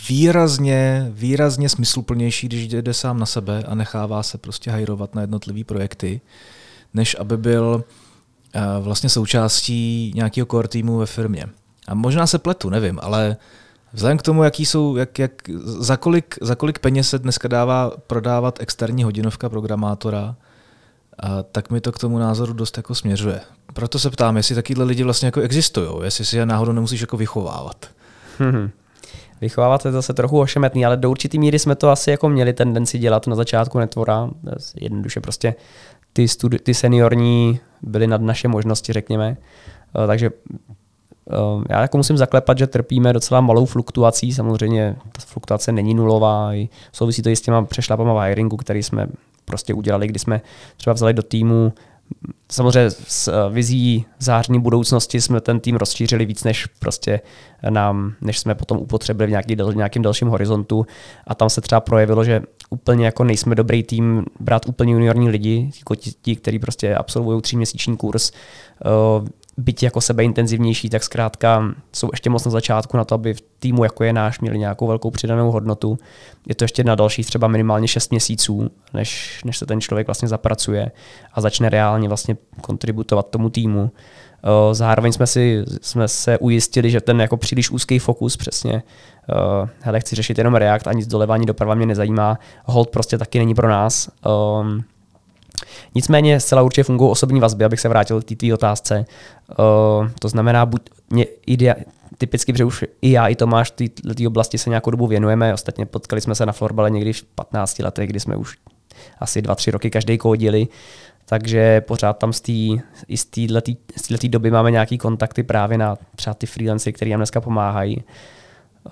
výrazně, 0.09 1.09
výrazně 1.11 1.69
smysluplnější, 1.69 2.49
když 2.49 2.69
jde 2.69 2.95
sám 2.95 3.19
na 3.19 3.27
sebe 3.27 3.63
a 3.63 3.75
nechává 3.75 4.23
se 4.23 4.39
prostě 4.39 4.71
hajrovat 4.71 5.15
na 5.15 5.21
jednotlivé 5.21 5.65
projekty, 5.65 6.21
než 6.95 7.17
aby 7.21 7.37
byl 7.37 7.85
eh, 8.55 8.61
vlastně 8.81 9.09
součástí 9.09 10.13
nějakého 10.15 10.47
core 10.47 10.69
týmu 10.69 10.99
ve 10.99 11.07
firmě. 11.07 11.47
A 11.89 11.95
možná 11.95 12.27
se 12.27 12.39
pletu, 12.39 12.71
nevím, 12.71 12.99
ale 13.03 13.37
vzhledem 13.93 14.19
k 14.19 14.23
tomu, 14.23 14.43
jaký 14.43 14.67
jsou, 14.67 14.97
jak, 14.97 15.19
jak, 15.19 15.33
za, 15.65 15.97
kolik, 15.97 16.35
za 16.41 16.55
kolik 16.55 16.79
peněz 16.79 17.09
se 17.09 17.19
dneska 17.19 17.49
dává 17.49 17.93
prodávat 18.07 18.61
externí 18.61 19.05
hodinovka 19.05 19.49
programátora, 19.49 20.37
a 21.19 21.43
tak 21.43 21.71
mi 21.71 21.81
to 21.81 21.93
k 21.93 21.99
tomu 21.99 22.19
názoru 22.19 22.53
dost 22.53 22.77
jako 22.77 22.95
směřuje. 22.95 23.41
Proto 23.73 23.99
se 23.99 24.11
ptám, 24.11 24.37
jestli 24.37 24.55
takovýhle 24.55 24.85
lidi 24.85 25.03
vlastně 25.03 25.27
jako 25.27 25.41
existují, 25.41 25.89
jestli 26.03 26.25
si 26.25 26.37
je 26.37 26.47
náhodou 26.47 26.73
nemusíš 26.73 27.01
jako 27.01 27.17
vychovávat. 27.17 27.87
Hmm. 28.39 28.71
Vychovávat 29.45 29.85
je 29.85 29.93
zase 29.93 30.15
trochu 30.15 30.41
ošemetný, 30.41 30.87
ale 30.87 30.97
do 30.97 31.11
určitý 31.11 31.39
míry 31.39 31.59
jsme 31.59 31.75
to 31.75 31.91
asi 31.91 32.11
jako 32.11 32.29
měli 32.29 32.53
tendenci 32.53 32.99
dělat 32.99 33.27
na 33.27 33.37
začátku 33.37 33.79
netvora. 33.79 34.31
Jednoduše 34.81 35.21
prostě 35.21 35.55
ty, 36.13 36.27
studi- 36.27 36.59
ty 36.59 36.75
seniorní 36.75 37.61
byly 37.83 38.07
nad 38.07 38.21
naše 38.21 38.49
možnosti, 38.49 38.93
řekněme. 38.93 39.37
Eh, 40.05 40.07
takže 40.07 40.31
eh, 41.31 41.37
já 41.69 41.81
jako 41.81 41.97
musím 41.97 42.17
zaklepat, 42.17 42.59
že 42.59 42.67
trpíme 42.67 43.13
docela 43.13 43.41
malou 43.41 43.67
fluktuací. 43.67 44.33
Samozřejmě 44.33 44.97
ta 45.13 45.23
fluktuace 45.27 45.73
není 45.73 45.95
nulová. 45.95 46.53
Souvisí 46.93 47.23
to 47.23 47.29
i 47.29 47.37
s 47.37 47.41
těma 47.41 47.65
přešlapama 47.65 48.25
wiringu, 48.25 48.57
který 48.57 48.83
jsme 48.83 49.07
prostě 49.45 49.75
udělali, 49.75 50.07
kdy 50.07 50.19
jsme 50.19 50.41
třeba 50.77 50.95
vzali 50.95 51.15
do 51.15 51.23
týmu 51.23 51.73
Samozřejmě 52.53 52.91
s 52.91 53.29
eh, 53.29 53.33
vizí 53.53 54.07
zářní 54.19 54.61
budoucnosti 54.61 55.21
jsme 55.21 55.41
ten 55.41 55.61
tým 55.61 55.77
rozšířili 55.77 56.27
víc, 56.27 56.45
než 56.45 56.67
prostě 56.67 57.21
nám, 57.71 58.13
než 58.21 58.39
jsme 58.39 58.55
potom 58.55 58.79
upotřebili 58.79 59.27
v 59.27 59.31
nějaký, 59.31 59.57
nějakým 59.75 60.03
dalším 60.03 60.29
horizontu. 60.29 60.87
A 61.27 61.35
tam 61.35 61.51
se 61.51 61.61
třeba 61.61 61.81
projevilo, 61.81 62.25
že 62.25 62.43
úplně 62.71 63.05
jako 63.05 63.25
nejsme 63.25 63.55
dobrý 63.55 63.83
tým 63.83 64.25
brát 64.41 64.69
úplně 64.69 64.93
juniorní 64.93 65.29
lidi, 65.29 65.71
jako 65.79 65.95
ti, 65.95 66.37
kteří 66.37 66.59
prostě 66.59 66.95
absolvují 66.95 67.43
tříměsíční 67.43 67.97
kurz, 67.97 68.31
eh, 68.31 69.31
byť 69.57 69.83
jako 69.83 70.01
sebeintenzivnější, 70.01 70.91
tak 70.91 71.03
zkrátka 71.03 71.75
jsou 71.93 72.09
ještě 72.13 72.31
moc 72.31 72.45
na 72.45 72.51
začátku 72.51 72.97
na 72.97 73.05
to, 73.05 73.15
aby 73.15 73.35
v 73.35 73.41
týmu, 73.59 73.85
jako 73.85 74.05
je 74.05 74.13
náš, 74.13 74.41
měli 74.41 74.59
nějakou 74.59 74.87
velkou 74.87 75.11
přidanou 75.11 75.51
hodnotu. 75.51 75.99
Je 76.47 76.55
to 76.55 76.65
ještě 76.65 76.85
na 76.85 76.95
dalších 76.95 77.27
třeba 77.27 77.49
minimálně 77.49 77.89
6 77.89 78.11
měsíců, 78.11 78.71
než, 78.95 79.41
než 79.45 79.59
se 79.59 79.67
ten 79.67 79.81
člověk 79.81 80.07
vlastně 80.07 80.29
zapracuje 80.29 80.91
a 81.33 81.41
začne 81.41 81.69
reálně 81.69 82.09
vlastně 82.09 82.37
kontributovat 82.61 83.31
tomu 83.31 83.51
týmu. 83.51 83.91
Zároveň 84.73 85.13
jsme, 85.13 85.27
si, 85.27 85.65
jsme 85.83 86.09
se 86.09 86.39
ujistili, 86.39 86.91
že 86.91 87.01
ten 87.01 87.21
jako 87.21 87.37
příliš 87.37 87.71
úzký 87.71 87.99
fokus 87.99 88.37
přesně, 88.37 88.83
hele, 89.81 90.01
chci 90.01 90.17
řešit 90.17 90.39
jenom 90.39 90.55
React 90.55 90.87
a 90.87 90.93
nic 90.93 91.07
doleva 91.07 91.35
ani 91.35 91.47
doprava 91.47 91.75
mě 91.75 91.87
nezajímá, 91.87 92.39
hold 92.65 92.91
prostě 92.91 93.19
taky 93.19 93.39
není 93.39 93.55
pro 93.55 93.69
nás. 93.69 94.11
Um, 94.61 94.85
Nicméně 95.95 96.41
zcela 96.41 96.63
určitě 96.63 96.85
fungují 96.85 97.11
osobní 97.11 97.41
vazby, 97.41 97.65
abych 97.65 97.81
se 97.81 97.89
vrátil 97.89 98.23
k 98.23 98.37
té 98.37 98.55
otázce. 98.55 99.05
Uh, 99.59 100.09
to 100.19 100.29
znamená, 100.29 100.67
buď 100.67 100.83
mě 101.11 101.27
idea, 101.47 101.75
typicky, 102.19 102.53
že 102.57 102.65
už 102.65 102.85
i 103.03 103.11
já, 103.11 103.29
i 103.29 103.35
Tomáš 103.37 103.73
v 104.05 104.15
té 104.15 104.27
oblasti 104.27 104.59
se 104.59 104.71
nějakou 104.71 104.91
dobu 104.91 105.07
věnujeme. 105.07 105.55
Ostatně 105.55 105.87
potkali 105.87 106.21
jsme 106.21 106.35
se 106.35 106.47
na 106.47 106.53
florbale 106.53 106.91
někdy 106.91 107.13
v 107.13 107.25
15 107.25 107.79
letech, 107.79 108.11
kdy 108.11 108.21
jsme 108.21 108.37
už 108.37 108.57
asi 109.19 109.43
2-3 109.43 109.71
roky 109.71 109.91
každý 109.91 110.19
kódili. 110.19 110.69
Takže 111.27 111.81
pořád 111.81 112.19
tam 112.19 112.33
z 112.33 112.41
této 112.41 114.29
doby 114.29 114.51
máme 114.51 114.71
nějaký 114.71 114.99
kontakty 114.99 115.43
právě 115.43 115.79
na 115.79 115.99
třeba 116.17 116.35
ty 116.35 116.47
freelancery, 116.47 116.93
kteří 116.93 117.11
nám 117.11 117.21
dneska 117.21 117.41
pomáhají. 117.41 118.03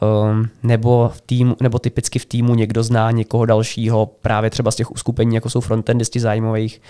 Um, 0.00 0.48
nebo, 0.62 1.10
v 1.14 1.20
týmu, 1.20 1.56
nebo 1.60 1.78
typicky 1.78 2.18
v 2.18 2.26
týmu 2.26 2.54
někdo 2.54 2.82
zná 2.82 3.10
někoho 3.10 3.46
dalšího, 3.46 4.06
právě 4.06 4.50
třeba 4.50 4.70
z 4.70 4.76
těch 4.76 4.90
uskupení, 4.90 5.34
jako 5.34 5.50
jsou 5.50 5.60
frontendisti 5.60 6.20
zájmových, 6.20 6.80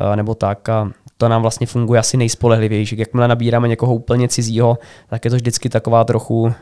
uh, 0.00 0.16
nebo 0.16 0.34
tak. 0.34 0.68
A 0.68 0.90
to 1.16 1.28
nám 1.28 1.42
vlastně 1.42 1.66
funguje 1.66 2.00
asi 2.00 2.16
nejspolehlivější. 2.16 2.98
Jakmile 2.98 3.28
nabíráme 3.28 3.68
někoho 3.68 3.94
úplně 3.94 4.28
cizího, 4.28 4.78
tak 5.08 5.24
je 5.24 5.30
to 5.30 5.36
vždycky 5.36 5.68
taková 5.68 6.04
trochu 6.04 6.42
um, 6.42 6.52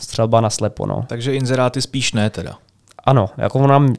střelba 0.00 0.40
na 0.40 0.50
slepo. 0.50 0.86
No. 0.86 1.04
Takže 1.08 1.34
inzeráty 1.34 1.82
spíš 1.82 2.12
ne 2.12 2.30
teda? 2.30 2.54
Ano, 3.04 3.30
jako 3.36 3.58
on 3.58 3.70
nám 3.70 3.94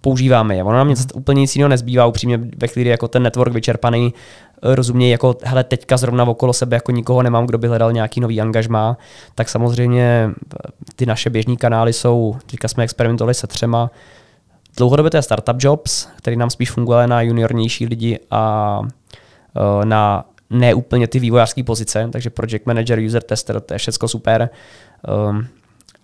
používáme 0.00 0.56
je. 0.56 0.64
Ono 0.64 0.76
nám 0.76 0.88
něco 0.88 1.04
úplně 1.14 1.40
nic 1.40 1.56
jiného 1.56 1.68
nezbývá, 1.68 2.06
upřímně 2.06 2.40
ve 2.56 2.68
chvíli 2.68 2.90
jako 2.90 3.08
ten 3.08 3.22
network 3.22 3.52
vyčerpaný, 3.52 4.14
rozumějí, 4.62 5.10
jako 5.10 5.36
hele, 5.42 5.64
teďka 5.64 5.96
zrovna 5.96 6.24
okolo 6.24 6.52
sebe 6.52 6.76
jako 6.76 6.92
nikoho 6.92 7.22
nemám, 7.22 7.46
kdo 7.46 7.58
by 7.58 7.68
hledal 7.68 7.92
nějaký 7.92 8.20
nový 8.20 8.40
angažmá, 8.40 8.96
tak 9.34 9.48
samozřejmě 9.48 10.30
ty 10.96 11.06
naše 11.06 11.30
běžní 11.30 11.56
kanály 11.56 11.92
jsou, 11.92 12.36
teďka 12.46 12.68
jsme 12.68 12.84
experimentovali 12.84 13.34
se 13.34 13.46
třema, 13.46 13.90
dlouhodobě 14.76 15.10
to 15.10 15.16
je 15.16 15.22
Startup 15.22 15.56
Jobs, 15.58 16.08
který 16.16 16.36
nám 16.36 16.50
spíš 16.50 16.70
funguje 16.70 17.06
na 17.06 17.22
juniornější 17.22 17.86
lidi 17.86 18.18
a 18.30 18.80
e, 19.82 19.84
na 19.84 20.24
neúplně 20.50 21.08
ty 21.08 21.18
vývojářské 21.18 21.62
pozice, 21.62 22.08
takže 22.12 22.30
project 22.30 22.66
manager, 22.66 22.98
user 22.98 23.22
tester, 23.22 23.60
to 23.60 23.74
je 23.74 23.78
všechno 23.78 24.08
super. 24.08 24.50
Um, 25.30 25.46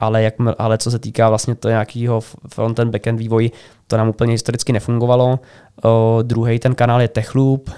ale, 0.01 0.23
jak, 0.23 0.35
ale 0.59 0.79
co 0.79 0.91
se 0.91 0.99
týká 0.99 1.29
vlastně 1.29 1.55
to 1.55 1.69
nějakého 1.69 2.21
front-end, 2.49 2.91
back-end 2.91 3.19
vývoj, 3.19 3.51
to 3.87 3.97
nám 3.97 4.09
úplně 4.09 4.33
historicky 4.33 4.73
nefungovalo. 4.73 5.39
O, 5.85 6.19
druhý 6.23 6.59
ten 6.59 6.75
kanál 6.75 7.03
je 7.03 7.09
Techloop, 7.09 7.71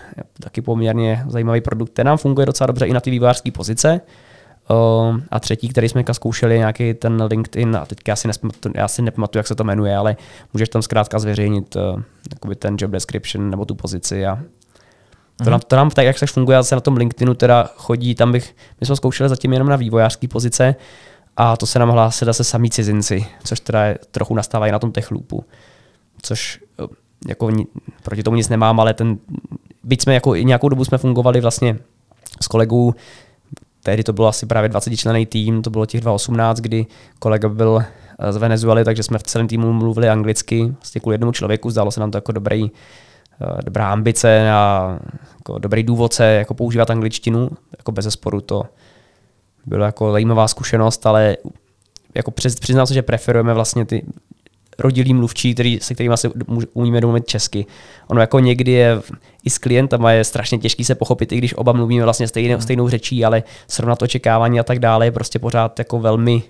taky 0.42 0.62
poměrně 0.62 1.24
zajímavý 1.28 1.61
produkt, 1.61 1.90
ten 1.90 2.06
nám 2.06 2.18
funguje 2.18 2.46
docela 2.46 2.66
dobře 2.66 2.87
i 2.87 2.92
na 2.92 3.00
ty 3.00 3.11
vývojářské 3.11 3.50
pozice. 3.50 4.00
O, 4.68 5.14
a 5.30 5.40
třetí, 5.40 5.68
který 5.68 5.88
jsme 5.88 6.04
zkoušeli, 6.12 6.59
nějaký 6.59 6.94
ten 6.94 7.22
LinkedIn, 7.30 7.76
a 7.76 7.87
teďka 7.87 8.12
asi 8.12 8.26
nespamatuju, 8.26 8.74
já 8.76 8.88
si 8.88 9.02
nepamatuju, 9.02 9.38
jak 9.40 9.46
se 9.46 9.54
to 9.54 9.64
jmenuje, 9.64 9.96
ale 9.96 10.16
můžeš 10.52 10.68
tam 10.68 10.83
zkrátka 10.83 11.18
zveřejnit 11.18 11.76
uh, 11.76 12.54
ten 12.54 12.76
job 12.78 12.90
description 12.90 13.50
nebo 13.50 13.64
tu 13.64 13.74
pozici 13.74 14.26
a 14.26 14.38
to, 15.40 15.44
mhm. 15.44 15.50
nám, 15.50 15.61
to 15.61 15.76
nám 15.76 15.90
tak, 15.90 16.06
jak 16.06 16.18
se 16.18 16.26
funguje, 16.26 16.62
se 16.62 16.74
na 16.74 16.80
tom 16.80 16.96
LinkedInu 16.96 17.35
teda 17.35 17.70
chodí, 17.76 18.14
tam 18.14 18.33
bych, 18.33 18.56
my 18.80 18.87
jsme 18.87 18.96
zkoušeli 18.96 19.28
zatím 19.28 19.52
jenom 19.52 19.68
na 19.68 19.76
vývojářské 19.76 20.28
pozice, 20.28 20.74
a 21.42 21.57
to 21.57 21.66
se 21.66 21.79
nám 21.79 21.90
hlásí 21.90 22.24
zase 22.24 22.44
samí 22.44 22.70
cizinci, 22.70 23.26
což 23.44 23.61
teda 23.61 23.85
je, 23.85 23.98
trochu 24.11 24.35
nastávají 24.35 24.72
na 24.72 24.79
tom 24.79 24.92
techloopu. 24.92 25.44
Což 26.22 26.61
eh, 26.79 26.87
jako 27.29 27.50
proti 28.03 28.22
tomu 28.22 28.37
nic 28.37 28.48
nemám, 28.48 28.81
ale 28.81 28.94
ten, 28.94 29.18
byť 29.85 30.03
jsme 30.03 30.14
jako 30.14 30.35
nějakou 30.35 30.68
dobu 30.68 30.85
jsme 30.85 30.98
fungovali 30.98 31.40
vlastně 31.40 31.79
s 32.42 32.48
kolegou, 32.48 32.94
tehdy 33.83 34.03
to 34.03 34.12
bylo 34.12 34.29
asi 34.29 34.46
právě 34.46 34.68
20 34.68 34.96
člený 34.96 35.26
tým, 35.26 35.62
to 35.62 35.70
bylo 35.70 35.87
těch 35.87 36.00
2018, 36.00 36.61
kdy 36.61 36.87
kolega 37.18 37.48
byl 37.48 37.83
eh, 38.18 38.33
z 38.33 38.37
Venezuely, 38.37 38.85
takže 38.85 39.03
jsme 39.03 39.18
v 39.18 39.22
celém 39.22 39.48
týmu 39.48 39.72
mluvili 39.72 40.09
anglicky, 40.09 40.64
vlastně 40.64 41.00
kvůli 41.00 41.14
jednomu 41.14 41.33
člověku, 41.33 41.70
zdálo 41.70 41.90
se 41.90 42.00
nám 42.00 42.11
to 42.11 42.18
jako 42.18 42.33
dobrý, 42.33 42.70
eh, 43.40 43.62
dobrá 43.64 43.92
ambice 43.92 44.50
a 44.50 44.98
jako 45.38 45.59
dobrý 45.59 45.83
důvod 45.83 46.12
se 46.12 46.24
jako 46.24 46.55
používat 46.55 46.90
angličtinu, 46.90 47.50
jako 47.79 47.92
bez 47.92 48.07
sporu 48.09 48.40
to 48.40 48.62
bylo 49.70 49.85
jako 49.85 50.12
zajímavá 50.12 50.48
zkušenost, 50.48 51.06
ale 51.06 51.37
jako 52.14 52.30
přiznám 52.30 52.87
se, 52.87 52.94
že 52.94 53.02
preferujeme 53.02 53.54
vlastně 53.54 53.85
ty 53.85 54.04
rodilí 54.78 55.14
mluvčí, 55.14 55.54
který, 55.54 55.78
se 55.83 55.94
kterými 55.94 56.16
se 56.16 56.30
umíme 56.72 57.00
domluvit 57.00 57.26
česky. 57.26 57.66
Ono 58.06 58.20
jako 58.20 58.38
někdy 58.38 58.72
je 58.72 59.02
i 59.44 59.50
s 59.50 59.59
klientama 59.59 60.12
je 60.12 60.24
strašně 60.24 60.59
těžký 60.59 60.85
se 60.85 60.94
pochopit, 60.94 61.33
i 61.33 61.38
když 61.38 61.54
oba 61.54 61.72
mluvíme 61.72 62.04
vlastně 62.04 62.29
stejnou, 62.29 62.54
hmm. 62.54 62.62
stejnou 62.62 62.88
řečí, 62.88 63.25
ale 63.25 63.42
srovnat 63.68 64.02
očekávání 64.02 64.60
a 64.60 64.62
tak 64.62 64.79
dále 64.79 65.06
je 65.06 65.12
prostě 65.12 65.38
pořád 65.38 65.79
jako 65.79 66.00
velmi, 66.00 66.42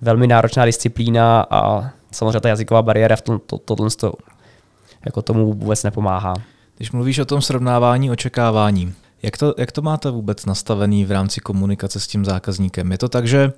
velmi 0.00 0.26
náročná 0.26 0.64
disciplína 0.64 1.46
a 1.50 1.90
samozřejmě 2.12 2.40
ta 2.40 2.48
jazyková 2.48 2.82
bariéra 2.82 3.16
v 3.16 3.22
tom, 3.22 3.40
to, 3.46 3.58
to, 3.58 3.76
to, 3.76 3.90
to 3.90 4.12
jako 5.04 5.22
tomu 5.22 5.52
vůbec 5.52 5.82
nepomáhá. 5.82 6.34
Když 6.76 6.92
mluvíš 6.92 7.18
o 7.18 7.24
tom 7.24 7.42
srovnávání 7.42 8.10
očekávání, 8.10 8.94
jak 9.24 9.38
to, 9.38 9.54
jak 9.58 9.72
to 9.72 9.82
máte 9.82 10.10
vůbec 10.10 10.46
nastavený 10.46 11.04
v 11.04 11.10
rámci 11.10 11.40
komunikace 11.40 12.00
s 12.00 12.06
tím 12.06 12.24
zákazníkem? 12.24 12.92
Je 12.92 12.98
to 12.98 13.08
tak, 13.08 13.26
že 13.26 13.52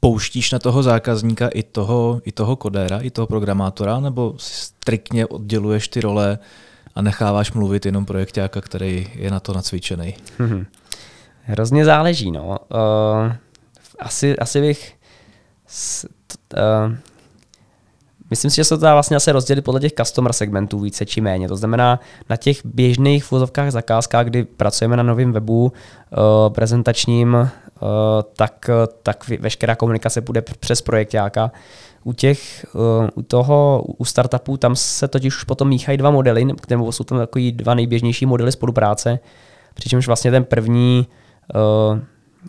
pouštíš 0.00 0.52
na 0.52 0.58
toho 0.58 0.82
zákazníka 0.82 1.48
i 1.48 1.62
toho, 1.62 2.20
i 2.24 2.32
toho 2.32 2.56
kodéra, 2.56 2.98
i 2.98 3.10
toho 3.10 3.26
programátora, 3.26 4.00
nebo 4.00 4.34
striktně 4.36 5.26
odděluješ 5.26 5.88
ty 5.88 6.00
role 6.00 6.38
a 6.94 7.02
necháváš 7.02 7.52
mluvit 7.52 7.86
jenom 7.86 8.04
projektáka, 8.04 8.60
který 8.60 9.08
je 9.14 9.30
na 9.30 9.40
to 9.40 9.52
nacvičený? 9.52 10.14
Hmm. 10.38 10.66
Hrozně 11.42 11.84
záleží, 11.84 12.30
no. 12.30 12.48
Uh, 12.48 13.32
asi, 13.98 14.38
asi 14.38 14.60
bych 14.60 14.94
s, 15.66 16.06
uh, 16.56 16.96
Myslím 18.32 18.50
si, 18.50 18.56
že 18.56 18.64
se 18.64 18.76
to 18.76 18.82
dá 18.82 18.92
vlastně 18.92 19.16
asi 19.16 19.32
rozdělit 19.32 19.62
podle 19.62 19.80
těch 19.80 19.92
customer 19.92 20.32
segmentů 20.32 20.78
více 20.78 21.06
či 21.06 21.20
méně. 21.20 21.48
To 21.48 21.56
znamená, 21.56 22.00
na 22.30 22.36
těch 22.36 22.66
běžných 22.66 23.30
vozovkách 23.30 23.70
zakázkách, 23.70 24.26
kdy 24.26 24.44
pracujeme 24.44 24.96
na 24.96 25.02
novém 25.02 25.32
webu 25.32 25.64
uh, 25.64 26.52
prezentačním, 26.54 27.34
uh, 27.34 27.88
tak, 28.36 28.70
tak 29.02 29.28
veškerá 29.40 29.74
komunikace 29.74 30.20
bude 30.20 30.42
přes 30.42 30.82
projektáka. 30.82 31.52
U 32.04 32.12
těch, 32.12 32.66
uh, 32.74 33.08
u 33.14 33.22
toho, 33.22 33.84
u 33.98 34.04
startupů, 34.04 34.56
tam 34.56 34.76
se 34.76 35.08
totiž 35.08 35.36
už 35.36 35.44
potom 35.44 35.68
míchají 35.68 35.98
dva 35.98 36.10
modely, 36.10 36.46
nebo 36.70 36.92
jsou 36.92 37.04
tam 37.04 37.18
takový 37.18 37.52
dva 37.52 37.74
nejběžnější 37.74 38.26
modely 38.26 38.52
spolupráce, 38.52 39.18
přičemž 39.74 40.06
vlastně 40.06 40.30
ten 40.30 40.44
první 40.44 41.06
uh, 41.54 41.98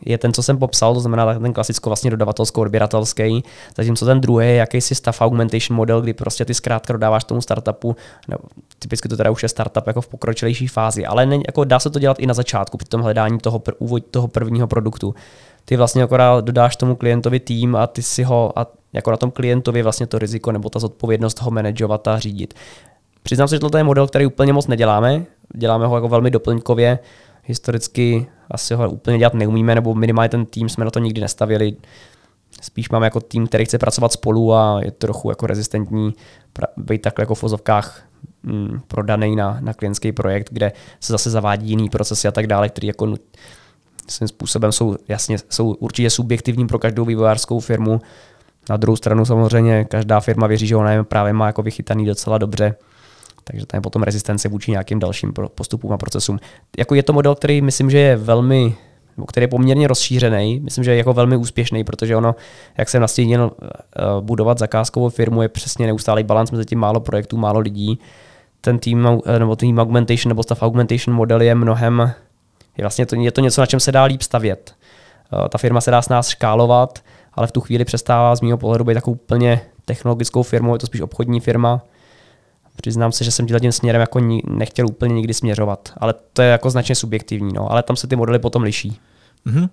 je 0.05 0.17
ten, 0.17 0.33
co 0.33 0.43
jsem 0.43 0.57
popsal, 0.57 0.93
to 0.93 0.99
znamená 0.99 1.39
ten 1.39 1.53
klasicko 1.53 1.89
vlastně 1.89 2.11
dodavatelsko 2.11 2.61
odběratelský, 2.61 3.43
zatímco 3.77 4.05
ten 4.05 4.21
druhý 4.21 4.47
je 4.47 4.55
jakýsi 4.55 4.95
staff 4.95 5.21
augmentation 5.21 5.77
model, 5.77 6.01
kdy 6.01 6.13
prostě 6.13 6.45
ty 6.45 6.53
zkrátka 6.53 6.93
dodáváš 6.93 7.23
tomu 7.23 7.41
startupu, 7.41 7.95
no, 8.27 8.37
typicky 8.79 9.09
to 9.09 9.17
teda 9.17 9.31
už 9.31 9.43
je 9.43 9.49
startup 9.49 9.87
jako 9.87 10.01
v 10.01 10.07
pokročilejší 10.07 10.67
fázi, 10.67 11.05
ale 11.05 11.25
ne, 11.25 11.35
jako 11.35 11.63
dá 11.63 11.79
se 11.79 11.89
to 11.89 11.99
dělat 11.99 12.19
i 12.19 12.27
na 12.27 12.33
začátku 12.33 12.77
při 12.77 12.89
tom 12.89 13.01
hledání 13.01 13.39
toho, 13.39 13.59
pr- 13.59 13.73
úvod, 13.79 14.03
toho 14.11 14.27
prvního 14.27 14.67
produktu. 14.67 15.15
Ty 15.65 15.77
vlastně 15.77 16.03
akorát 16.03 16.45
dodáš 16.45 16.75
tomu 16.75 16.95
klientovi 16.95 17.39
tým 17.39 17.75
a 17.75 17.87
ty 17.87 18.01
si 18.01 18.23
ho, 18.23 18.59
a 18.59 18.67
jako 18.93 19.11
na 19.11 19.17
tom 19.17 19.31
klientovi 19.31 19.83
vlastně 19.83 20.07
to 20.07 20.19
riziko 20.19 20.51
nebo 20.51 20.69
ta 20.69 20.79
zodpovědnost 20.79 21.41
ho 21.41 21.51
manažovat 21.51 22.07
a 22.07 22.19
řídit. 22.19 22.53
Přiznám 23.23 23.47
se, 23.47 23.55
že 23.55 23.59
to 23.59 23.77
je 23.77 23.83
model, 23.83 24.07
který 24.07 24.25
úplně 24.25 24.53
moc 24.53 24.67
neděláme, 24.67 25.25
děláme 25.55 25.87
ho 25.87 25.95
jako 25.95 26.07
velmi 26.07 26.31
doplňkově, 26.31 26.99
historicky 27.43 28.27
asi 28.51 28.73
ho 28.73 28.89
úplně 28.89 29.17
dělat 29.17 29.33
neumíme, 29.33 29.75
nebo 29.75 29.95
minimálně 29.95 30.29
ten 30.29 30.45
tým 30.45 30.69
jsme 30.69 30.85
na 30.85 30.91
to 30.91 30.99
nikdy 30.99 31.21
nestavili. 31.21 31.75
Spíš 32.61 32.89
máme 32.89 33.05
jako 33.05 33.19
tým, 33.19 33.47
který 33.47 33.65
chce 33.65 33.77
pracovat 33.77 34.11
spolu 34.11 34.53
a 34.53 34.79
je 34.83 34.91
trochu 34.91 35.29
jako 35.29 35.47
rezistentní 35.47 36.13
být 36.77 37.01
takhle 37.01 37.21
jako 37.21 37.35
v 37.35 37.39
fozovkách 37.39 38.05
mm, 38.43 38.79
prodaný 38.87 39.35
na, 39.35 39.57
na 39.61 39.73
klientský 39.73 40.11
projekt, 40.11 40.49
kde 40.51 40.71
se 40.99 41.13
zase 41.13 41.29
zavádí 41.29 41.69
jiný 41.69 41.89
procesy 41.89 42.27
a 42.27 42.31
tak 42.31 42.47
dále, 42.47 42.69
který 42.69 42.87
jako 42.87 43.15
svým 44.07 44.27
způsobem 44.27 44.71
jsou, 44.71 44.95
jasně, 45.07 45.37
jsou 45.49 45.73
určitě 45.73 46.09
subjektivní 46.09 46.67
pro 46.67 46.79
každou 46.79 47.05
vývojářskou 47.05 47.59
firmu. 47.59 48.01
Na 48.69 48.77
druhou 48.77 48.95
stranu 48.95 49.25
samozřejmě 49.25 49.85
každá 49.85 50.19
firma 50.19 50.47
věří, 50.47 50.67
že 50.67 50.75
ona 50.75 51.03
právě 51.03 51.33
má 51.33 51.47
jako 51.47 51.61
vychytaný 51.61 52.05
docela 52.05 52.37
dobře 52.37 52.75
takže 53.43 53.65
tam 53.65 53.77
je 53.77 53.81
potom 53.81 54.03
rezistence 54.03 54.49
vůči 54.49 54.71
nějakým 54.71 54.99
dalším 54.99 55.33
postupům 55.55 55.91
a 55.93 55.97
procesům. 55.97 56.39
Jako 56.77 56.95
je 56.95 57.03
to 57.03 57.13
model, 57.13 57.35
který 57.35 57.61
myslím, 57.61 57.89
že 57.89 57.97
je 57.97 58.15
velmi 58.15 58.75
který 59.27 59.43
je 59.43 59.47
poměrně 59.47 59.87
rozšířený, 59.87 60.59
myslím, 60.59 60.83
že 60.83 60.91
je 60.91 60.97
jako 60.97 61.13
velmi 61.13 61.37
úspěšný, 61.37 61.83
protože 61.83 62.15
ono, 62.15 62.35
jak 62.77 62.89
jsem 62.89 63.01
nastínil, 63.01 63.51
eh, 63.61 63.71
budovat 64.19 64.59
zakázkovou 64.59 65.09
firmu 65.09 65.41
je 65.41 65.49
přesně 65.49 65.87
neustálý 65.87 66.23
balans 66.23 66.51
mezi 66.51 66.65
tím 66.65 66.79
málo 66.79 66.99
projektů, 66.99 67.37
málo 67.37 67.59
lidí. 67.59 67.99
Ten 68.61 68.79
team, 68.79 69.21
eh, 69.25 69.39
nebo 69.39 69.55
team 69.55 69.79
augmentation 69.79 70.29
nebo 70.29 70.43
staff 70.43 70.63
augmentation 70.63 71.15
model 71.15 71.41
je 71.41 71.55
mnohem, 71.55 72.13
je 72.77 72.83
vlastně 72.83 73.05
to, 73.05 73.15
je 73.15 73.31
to 73.31 73.41
něco, 73.41 73.61
na 73.61 73.65
čem 73.65 73.79
se 73.79 73.91
dá 73.91 74.03
líp 74.03 74.21
stavět. 74.21 74.73
Eh, 75.45 75.49
ta 75.49 75.57
firma 75.57 75.81
se 75.81 75.91
dá 75.91 76.01
s 76.01 76.09
nás 76.09 76.29
škálovat, 76.29 76.99
ale 77.33 77.47
v 77.47 77.51
tu 77.51 77.61
chvíli 77.61 77.85
přestává 77.85 78.35
z 78.35 78.41
mého 78.41 78.57
pohledu 78.57 78.83
být 78.83 78.93
takovou 78.93 79.15
úplně 79.23 79.61
technologickou 79.85 80.43
firmou, 80.43 80.75
je 80.75 80.79
to 80.79 80.85
spíš 80.85 81.01
obchodní 81.01 81.39
firma, 81.39 81.81
Přiznám 82.75 83.11
se, 83.11 83.23
že 83.23 83.31
jsem 83.31 83.47
tím 83.47 83.71
směrem 83.71 83.99
jako 83.99 84.19
nechtěl 84.47 84.87
úplně 84.87 85.15
nikdy 85.15 85.33
směřovat, 85.33 85.93
ale 85.97 86.13
to 86.33 86.41
je 86.41 86.49
jako 86.49 86.69
značně 86.69 86.95
subjektivní, 86.95 87.53
no, 87.53 87.71
ale 87.71 87.83
tam 87.83 87.95
se 87.95 88.07
ty 88.07 88.15
modely 88.15 88.39
potom 88.39 88.63
liší. 88.63 88.99
Mm-hmm. 89.47 89.69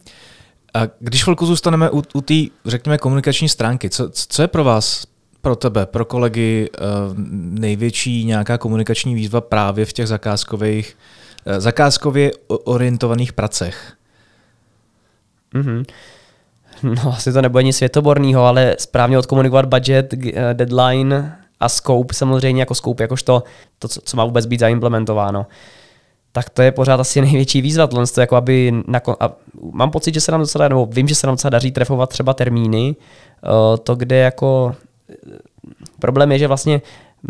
A 0.75 0.81
když 0.99 1.25
chvilku 1.25 1.47
zůstaneme 1.47 1.91
u, 1.91 2.03
u 2.15 2.21
té, 2.21 2.35
řekněme, 2.65 2.99
komunikační 2.99 3.49
stránky, 3.49 3.91
co, 3.91 4.11
co 4.11 4.43
je 4.43 4.49
pro 4.49 4.65
vás, 4.65 5.07
pro 5.41 5.57
tebe, 5.57 5.87
pro 5.87 6.05
kolegy 6.05 6.71
eh, 6.75 6.81
největší 7.41 8.25
nějaká 8.25 8.59
komunikační 8.59 9.15
výzva 9.15 9.41
právě 9.41 9.85
v 9.85 9.93
těch 9.93 10.07
zakázkových, 10.07 10.97
eh, 11.47 11.61
zakázkově 11.61 12.33
orientovaných 12.49 13.33
pracech? 13.33 13.93
Mm-hmm. 15.55 15.85
No, 16.83 17.13
asi 17.15 17.33
to 17.33 17.43
nebude 17.43 17.63
nic 17.63 17.77
světoborného, 17.77 18.45
ale 18.45 18.77
správně 18.79 19.19
odkomunikovat 19.19 19.65
budget, 19.65 20.15
eh, 20.15 20.55
deadline, 20.55 21.37
a 21.61 21.69
scope 21.69 22.15
samozřejmě 22.15 22.63
jako 22.63 22.75
scope, 22.75 23.05
jakožto 23.05 23.43
to, 23.79 23.89
co, 23.89 24.17
má 24.17 24.25
vůbec 24.25 24.47
být 24.47 24.61
zaimplementováno. 24.61 25.47
Tak 26.33 26.51
to 26.51 26.63
je 26.63 26.73
pořád 26.73 27.01
asi 27.01 27.21
největší 27.21 27.63
výzva, 27.63 27.87
tohle 27.87 28.07
to 28.07 28.21
jako 28.21 28.37
aby 28.37 28.83
na, 28.87 29.01
a 29.21 29.33
mám 29.73 29.91
pocit, 29.91 30.15
že 30.15 30.21
se 30.21 30.33
nám 30.33 30.41
docela, 30.41 30.69
nebo 30.69 30.87
vím, 30.87 31.09
že 31.09 31.15
se 31.15 31.27
nám 31.27 31.35
docela 31.35 31.51
daří 31.51 31.73
trefovat 31.73 32.11
třeba 32.11 32.35
termíny, 32.35 32.97
uh, 32.97 33.77
to, 33.77 33.95
kde 33.95 34.17
jako 34.17 34.75
problém 35.99 36.33
je, 36.33 36.39
že 36.39 36.47
vlastně 36.47 36.83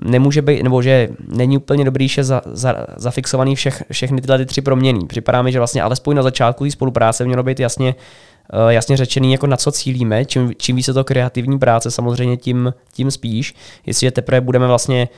nemůže 0.05 0.43
být, 0.43 0.63
nebo 0.63 0.83
že 0.83 1.09
není 1.29 1.57
úplně 1.57 1.85
dobrý, 1.85 2.09
že 2.09 2.25
za, 2.25 2.43
za, 2.45 2.87
zafixovaný 2.97 3.55
všech, 3.55 3.83
všechny 3.93 4.21
tyhle 4.21 4.39
ty 4.39 4.47
tři 4.47 4.63
proměny. 4.63 5.07
Připadá 5.07 5.43
mi, 5.43 5.53
že 5.53 5.59
vlastně 5.59 5.83
alespoň 5.83 6.17
na 6.17 6.23
začátku 6.23 6.65
té 6.65 6.71
spolupráce 6.71 7.25
mělo 7.25 7.43
být 7.43 7.61
jasně 7.61 7.95
Eh, 8.40 8.40
jasně 8.69 8.97
řečený, 8.97 9.33
jako 9.33 9.47
na 9.47 9.57
co 9.57 9.73
cílíme. 9.73 10.25
Čím, 10.25 10.53
čím 10.57 10.77
více 10.77 10.93
to 10.93 11.05
kreativní 11.05 11.59
práce, 11.59 11.91
samozřejmě 11.91 12.37
tím, 12.37 12.75
tím 12.93 13.11
spíš. 13.11 13.55
Jestliže 13.87 14.11
teprve 14.11 14.41
budeme 14.41 14.67
vlastně 14.67 15.09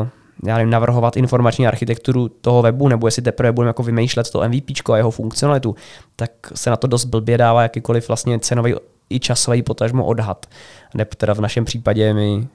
uh, 0.00 0.06
já 0.44 0.56
nevím, 0.56 0.70
navrhovat 0.70 1.16
informační 1.16 1.66
architekturu 1.66 2.28
toho 2.28 2.62
webu, 2.62 2.88
nebo 2.88 3.06
jestli 3.06 3.22
teprve 3.22 3.52
budeme 3.52 3.68
jako 3.68 3.82
vymýšlet 3.82 4.30
to 4.30 4.48
MVP 4.48 4.90
a 4.92 4.96
jeho 4.96 5.10
funkcionalitu, 5.10 5.74
tak 6.16 6.30
se 6.54 6.70
na 6.70 6.76
to 6.76 6.86
dost 6.86 7.04
blbě 7.04 7.38
dává 7.38 7.62
jakýkoliv 7.62 8.08
vlastně 8.08 8.38
cenový 8.38 8.74
i 9.10 9.20
časový 9.20 9.62
potažmo 9.62 10.04
odhad. 10.04 10.46
Ne 10.94 11.04
teda 11.04 11.34
v 11.34 11.40
našem 11.40 11.64
případě 11.64 12.14
my 12.14 12.48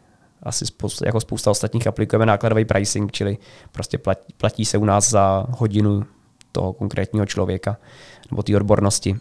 asi 0.43 0.65
spousta, 0.65 1.05
jako 1.05 1.19
spousta 1.19 1.51
ostatních 1.51 1.87
aplikujeme 1.87 2.25
nákladový 2.25 2.65
pricing, 2.65 3.11
čili 3.11 3.37
prostě 3.71 3.97
platí, 3.97 4.33
platí 4.37 4.65
se 4.65 4.77
u 4.77 4.85
nás 4.85 5.09
za 5.09 5.45
hodinu 5.49 6.03
toho 6.51 6.73
konkrétního 6.73 7.25
člověka 7.25 7.77
nebo 8.31 8.43
té 8.43 8.55
odbornosti. 8.55 9.15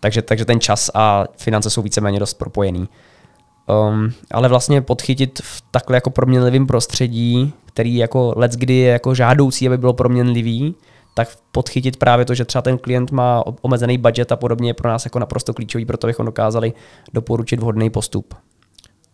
Takže, 0.00 0.22
takže 0.22 0.44
ten 0.44 0.60
čas 0.60 0.90
a 0.94 1.24
finance 1.36 1.70
jsou 1.70 1.82
víceméně 1.82 2.18
dost 2.20 2.34
propojený. 2.34 2.88
Um, 3.88 4.12
ale 4.30 4.48
vlastně 4.48 4.82
podchytit 4.82 5.40
v 5.42 5.62
takhle 5.70 5.96
jako 5.96 6.10
proměnlivém 6.10 6.66
prostředí, 6.66 7.52
který 7.66 7.96
jako 7.96 8.32
let 8.36 8.52
kdy 8.52 8.74
je 8.74 8.92
jako 8.92 9.14
žádoucí, 9.14 9.66
aby 9.66 9.78
bylo 9.78 9.92
proměnlivý, 9.92 10.74
tak 11.14 11.28
podchytit 11.52 11.96
právě 11.96 12.24
to, 12.24 12.34
že 12.34 12.44
třeba 12.44 12.62
ten 12.62 12.78
klient 12.78 13.10
má 13.10 13.44
omezený 13.62 13.98
budget 13.98 14.32
a 14.32 14.36
podobně 14.36 14.70
je 14.70 14.74
pro 14.74 14.88
nás 14.88 15.04
jako 15.04 15.18
naprosto 15.18 15.54
klíčový, 15.54 15.84
proto 15.84 16.06
bychom 16.06 16.26
dokázali 16.26 16.72
doporučit 17.12 17.60
vhodný 17.60 17.90
postup. 17.90 18.34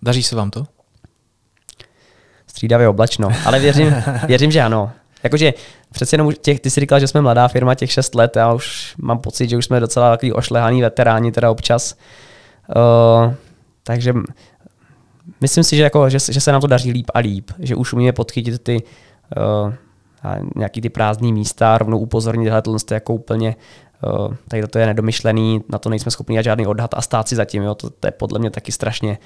Daří 0.03 0.22
se 0.22 0.37
vám 0.37 0.51
to? 0.51 0.66
Střídavě 2.47 2.89
oblačno, 2.89 3.28
ale 3.45 3.59
věřím, 3.59 3.95
věřím 4.26 4.51
že 4.51 4.61
ano. 4.61 4.93
Jakože 5.22 5.54
přece 5.92 6.14
jenom 6.14 6.32
těch, 6.32 6.60
ty 6.60 6.70
jsi 6.70 6.80
říkal, 6.80 7.00
že 7.00 7.08
jsme 7.08 7.20
mladá 7.20 7.48
firma, 7.48 7.74
těch 7.74 7.92
6 7.92 8.14
let, 8.14 8.36
já 8.36 8.52
už 8.52 8.94
mám 8.98 9.18
pocit, 9.18 9.50
že 9.50 9.56
už 9.56 9.64
jsme 9.64 9.80
docela 9.80 10.10
takový 10.10 10.32
ošlehaný 10.32 10.82
veteráni 10.82 11.32
teda 11.32 11.50
občas. 11.50 11.96
Uh, 12.76 13.34
takže 13.82 14.14
myslím 15.40 15.64
si, 15.64 15.76
že, 15.76 15.82
jako, 15.82 16.10
že, 16.10 16.18
že 16.30 16.40
se 16.40 16.52
nám 16.52 16.60
to 16.60 16.66
daří 16.66 16.92
líp 16.92 17.10
a 17.14 17.18
líp, 17.18 17.50
že 17.58 17.74
už 17.74 17.92
umíme 17.92 18.12
podchytit 18.12 18.62
ty 18.62 18.82
uh, 19.36 19.72
nějaký 20.56 20.80
ty 20.80 20.88
prázdné 20.88 21.32
místa, 21.32 21.78
rovnou 21.78 21.98
upozornit, 21.98 22.44
že 22.44 22.50
je 22.50 22.94
jako 22.94 23.14
úplně 23.14 23.56
uh, 24.04 24.34
tady 24.48 24.66
to 24.66 24.78
je 24.78 24.86
nedomyšlený, 24.86 25.60
na 25.68 25.78
to 25.78 25.88
nejsme 25.88 26.10
schopni 26.10 26.42
žádný 26.42 26.66
odhad 26.66 26.94
a 26.94 27.02
stát 27.02 27.28
si 27.28 27.36
zatím, 27.36 27.62
jo, 27.62 27.74
to, 27.74 27.90
to 27.90 28.06
je 28.06 28.10
podle 28.10 28.38
mě 28.38 28.50
taky 28.50 28.72
strašně 28.72 29.18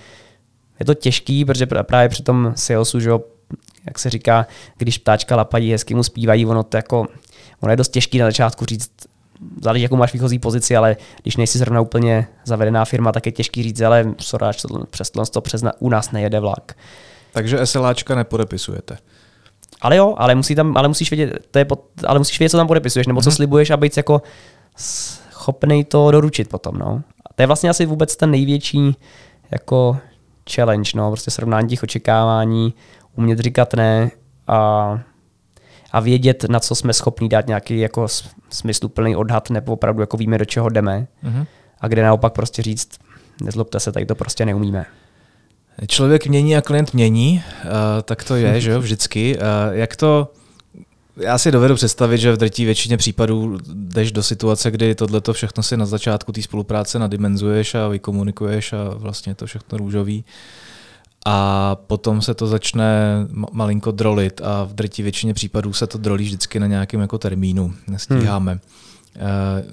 je 0.81 0.87
to 0.87 0.95
těžký, 0.95 1.45
protože 1.45 1.67
právě 1.67 2.09
při 2.09 2.23
tom 2.23 2.53
salesu, 2.57 3.01
že 3.01 3.11
jak 3.87 3.99
se 3.99 4.11
říká, 4.11 4.47
když 4.77 4.99
ptáčka 4.99 5.37
lapají, 5.37 5.73
hezky 5.73 5.95
mu 5.95 6.03
zpívají, 6.03 6.47
ono 6.47 6.63
to 6.63 6.77
jako, 6.77 7.07
ono 7.61 7.73
je 7.73 7.77
dost 7.77 7.89
těžký 7.89 8.19
na 8.19 8.27
začátku 8.27 8.65
říct, 8.65 8.91
záleží, 9.63 9.83
jakou 9.83 9.97
máš 9.97 10.13
výchozí 10.13 10.39
pozici, 10.39 10.77
ale 10.77 10.97
když 11.23 11.37
nejsi 11.37 11.59
zrovna 11.59 11.81
úplně 11.81 12.27
zavedená 12.45 12.85
firma, 12.85 13.13
tak 13.13 13.27
je 13.27 13.33
těžký 13.33 13.63
říct, 13.63 13.81
ale 13.81 14.15
soráč, 14.19 14.65
přes 14.91 15.11
to 15.11 15.41
přes 15.41 15.63
na, 15.63 15.73
u 15.79 15.89
nás 15.89 16.11
nejede 16.11 16.41
vlak. 16.41 16.77
Takže 17.33 17.67
SLAčka 17.67 18.15
nepodepisujete. 18.15 18.99
Ale 19.81 19.97
jo, 19.97 20.15
ale, 20.19 20.35
musí 20.35 20.55
tam, 20.55 20.77
ale, 20.77 20.89
musíš 20.89 21.11
vědět, 21.11 21.47
to 21.51 21.59
je 21.59 21.65
pod, 21.65 21.85
ale 22.07 22.19
musíš 22.19 22.39
vědět, 22.39 22.51
co 22.51 22.57
tam 22.57 22.67
podepisuješ, 22.67 23.07
nebo 23.07 23.23
co 23.23 23.31
mm-hmm. 23.31 23.35
slibuješ 23.35 23.71
a 23.71 23.77
být 23.77 23.97
jako 23.97 24.23
schopný 24.77 25.85
to 25.85 26.11
doručit 26.11 26.49
potom. 26.49 26.79
No. 26.79 27.03
A 27.31 27.35
to 27.35 27.43
je 27.43 27.47
vlastně 27.47 27.71
asi 27.71 27.87
vůbec 27.87 28.17
ten 28.17 28.31
největší 28.31 28.97
jako 29.51 29.99
challenge, 30.55 30.91
no, 30.95 31.11
prostě 31.11 31.31
srovnání 31.31 31.69
těch 31.69 31.83
očekávání, 31.83 32.75
umět 33.21 33.39
říkat 33.39 33.75
ne 33.75 34.11
a, 34.47 35.01
a 35.93 36.01
vědět, 36.01 36.45
na 36.49 36.61
co 36.61 36.75
jsme 36.75 36.93
schopni 36.93 37.29
dát 37.29 37.47
nějaký 37.47 37.79
jako 37.79 38.07
smysluplný 38.51 39.17
odhad, 39.17 39.51
nebo 39.51 39.73
opravdu 39.73 40.01
jako 40.01 40.17
víme, 40.17 40.39
do 40.39 40.45
čeho 40.45 40.69
jdeme. 40.69 41.07
Mm-hmm. 41.25 41.47
A 41.81 41.89
kde 41.89 42.03
naopak 42.03 42.33
prostě 42.33 42.63
říct, 42.63 42.89
nezlobte 43.43 43.81
se, 43.81 43.93
tady 43.93 44.07
to 44.07 44.15
prostě 44.15 44.47
neumíme. 44.47 44.87
Člověk 45.87 46.27
mění 46.27 46.57
a 46.57 46.61
klient 46.61 46.95
mění, 46.95 47.43
uh, 47.65 47.71
tak 48.03 48.25
to 48.25 48.37
je, 48.37 48.61
že 48.61 48.71
jo, 48.71 48.81
vždycky. 48.81 49.37
Uh, 49.37 49.43
jak 49.73 49.97
to, 49.97 50.33
já 51.17 51.39
si 51.39 51.51
dovedu 51.51 51.75
představit, 51.75 52.19
že 52.19 52.33
v 52.33 52.37
drtí 52.37 52.65
většině 52.65 52.97
případů 52.97 53.59
jdeš 53.75 54.13
do 54.13 54.23
situace, 54.23 54.71
kdy 54.71 54.95
tohle 54.95 55.23
všechno 55.33 55.63
si 55.63 55.77
na 55.77 55.87
začátku 55.87 56.33
té 56.33 56.43
spolupráce 56.43 56.99
nadimenzuješ 56.99 57.75
a 57.75 57.89
vykomunikuješ 57.89 58.73
a 58.73 58.77
vlastně 58.95 59.35
to 59.35 59.47
všechno 59.47 59.79
růžový. 59.79 60.25
A 61.27 61.77
potom 61.87 62.23
se 62.23 62.35
to 62.35 62.47
začne 62.47 63.17
malinko 63.53 63.91
drolit 63.91 64.41
a 64.45 64.65
v 64.65 64.73
drtí 64.75 65.03
většině 65.03 65.35
případů 65.35 65.73
se 65.73 65.87
to 65.87 65.99
drolí 65.99 66.25
vždycky 66.25 66.61
na 66.61 66.67
nějakém 66.67 67.01
jako 67.01 67.19
termínu. 67.19 67.75
Nestíháme. 67.89 68.53
Hmm. 68.53 68.61
Eh, 69.17 69.65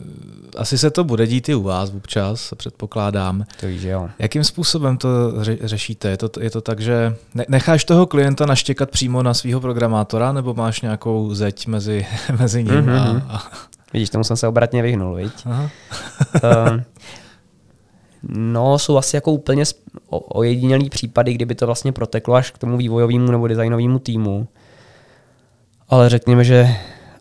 asi 0.57 0.77
se 0.77 0.91
to 0.91 1.03
bude 1.03 1.27
dít 1.27 1.49
i 1.49 1.55
u 1.55 1.63
vás 1.63 1.91
občas, 1.93 2.53
předpokládám. 2.57 3.45
To 3.59 3.67
víš, 3.67 3.83
jo. 3.83 4.09
Jakým 4.19 4.43
způsobem 4.43 4.97
to 4.97 5.07
ře- 5.31 5.57
řešíte? 5.61 6.09
Je 6.09 6.17
to, 6.17 6.29
je 6.39 6.49
to 6.49 6.61
tak, 6.61 6.79
že 6.79 7.15
necháš 7.47 7.85
toho 7.85 8.05
klienta 8.05 8.45
naštěkat 8.45 8.91
přímo 8.91 9.23
na 9.23 9.33
svého 9.33 9.61
programátora, 9.61 10.31
nebo 10.31 10.53
máš 10.53 10.81
nějakou 10.81 11.33
zeď 11.33 11.67
mezi, 11.67 12.07
mezi 12.39 12.63
ním? 12.63 12.73
Mm-hmm. 12.73 13.01
A, 13.01 13.13
mhm. 13.13 13.23
a... 13.29 13.51
Vidíš, 13.93 14.09
tomu 14.09 14.23
jsem 14.23 14.37
se 14.37 14.47
obratně 14.47 14.81
vyhnul, 14.81 15.15
viď? 15.15 15.33
Aha. 15.45 15.69
um, 16.71 16.83
no, 18.53 18.79
jsou 18.79 18.97
asi 18.97 19.15
jako 19.15 19.31
úplně 19.31 19.63
ojedinělý 20.09 20.89
případy, 20.89 21.33
kdyby 21.33 21.55
to 21.55 21.65
vlastně 21.65 21.91
proteklo 21.91 22.35
až 22.35 22.51
k 22.51 22.57
tomu 22.57 22.77
vývojovému 22.77 23.31
nebo 23.31 23.47
designovému 23.47 23.99
týmu. 23.99 24.47
Ale 25.89 26.09
řekněme, 26.09 26.43
že 26.43 26.75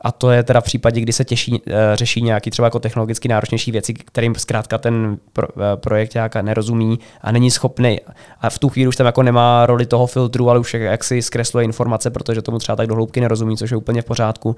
a 0.06 0.12
to 0.12 0.30
je 0.30 0.42
teda 0.42 0.60
v 0.60 0.64
případě, 0.64 1.00
kdy 1.00 1.12
se 1.12 1.24
těší, 1.24 1.62
eh, 1.66 1.72
řeší 1.94 2.22
nějaký 2.22 2.50
třeba 2.50 2.66
jako 2.66 2.78
technologicky 2.78 3.28
náročnější 3.28 3.72
věci, 3.72 3.94
kterým 3.94 4.34
zkrátka 4.34 4.78
ten 4.78 5.18
pro, 5.32 5.48
eh, 5.56 5.76
projekt 5.76 6.14
nějaká 6.14 6.42
nerozumí 6.42 6.98
a 7.20 7.32
není 7.32 7.50
schopný. 7.50 8.00
A 8.40 8.50
v 8.50 8.58
tu 8.58 8.68
chvíli 8.68 8.88
už 8.88 8.96
tam 8.96 9.06
jako 9.06 9.22
nemá 9.22 9.66
roli 9.66 9.86
toho 9.86 10.06
filtru, 10.06 10.50
ale 10.50 10.58
už 10.58 10.74
jak 10.74 11.04
si 11.04 11.22
zkresluje 11.22 11.64
informace, 11.64 12.10
protože 12.10 12.42
tomu 12.42 12.58
třeba 12.58 12.76
tak 12.76 12.86
do 12.86 12.94
hloubky 12.94 13.20
nerozumí, 13.20 13.56
což 13.56 13.70
je 13.70 13.76
úplně 13.76 14.02
v 14.02 14.04
pořádku. 14.04 14.56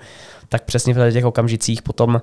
Tak 0.49 0.65
přesně 0.65 0.95
v 0.95 1.13
těch 1.13 1.25
okamžicích 1.25 1.83
potom 1.83 2.15
uh, 2.15 2.21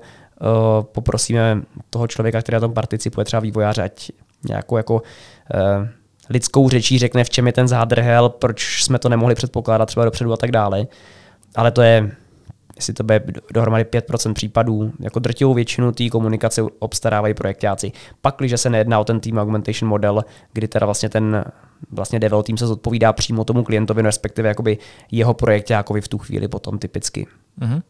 poprosíme 0.82 1.62
toho 1.90 2.06
člověka, 2.06 2.42
který 2.42 2.54
na 2.54 2.60
tom 2.60 2.72
participuje, 2.74 3.24
třeba 3.24 3.40
vývojáře, 3.40 3.82
ať 3.82 4.10
nějakou 4.48 4.76
jako 4.76 4.94
uh, 4.94 5.00
lidskou 6.30 6.68
řečí 6.68 6.98
řekne, 6.98 7.24
v 7.24 7.30
čem 7.30 7.46
je 7.46 7.52
ten 7.52 7.68
zádrhel, 7.68 8.28
proč 8.28 8.82
jsme 8.82 8.98
to 8.98 9.08
nemohli 9.08 9.34
předpokládat 9.34 9.86
třeba 9.86 10.04
dopředu 10.04 10.32
a 10.32 10.36
tak 10.36 10.50
dále. 10.50 10.86
Ale 11.54 11.70
to 11.70 11.82
je 11.82 12.10
jestli 12.76 12.94
to 12.94 13.04
bude 13.04 13.24
dohromady 13.54 13.84
5% 13.84 14.32
případů, 14.32 14.92
jako 15.00 15.18
drtivou 15.18 15.54
většinu 15.54 15.92
té 15.92 16.08
komunikace 16.08 16.62
obstarávají 16.78 17.34
projektáci. 17.34 17.92
Pak, 18.20 18.34
když 18.38 18.60
se 18.60 18.70
nejedná 18.70 19.00
o 19.00 19.04
ten 19.04 19.20
team 19.20 19.38
augmentation 19.38 19.88
model, 19.88 20.24
kdy 20.52 20.68
teda 20.68 20.86
vlastně 20.86 21.08
ten 21.08 21.44
vlastně 21.90 22.18
devel 22.18 22.42
tým 22.42 22.56
se 22.56 22.66
zodpovídá 22.66 23.12
přímo 23.12 23.44
tomu 23.44 23.64
klientovi, 23.64 24.02
no 24.02 24.08
respektive 24.08 24.48
jakoby 24.48 24.78
jeho 25.10 25.34
projektákovi 25.34 26.00
v 26.00 26.08
tu 26.08 26.18
chvíli 26.18 26.48
potom 26.48 26.78
typicky. 26.78 27.26
Mm-hmm. 27.60 27.82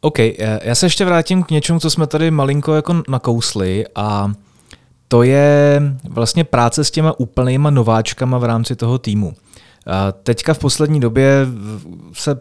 OK, 0.00 0.18
eh, 0.18 0.60
já 0.62 0.74
se 0.74 0.86
ještě 0.86 1.04
vrátím 1.04 1.42
k 1.42 1.50
něčemu, 1.50 1.80
co 1.80 1.90
jsme 1.90 2.06
tady 2.06 2.30
malinko 2.30 2.74
jako 2.74 3.02
nakousli 3.08 3.84
a 3.94 4.32
to 5.08 5.22
je 5.22 5.82
vlastně 6.08 6.44
práce 6.44 6.84
s 6.84 6.90
těma 6.90 7.20
úplnýma 7.20 7.70
nováčkama 7.70 8.38
v 8.38 8.44
rámci 8.44 8.76
toho 8.76 8.98
týmu. 8.98 9.34
Teďka 10.22 10.54
v 10.54 10.58
poslední 10.58 11.00
době 11.00 11.46
se 12.12 12.40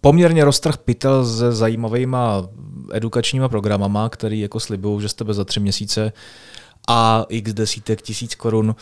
poměrně 0.00 0.44
roztrh 0.44 0.76
pytel 0.76 1.26
se 1.26 1.52
zajímavýma 1.52 2.48
edukačníma 2.92 3.48
programama, 3.48 4.08
který 4.08 4.40
jako 4.40 4.60
slibují, 4.60 5.02
že 5.02 5.08
z 5.08 5.14
tebe 5.14 5.34
za 5.34 5.44
tři 5.44 5.60
měsíce 5.60 6.12
a 6.88 7.24
x 7.28 7.52
desítek 7.52 8.02
tisíc 8.02 8.34
korun 8.34 8.74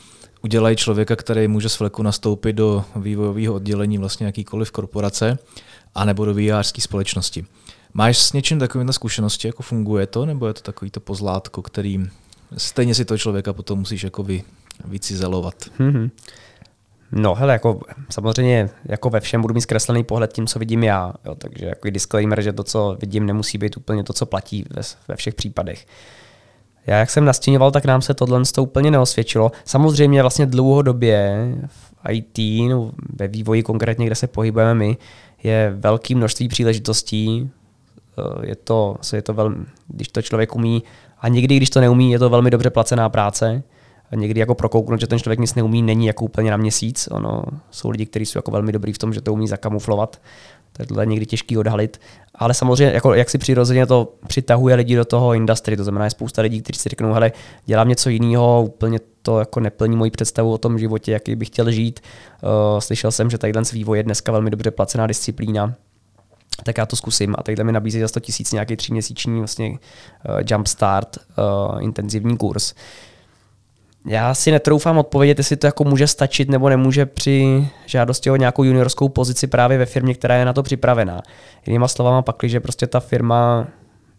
udělají 0.43 0.77
člověka, 0.77 1.17
který 1.17 1.49
může 1.49 1.69
s 1.69 1.79
vleku 1.79 2.03
nastoupit 2.03 2.53
do 2.53 2.85
vývojového 2.97 3.55
oddělení 3.55 3.99
vlastně 3.99 4.27
jakýkoliv 4.27 4.71
korporace 4.71 5.39
a 5.95 6.05
nebo 6.05 6.25
do 6.25 6.35
výjářské 6.35 6.81
společnosti. 6.81 7.45
Máš 7.95 8.19
s 8.19 8.33
něčím 8.33 8.59
takovým 8.59 8.93
zkušenosti, 8.93 9.49
jako 9.49 9.63
funguje 9.63 10.07
to, 10.07 10.27
nebo 10.27 10.47
je 10.47 10.55
to 10.55 10.61
takový 10.61 10.91
to 10.91 11.01
pozlátko, 11.01 11.63
který 11.63 12.07
stejně 12.57 12.95
si 12.95 13.05
toho 13.05 13.19
člověka 13.19 13.53
potom 13.53 13.79
musíš 13.79 14.05
jako 14.05 14.23
vy, 14.23 14.43
vycizelovat? 14.85 15.55
Mm-hmm. 15.79 16.11
No, 17.13 17.35
hele, 17.35 17.53
jako 17.53 17.81
samozřejmě 18.11 18.71
jako 18.85 19.11
ve 19.11 19.21
všem 19.21 19.43
budu 19.43 19.55
mít 19.55 19.61
zkreslený 19.61 20.05
pohled 20.05 20.33
tím, 20.33 20.47
co 20.47 20.59
vidím 20.59 20.85
já. 20.85 21.15
Jo, 21.25 21.35
takže 21.35 21.67
jako 21.67 21.91
disclaimer, 21.91 22.43
že 22.43 22.53
to, 22.53 22.65
co 22.65 22.97
vidím, 23.01 23.27
nemusí 23.27 23.59
být 23.59 23.77
úplně 23.77 24.05
to, 24.05 24.13
co 24.13 24.27
platí 24.27 24.65
ve, 24.71 24.83
ve 25.09 25.17
všech 25.17 25.35
případech. 25.35 25.87
Já, 26.87 26.99
jak 26.99 27.11
jsem 27.11 27.25
nastíňoval, 27.25 27.71
tak 27.71 27.85
nám 27.85 28.03
se 28.03 28.15
tohle 28.15 28.43
to 28.55 28.63
úplně 28.63 28.91
neosvědčilo. 28.91 29.53
Samozřejmě 29.65 30.23
vlastně 30.23 30.47
dlouhodobě 30.47 31.49
v 31.67 31.93
IT, 32.11 32.39
no, 32.71 32.93
ve 33.15 33.29
vývoji 33.29 33.63
konkrétně, 33.63 34.07
kde 34.07 34.15
se 34.15 34.27
pohybujeme 34.27 34.75
my, 34.75 34.97
je 35.43 35.75
velké 35.77 36.15
množství 36.15 36.49
příležitostí. 36.49 37.51
Eh, 38.19 38.47
je 38.47 38.57
to, 38.57 38.97
je 39.13 39.23
to 39.23 39.35
velmi, 39.35 39.65
když 39.89 40.09
to 40.09 40.23
člověk 40.23 40.57
umí, 40.57 40.83
a 41.19 41.29
někdy, 41.29 41.57
když 41.57 41.71
to 41.71 41.81
neumí, 41.81 42.13
je 42.13 42.19
to 42.19 42.31
velmi 42.31 42.51
dobře 42.51 42.71
placená 42.71 43.09
práce 43.09 43.63
někdy 44.17 44.41
jako 44.41 44.55
prokouknout, 44.55 45.01
že 45.01 45.07
ten 45.07 45.19
člověk 45.19 45.39
nic 45.39 45.55
neumí, 45.55 45.83
není 45.83 46.07
jako 46.07 46.25
úplně 46.25 46.51
na 46.51 46.57
měsíc. 46.57 47.09
Ono, 47.11 47.45
jsou 47.71 47.91
lidi, 47.91 48.07
kteří 48.07 48.27
jsou 48.27 48.39
jako 48.39 48.51
velmi 48.51 48.73
dobrý 48.73 48.93
v 48.93 48.99
tom, 48.99 49.13
že 49.13 49.21
to 49.21 49.33
umí 49.33 49.49
zakamuflovat. 49.49 50.21
To 50.73 51.01
je 51.01 51.07
někdy 51.07 51.27
těžký 51.27 51.59
odhalit. 51.59 52.01
Ale 52.35 52.55
samozřejmě, 52.55 52.95
jako, 52.95 53.15
jak 53.15 53.31
si 53.31 53.39
přirozeně 53.39 53.87
to 53.87 54.15
přitahuje 54.27 54.75
lidi 54.75 54.97
do 54.97 55.05
toho 55.05 55.35
industry, 55.35 55.77
to 55.77 55.85
znamená, 55.85 56.05
je 56.05 56.11
spousta 56.11 56.43
lidí, 56.43 56.63
kteří 56.63 56.79
si 56.79 56.89
řeknou, 56.89 57.13
hele, 57.13 57.33
dělám 57.67 57.89
něco 57.89 58.11
jiného, 58.11 58.63
úplně 58.63 58.99
to 59.23 59.39
jako 59.39 59.61
neplní 59.61 59.97
moji 59.97 60.11
představu 60.11 60.53
o 60.53 60.59
tom 60.59 60.79
životě, 60.79 61.13
jaký 61.13 61.37
bych 61.37 61.49
chtěl 61.49 61.71
žít. 61.71 62.01
Uh, 62.43 62.81
slyšel 62.81 63.11
jsem, 63.11 63.31
že 63.31 63.39
tadyhle 63.39 63.63
vývoj 63.73 63.99
je 63.99 64.03
dneska 64.03 64.33
velmi 64.33 64.51
dobře 64.51 64.71
placená 64.71 65.07
disciplína, 65.07 65.75
tak 66.65 66.79
já 66.79 66.87
to 66.87 66.97
zkusím. 66.97 67.35
A 67.39 67.43
tadyhle 67.43 67.65
mi 67.65 67.73
nabízí 67.73 68.01
za 68.01 68.09
100 68.09 68.21
tisíc 68.21 68.53
nějaký 68.53 68.77
tříměsíční 68.77 69.39
vlastně 69.39 69.71
uh, 69.71 69.77
jumpstart, 70.51 71.19
uh, 71.19 71.83
intenzivní 71.83 72.37
kurz. 72.37 72.75
Já 74.07 74.35
si 74.35 74.51
netroufám 74.51 74.99
odpovědět, 74.99 75.39
jestli 75.39 75.57
to 75.57 75.67
jako 75.67 75.85
může 75.85 76.07
stačit 76.07 76.51
nebo 76.51 76.69
nemůže 76.69 77.07
při 77.07 77.69
žádosti 77.87 78.31
o 78.31 78.37
nějakou 78.37 78.65
juniorskou 78.65 79.09
pozici 79.09 79.47
právě 79.47 79.79
ve 79.79 79.87
firmě, 79.87 80.15
která 80.15 80.35
je 80.35 80.45
na 80.45 80.53
to 80.53 80.63
připravená. 80.63 81.23
Jinýma 81.67 81.89
slovama 81.89 82.23
pak, 82.23 82.37
že 82.43 82.61
prostě 82.61 82.87
ta 82.87 83.01
firma 83.01 83.67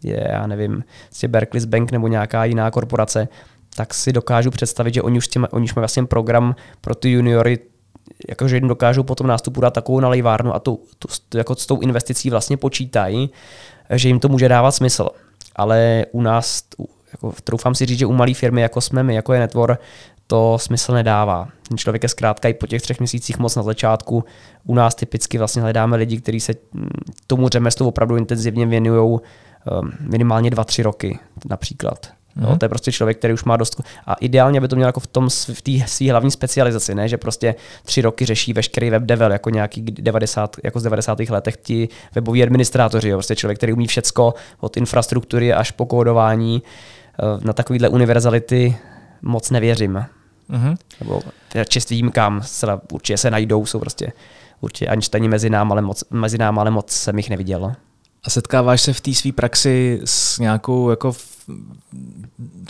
je, 0.02 0.28
já 0.30 0.46
nevím, 0.46 0.84
prostě 1.06 1.28
Berkeley 1.28 1.66
Bank 1.66 1.92
nebo 1.92 2.08
nějaká 2.08 2.44
jiná 2.44 2.70
korporace, 2.70 3.28
tak 3.76 3.94
si 3.94 4.12
dokážu 4.12 4.50
představit, 4.50 4.94
že 4.94 5.02
oni 5.02 5.18
už, 5.18 5.28
těma, 5.28 5.52
oni 5.52 5.64
už 5.64 5.74
mají 5.74 5.82
vlastně 5.82 6.04
program 6.04 6.56
pro 6.80 6.94
ty 6.94 7.10
juniory, 7.10 7.58
jakože 8.28 8.56
jim 8.56 8.68
dokážou 8.68 9.02
potom 9.02 9.26
nástupu 9.26 9.60
dát 9.60 9.74
takovou 9.74 10.00
nalejvárnu 10.00 10.54
a 10.54 10.58
tu, 10.58 10.80
tu, 10.98 11.08
jako 11.38 11.54
s 11.54 11.66
tou 11.66 11.80
investicí 11.80 12.30
vlastně 12.30 12.56
počítají, 12.56 13.30
že 13.90 14.08
jim 14.08 14.20
to 14.20 14.28
může 14.28 14.48
dávat 14.48 14.72
smysl. 14.72 15.08
Ale 15.56 16.06
u 16.12 16.22
nás, 16.22 16.62
jako, 17.12 17.34
troufám 17.44 17.74
si 17.74 17.86
říct, 17.86 17.98
že 17.98 18.06
u 18.06 18.12
malé 18.12 18.34
firmy, 18.34 18.60
jako 18.60 18.80
jsme 18.80 19.02
my, 19.02 19.14
jako 19.14 19.32
je 19.32 19.40
Netvor, 19.40 19.78
to 20.26 20.58
smysl 20.58 20.92
nedává. 20.92 21.48
Ten 21.68 21.78
člověk 21.78 22.02
je 22.02 22.08
zkrátka 22.08 22.48
i 22.48 22.54
po 22.54 22.66
těch 22.66 22.82
třech 22.82 22.98
měsících 22.98 23.38
moc 23.38 23.56
na 23.56 23.62
začátku. 23.62 24.24
U 24.64 24.74
nás 24.74 24.94
typicky 24.94 25.38
vlastně 25.38 25.62
hledáme 25.62 25.96
lidi, 25.96 26.20
kteří 26.20 26.40
se 26.40 26.54
mm, 26.72 26.88
tomu 27.26 27.48
řemeslu 27.48 27.88
opravdu 27.88 28.16
intenzivně 28.16 28.66
věnují 28.66 29.00
um, 29.00 29.20
minimálně 30.00 30.50
dva, 30.50 30.64
tři 30.64 30.82
roky 30.82 31.18
například. 31.50 32.08
Mm-hmm. 32.36 32.50
No, 32.50 32.58
to 32.58 32.64
je 32.64 32.68
prostě 32.68 32.92
člověk, 32.92 33.18
který 33.18 33.34
už 33.34 33.44
má 33.44 33.56
dost. 33.56 33.82
A 34.06 34.14
ideálně 34.14 34.60
by 34.60 34.68
to 34.68 34.76
měl 34.76 34.88
jako 34.88 35.00
v 35.00 35.06
tom 35.06 35.28
v 35.30 35.62
té 35.62 35.72
své 35.86 36.10
hlavní 36.10 36.30
specializaci, 36.30 36.94
ne? 36.94 37.08
že 37.08 37.16
prostě 37.16 37.54
tři 37.84 38.02
roky 38.02 38.26
řeší 38.26 38.52
veškerý 38.52 38.90
web 38.90 39.02
devel, 39.02 39.32
jako 39.32 39.50
nějaký 39.50 39.82
90, 39.82 40.56
jako 40.64 40.80
z 40.80 40.82
90. 40.82 41.20
letech 41.20 41.56
ti 41.56 41.88
weboví 42.14 42.42
administrátoři. 42.42 43.08
Jo? 43.08 43.16
Prostě 43.16 43.36
člověk, 43.36 43.58
který 43.58 43.72
umí 43.72 43.86
všecko 43.86 44.34
od 44.60 44.76
infrastruktury 44.76 45.52
až 45.52 45.70
po 45.70 45.86
kódování. 45.86 46.62
Eh, 47.18 47.46
na 47.46 47.52
takovýhle 47.52 47.88
univerzality 47.88 48.76
moc 49.22 49.50
nevěřím. 49.50 50.04
Mm-hmm. 50.50 50.76
Nebo 51.00 51.22
čest 51.68 51.90
výjimkám, 51.90 52.42
zcela 52.42 52.80
určitě 52.92 53.16
se 53.16 53.30
najdou, 53.30 53.66
jsou 53.66 53.78
prostě 53.78 54.12
určitě 54.60 54.86
Einsteini 54.86 55.28
mezi 55.28 55.50
námi, 55.50 55.70
ale 55.70 55.82
moc, 55.82 56.04
mezi 56.10 56.38
námi, 56.38 56.60
ale 56.60 56.70
moc 56.70 56.90
jsem 56.90 57.16
jich 57.16 57.30
neviděl. 57.30 57.72
A 58.24 58.30
setkáváš 58.30 58.80
se 58.80 58.92
v 58.92 59.00
té 59.00 59.14
své 59.14 59.32
praxi 59.32 60.00
s 60.04 60.38
nějakou, 60.38 60.90
jako, 60.90 61.12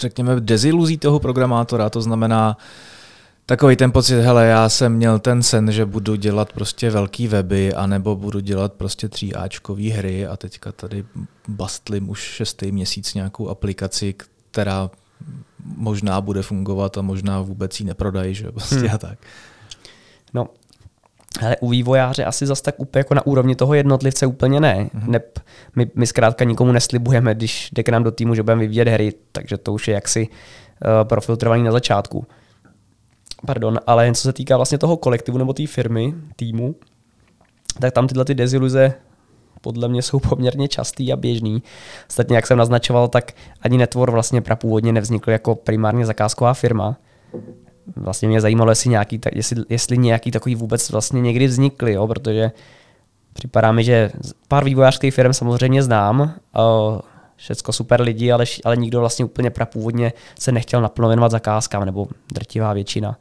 řekněme, 0.01 0.41
deziluzí 0.41 0.99
toho 0.99 1.21
programátora, 1.21 1.91
to 1.91 2.01
znamená, 2.01 2.57
Takový 3.47 3.77
ten 3.77 3.93
pocit, 3.93 4.21
hele, 4.21 4.47
já 4.47 4.69
jsem 4.69 4.93
měl 4.93 5.19
ten 5.19 5.43
sen, 5.43 5.73
že 5.73 5.87
budu 5.87 6.15
dělat 6.15 6.53
prostě 6.53 6.91
velký 6.91 7.29
weby, 7.29 7.75
anebo 7.75 8.17
budu 8.17 8.41
dělat 8.41 8.73
prostě 8.73 9.09
tříáčkový 9.09 9.91
hry 9.91 10.27
a 10.27 10.37
teďka 10.37 10.73
tady 10.73 11.05
bastlím 11.49 12.11
už 12.11 12.21
šestý 12.21 12.73
měsíc 12.73 13.15
nějakou 13.15 13.49
aplikaci, 13.49 14.15
která 14.51 14.91
možná 15.77 16.21
bude 16.21 16.43
fungovat 16.43 16.99
a 16.99 17.03
možná 17.03 17.41
vůbec 17.41 17.81
ji 17.81 17.87
neprodají, 17.87 18.35
že 18.35 18.53
prostě 18.53 18.77
hmm. 18.77 18.95
a 18.95 18.99
tak. 18.99 19.19
Ale 21.41 21.57
u 21.61 21.69
vývojáře 21.69 22.25
asi 22.25 22.47
zase 22.47 22.63
tak 22.63 22.81
úplně 22.81 23.01
jako 23.01 23.15
na 23.15 23.27
úrovni 23.27 23.57
toho 23.57 23.75
jednotlivce 23.75 24.27
úplně 24.27 24.61
ne. 24.61 24.75
Mm-hmm. 24.95 25.09
Nep, 25.09 25.39
my, 25.77 25.91
my 25.95 26.07
zkrátka 26.07 26.45
nikomu 26.45 26.73
neslibujeme, 26.73 27.35
když 27.35 27.71
jde 27.73 27.83
k 27.83 27.89
nám 27.89 28.03
do 28.03 28.11
týmu, 28.11 28.35
že 28.35 28.43
budeme 28.43 28.61
vyvíjet 28.61 28.89
hry, 28.89 29.13
takže 29.33 29.57
to 29.57 29.73
už 29.73 29.89
je 29.89 29.95
jaksi 29.95 30.29
uh, 30.29 31.09
profiltrovaný 31.09 31.63
na 31.63 31.73
začátku. 31.73 32.27
Pardon, 33.47 33.81
ale 33.87 34.13
co 34.13 34.23
se 34.23 34.33
týká 34.33 34.57
vlastně 34.57 34.79
toho 34.79 34.97
kolektivu 34.97 35.39
nebo 35.39 35.53
té 35.53 35.67
firmy, 35.67 36.15
týmu, 36.37 36.75
tak 37.81 37.93
tam 37.93 38.09
tyhle 38.09 38.25
ty 38.25 38.35
deziluze 38.35 38.95
podle 39.65 39.89
mě 39.89 40.03
jsou 40.03 40.19
poměrně 40.29 40.69
častý 40.69 41.13
a 41.13 41.17
běžný. 41.17 41.63
Ostatně, 42.09 42.37
jak 42.37 42.47
jsem 42.47 42.59
naznačoval, 42.59 43.09
tak 43.09 43.33
ani 43.61 43.79
Netvor 43.79 44.11
vlastně 44.11 44.41
prapůvodně 44.41 44.93
nevznikl 44.93 45.31
jako 45.31 45.55
primárně 45.55 46.07
zakázková 46.07 46.55
firma. 46.55 46.97
Vlastně 47.97 48.29
mě 48.29 48.41
zajímalo, 48.41 48.71
jestli 48.71 48.91
nějaký, 48.91 49.21
jestli, 49.33 49.63
jestli 49.69 49.99
nějaký 49.99 50.31
takový 50.31 50.55
vůbec 50.55 50.91
vlastně 50.91 51.21
někdy 51.21 51.47
vznikly, 51.47 51.93
jo, 51.93 52.07
protože 52.07 52.53
připadá 53.33 53.73
mi, 53.73 53.85
že 53.85 54.11
pár 54.49 54.65
vývojářských 54.65 55.15
firm 55.15 55.33
samozřejmě 55.33 55.83
znám, 55.83 56.35
všecko 57.37 57.73
super 57.73 58.01
lidi, 58.01 58.33
ale, 58.33 58.45
ale 58.65 58.77
nikdo 58.77 59.01
vlastně 59.01 59.25
úplně 59.25 59.51
prapůvodně 59.51 60.13
se 60.39 60.53
nechtěl 60.53 60.81
naplno 60.81 61.09
věnovat 61.09 61.31
zakázkám, 61.31 61.85
nebo 61.85 62.09
drtivá 62.33 62.73
většina. 62.73 63.19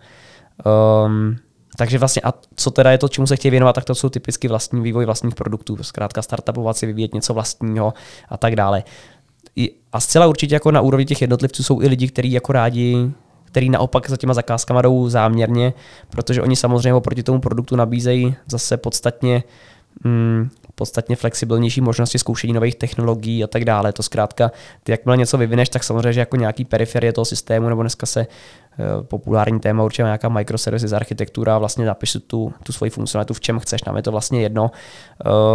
Um, 1.06 1.38
takže 1.78 1.98
vlastně 1.98 2.22
a 2.22 2.34
co 2.56 2.72
teda 2.72 2.92
je 2.92 2.98
to, 2.98 3.08
čemu 3.08 3.28
se 3.28 3.36
chtějí 3.36 3.52
věnovat, 3.52 3.74
tak 3.74 3.86
to 3.86 3.96
jsou 3.96 4.10
typicky 4.10 4.48
vlastní 4.48 4.82
vývoj 4.82 5.06
vlastních 5.06 5.36
produktů, 5.36 5.84
zkrátka 5.84 6.22
startupovat 6.22 6.78
si, 6.78 6.86
vyvíjet 6.86 7.14
něco 7.14 7.34
vlastního 7.34 7.94
a 8.30 8.38
tak 8.38 8.56
dále. 8.56 8.84
A 9.92 10.00
zcela 10.00 10.28
určitě 10.28 10.56
jako 10.56 10.72
na 10.72 10.82
úrovni 10.82 11.06
těch 11.06 11.22
jednotlivců 11.22 11.64
jsou 11.64 11.82
i 11.82 11.88
lidi, 11.88 12.08
kteří 12.08 12.32
jako 12.32 12.52
rádi 12.52 13.12
který 13.54 13.70
naopak 13.70 14.10
za 14.10 14.18
těma 14.18 14.34
zakázkama 14.34 14.82
jdou 14.82 15.10
záměrně, 15.10 15.74
protože 16.10 16.42
oni 16.42 16.56
samozřejmě 16.56 16.94
oproti 16.94 17.24
tomu 17.24 17.40
produktu 17.40 17.76
nabízejí 17.76 18.36
zase 18.48 18.78
podstatně 18.78 19.44
mm, 20.04 20.50
podstatně 20.76 21.16
flexibilnější 21.16 21.82
možnosti 21.82 22.20
zkoušení 22.20 22.54
nových 22.54 22.76
technologií 22.76 23.44
a 23.44 23.48
tak 23.48 23.66
dále. 23.66 23.94
To 23.94 24.04
zkrátka, 24.04 24.52
ty 24.84 24.92
jakmile 24.92 25.18
něco 25.18 25.38
vyvineš, 25.38 25.70
tak 25.70 25.84
samozřejmě 25.84 26.14
že 26.14 26.20
jako 26.20 26.36
nějaký 26.36 26.66
periferie 26.66 27.14
toho 27.14 27.26
systému, 27.26 27.70
nebo 27.70 27.82
dneska 27.82 28.06
se 28.06 28.28
uh, 28.28 29.04
populární 29.04 29.60
téma 29.60 29.84
určitě 29.84 30.04
nějaká 30.04 30.30
microservices 30.30 30.94
architektura, 30.94 31.58
vlastně 31.58 31.86
napiš 31.86 32.18
tu, 32.28 32.54
tu 32.64 32.74
svoji 32.74 32.90
funkcionalitu, 32.90 33.34
v 33.34 33.40
čem 33.40 33.60
chceš, 33.60 33.84
nám 33.84 33.96
je 33.96 34.04
to 34.04 34.12
vlastně 34.12 34.42
jedno. 34.42 34.72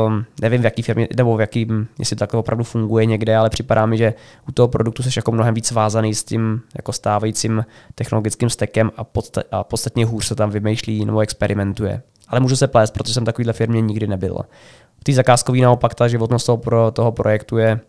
Um, 0.07 0.25
nevím, 0.41 0.61
v 0.61 0.65
jaký 0.65 0.83
firmě, 0.83 1.09
nebo 1.17 1.37
v 1.37 1.41
jakým, 1.41 1.89
jestli 1.99 2.17
to 2.17 2.19
takhle 2.19 2.41
opravdu 2.41 2.65
funguje 2.65 3.07
někde, 3.07 3.37
ale 3.37 3.51
připadá 3.51 3.87
mi, 3.87 3.99
že 3.99 4.15
u 4.49 4.53
toho 4.53 4.69
produktu 4.69 5.03
jsi 5.03 5.11
jako 5.17 5.33
mnohem 5.33 5.55
víc 5.55 5.71
vázaný 5.71 6.15
s 6.15 6.25
tím 6.25 6.61
jako 6.77 6.93
stávajícím 6.93 7.65
technologickým 7.95 8.51
stekem 8.51 8.91
a, 8.97 9.05
podsta- 9.05 9.43
a 9.53 9.65
podstatně 9.65 10.07
hůř 10.07 10.27
se 10.27 10.35
tam 10.35 10.51
vymýšlí 10.51 11.05
nebo 11.05 11.21
experimentuje. 11.21 12.03
Ale 12.29 12.41
můžu 12.41 12.57
se 12.57 12.67
plést, 12.67 12.95
protože 12.95 13.15
jsem 13.15 13.25
takovýhle 13.25 13.53
firmě 13.53 13.81
nikdy 13.81 14.07
nebyl. 14.07 14.39
V 15.01 15.05
té 15.05 15.13
zakázkové 15.13 15.59
naopak 15.59 15.95
ta 15.95 16.09
životnost 16.09 16.47
toho, 16.47 16.59
pro, 16.59 16.91
toho 16.91 17.13
projektu 17.13 17.57
je 17.57 17.81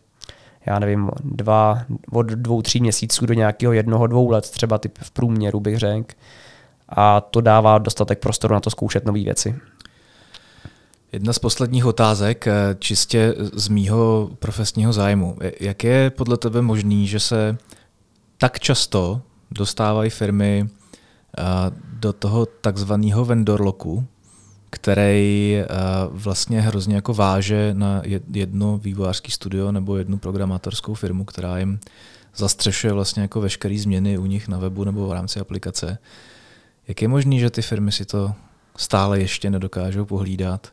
já 0.65 0.79
nevím, 0.79 1.09
dva, 1.23 1.81
od 2.11 2.25
dvou, 2.25 2.61
tří 2.61 2.79
měsíců 2.79 3.25
do 3.25 3.33
nějakého 3.33 3.73
jednoho, 3.73 4.07
dvou 4.07 4.29
let, 4.29 4.49
třeba 4.49 4.77
typ 4.77 4.97
v 5.01 5.11
průměru 5.11 5.59
bych 5.59 5.79
řekl. 5.79 6.15
A 6.89 7.21
to 7.21 7.41
dává 7.41 7.77
dostatek 7.77 8.19
prostoru 8.19 8.53
na 8.53 8.59
to 8.59 8.69
zkoušet 8.69 9.05
nové 9.05 9.19
věci. 9.19 9.55
Jedna 11.11 11.33
z 11.33 11.39
posledních 11.39 11.85
otázek, 11.85 12.47
eh, 12.47 12.75
čistě 12.79 13.35
z 13.53 13.67
mýho 13.67 14.29
profesního 14.39 14.93
zájmu. 14.93 15.37
Jak 15.59 15.83
je 15.83 16.09
podle 16.09 16.37
tebe 16.37 16.61
možný, 16.61 17.07
že 17.07 17.19
se 17.19 17.57
tak 18.37 18.59
často 18.59 19.21
dostávají 19.51 20.09
firmy 20.09 20.65
eh, 20.67 21.43
do 21.93 22.13
toho 22.13 22.45
takzvaného 22.45 23.25
vendor 23.25 23.61
locku, 23.61 24.07
který 24.69 25.57
uh, 25.59 26.17
vlastně 26.17 26.61
hrozně 26.61 26.95
jako 26.95 27.13
váže 27.13 27.73
na 27.73 28.01
jedno 28.33 28.77
vývojářské 28.77 29.31
studio 29.31 29.71
nebo 29.71 29.97
jednu 29.97 30.17
programátorskou 30.17 30.93
firmu, 30.93 31.25
která 31.25 31.57
jim 31.57 31.79
zastřešuje 32.35 32.93
vlastně 32.93 33.21
jako 33.21 33.41
veškeré 33.41 33.77
změny 33.77 34.17
u 34.17 34.25
nich 34.25 34.47
na 34.47 34.57
webu 34.57 34.83
nebo 34.83 35.07
v 35.07 35.13
rámci 35.13 35.39
aplikace. 35.39 35.97
Jak 36.87 37.01
je 37.01 37.07
možné, 37.07 37.37
že 37.37 37.49
ty 37.49 37.61
firmy 37.61 37.91
si 37.91 38.05
to 38.05 38.33
stále 38.77 39.19
ještě 39.19 39.49
nedokážou 39.49 40.05
pohlídat 40.05 40.67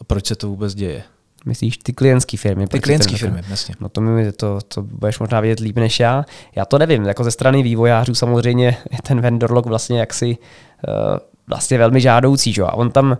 a 0.00 0.04
proč 0.04 0.26
se 0.26 0.36
to 0.36 0.48
vůbec 0.48 0.74
děje? 0.74 1.02
Myslíš 1.44 1.78
ty 1.78 1.92
klientské 1.92 2.36
firmy? 2.36 2.66
Ty 2.66 2.80
klientské 2.80 3.16
firmy, 3.16 3.42
jasně. 3.48 3.74
No 3.80 3.88
to 3.88 4.00
mi 4.00 4.32
to, 4.32 4.58
to 4.68 4.82
budeš 4.82 5.18
možná 5.18 5.40
vědět 5.40 5.60
líp 5.60 5.76
než 5.76 6.00
já. 6.00 6.24
Já 6.56 6.64
to 6.64 6.78
nevím, 6.78 7.04
jako 7.04 7.24
ze 7.24 7.30
strany 7.30 7.62
vývojářů 7.62 8.14
samozřejmě 8.14 8.76
ten 9.02 9.20
vendor 9.20 9.52
log 9.52 9.66
vlastně 9.66 10.00
jaksi 10.00 10.38
uh, 10.88 11.18
vlastně 11.48 11.78
velmi 11.78 12.00
žádoucí. 12.00 12.52
Že? 12.52 12.62
A 12.62 12.72
on 12.72 12.90
tam 12.90 13.18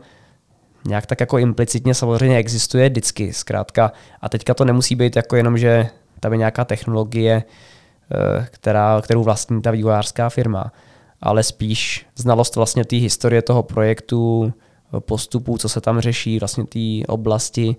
nějak 0.85 1.07
tak 1.07 1.21
jako 1.21 1.39
implicitně 1.39 1.95
samozřejmě 1.95 2.37
existuje 2.37 2.89
vždycky, 2.89 3.33
zkrátka. 3.33 3.93
A 4.21 4.29
teďka 4.29 4.55
to 4.55 4.65
nemusí 4.65 4.95
být 4.95 5.17
jako 5.17 5.37
jenom, 5.37 5.59
že 5.59 5.89
tam 6.21 6.33
je 6.33 6.39
nějaká 6.39 6.65
technologie, 6.65 7.43
eh, 7.45 8.47
která, 8.51 9.01
kterou 9.03 9.23
vlastní 9.23 9.63
ta 9.63 9.71
vývojářská 9.71 10.29
firma, 10.29 10.73
ale 11.21 11.43
spíš 11.43 12.07
znalost 12.17 12.57
vlastně 12.57 12.85
té 12.85 12.97
historie 12.97 13.43
toho 13.43 13.63
projektu, 13.63 14.53
postupů, 14.99 15.59
co 15.59 15.69
se 15.69 15.81
tam 15.81 16.01
řeší, 16.01 16.39
vlastně 16.39 16.65
té 16.65 17.07
oblasti. 17.09 17.77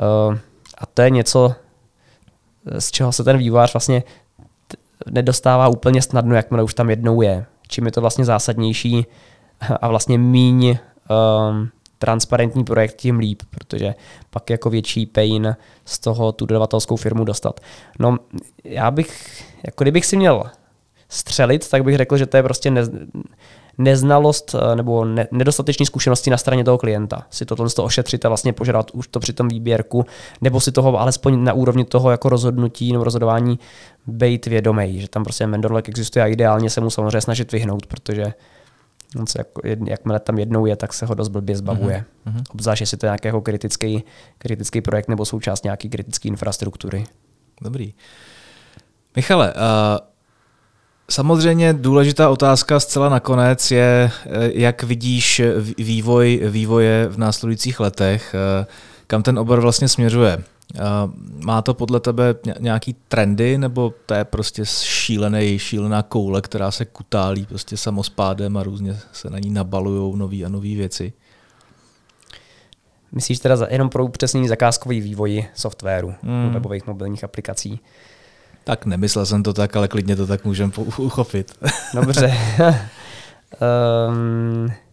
Eh, 0.00 0.38
a 0.78 0.86
to 0.86 1.02
je 1.02 1.10
něco, 1.10 1.54
z 2.78 2.90
čeho 2.90 3.12
se 3.12 3.24
ten 3.24 3.38
vývojář 3.38 3.74
vlastně 3.74 4.02
nedostává 5.10 5.68
úplně 5.68 6.02
snadno, 6.02 6.34
jakmile 6.34 6.62
už 6.62 6.74
tam 6.74 6.90
jednou 6.90 7.22
je. 7.22 7.46
Čím 7.68 7.86
je 7.86 7.92
to 7.92 8.00
vlastně 8.00 8.24
zásadnější 8.24 9.06
a 9.80 9.88
vlastně 9.88 10.18
míň 10.18 10.68
um, 10.68 11.68
transparentní 11.98 12.64
projekt, 12.64 12.96
tím 12.96 13.18
líp, 13.18 13.42
protože 13.50 13.94
pak 14.30 14.50
jako 14.50 14.70
větší 14.70 15.06
pain 15.06 15.56
z 15.84 15.98
toho 15.98 16.32
tu 16.32 16.46
dodavatelskou 16.46 16.96
firmu 16.96 17.24
dostat. 17.24 17.60
No, 17.98 18.18
já 18.64 18.90
bych, 18.90 19.42
jako 19.64 19.84
kdybych 19.84 20.06
si 20.06 20.16
měl 20.16 20.44
střelit, 21.08 21.70
tak 21.70 21.84
bych 21.84 21.96
řekl, 21.96 22.16
že 22.16 22.26
to 22.26 22.36
je 22.36 22.42
prostě 22.42 22.70
ne, 22.70 22.82
neznalost 23.78 24.54
eh, 24.54 24.76
nebo 24.76 25.04
ne, 25.04 25.28
nedostatečné 25.30 25.86
zkušenosti 25.86 26.30
na 26.30 26.36
straně 26.36 26.64
toho 26.64 26.78
klienta. 26.78 27.26
Si 27.30 27.44
to 27.44 27.56
to 27.56 27.84
ošetřit 27.84 28.24
a 28.24 28.28
vlastně 28.28 28.52
požádat 28.52 28.90
už 28.90 29.08
to 29.08 29.20
při 29.20 29.32
tom 29.32 29.48
výběrku, 29.48 30.06
nebo 30.40 30.60
si 30.60 30.72
toho 30.72 31.00
alespoň 31.00 31.44
na 31.44 31.52
úrovni 31.52 31.84
toho 31.84 32.10
jako 32.10 32.28
rozhodnutí 32.28 32.92
nebo 32.92 33.04
rozhodování 33.04 33.58
být 34.06 34.46
vědomý, 34.46 35.00
že 35.00 35.08
tam 35.08 35.24
prostě 35.24 35.46
vendor 35.46 35.82
existuje 35.86 36.22
a 36.22 36.26
ideálně 36.26 36.70
se 36.70 36.80
mu 36.80 36.90
samozřejmě 36.90 37.20
snažit 37.20 37.52
vyhnout, 37.52 37.86
protože 37.86 38.34
On 39.16 39.26
se 39.26 39.40
jako, 39.40 39.60
jakmile 39.86 40.20
tam 40.20 40.38
jednou 40.38 40.66
je, 40.66 40.76
tak 40.76 40.92
se 40.92 41.06
ho 41.06 41.14
dost 41.14 41.28
blbě 41.28 41.56
zbavuje. 41.56 42.04
Mm-hmm. 42.26 42.42
Obzvlášť, 42.54 42.80
jestli 42.80 42.96
to 42.96 43.06
je 43.06 43.08
nějaký 43.08 43.42
kritický, 43.42 44.04
kritický 44.38 44.80
projekt 44.80 45.08
nebo 45.08 45.24
součást 45.24 45.64
nějaký 45.64 45.88
kritické 45.88 46.28
infrastruktury. 46.28 47.04
Dobrý. 47.60 47.94
Michale, 49.16 49.54
uh, 49.54 49.60
samozřejmě 51.10 51.72
důležitá 51.72 52.30
otázka 52.30 52.80
zcela 52.80 53.08
nakonec 53.08 53.70
je, 53.70 54.10
eh, 54.24 54.30
jak 54.54 54.82
vidíš 54.82 55.42
vývoj 55.78 56.40
vývoje 56.44 57.08
v 57.08 57.18
následujících 57.18 57.80
letech, 57.80 58.34
uh, 58.60 58.66
kam 59.06 59.22
ten 59.22 59.38
obor 59.38 59.60
vlastně 59.60 59.88
směřuje. 59.88 60.44
Má 61.44 61.62
to 61.62 61.74
podle 61.74 62.00
tebe 62.00 62.34
nějaký 62.60 62.96
trendy, 63.08 63.58
nebo 63.58 63.94
to 64.06 64.14
je 64.14 64.24
prostě 64.24 64.62
šílený, 64.66 65.58
šílená 65.58 66.02
koule, 66.02 66.40
která 66.40 66.70
se 66.70 66.84
kutálí 66.84 67.46
prostě 67.46 67.76
samospádem 67.76 68.56
a 68.56 68.62
různě 68.62 68.98
se 69.12 69.30
na 69.30 69.38
ní 69.38 69.50
nabalují 69.50 70.18
nové 70.18 70.36
a 70.36 70.48
nové 70.48 70.74
věci? 70.74 71.12
Myslíš 73.12 73.38
teda 73.38 73.56
jenom 73.70 73.88
pro 73.88 74.04
upřesnění 74.04 74.48
zakázkový 74.48 75.00
vývoji 75.00 75.46
softwaru, 75.54 76.14
hmm. 76.22 76.50
webových 76.52 76.86
mobilních 76.86 77.24
aplikací? 77.24 77.80
Tak 78.64 78.86
nemyslel 78.86 79.26
jsem 79.26 79.42
to 79.42 79.52
tak, 79.52 79.76
ale 79.76 79.88
klidně 79.88 80.16
to 80.16 80.26
tak 80.26 80.44
můžeme 80.44 80.72
uchopit. 80.98 81.58
Dobře. 81.94 82.38
um, 84.10 84.72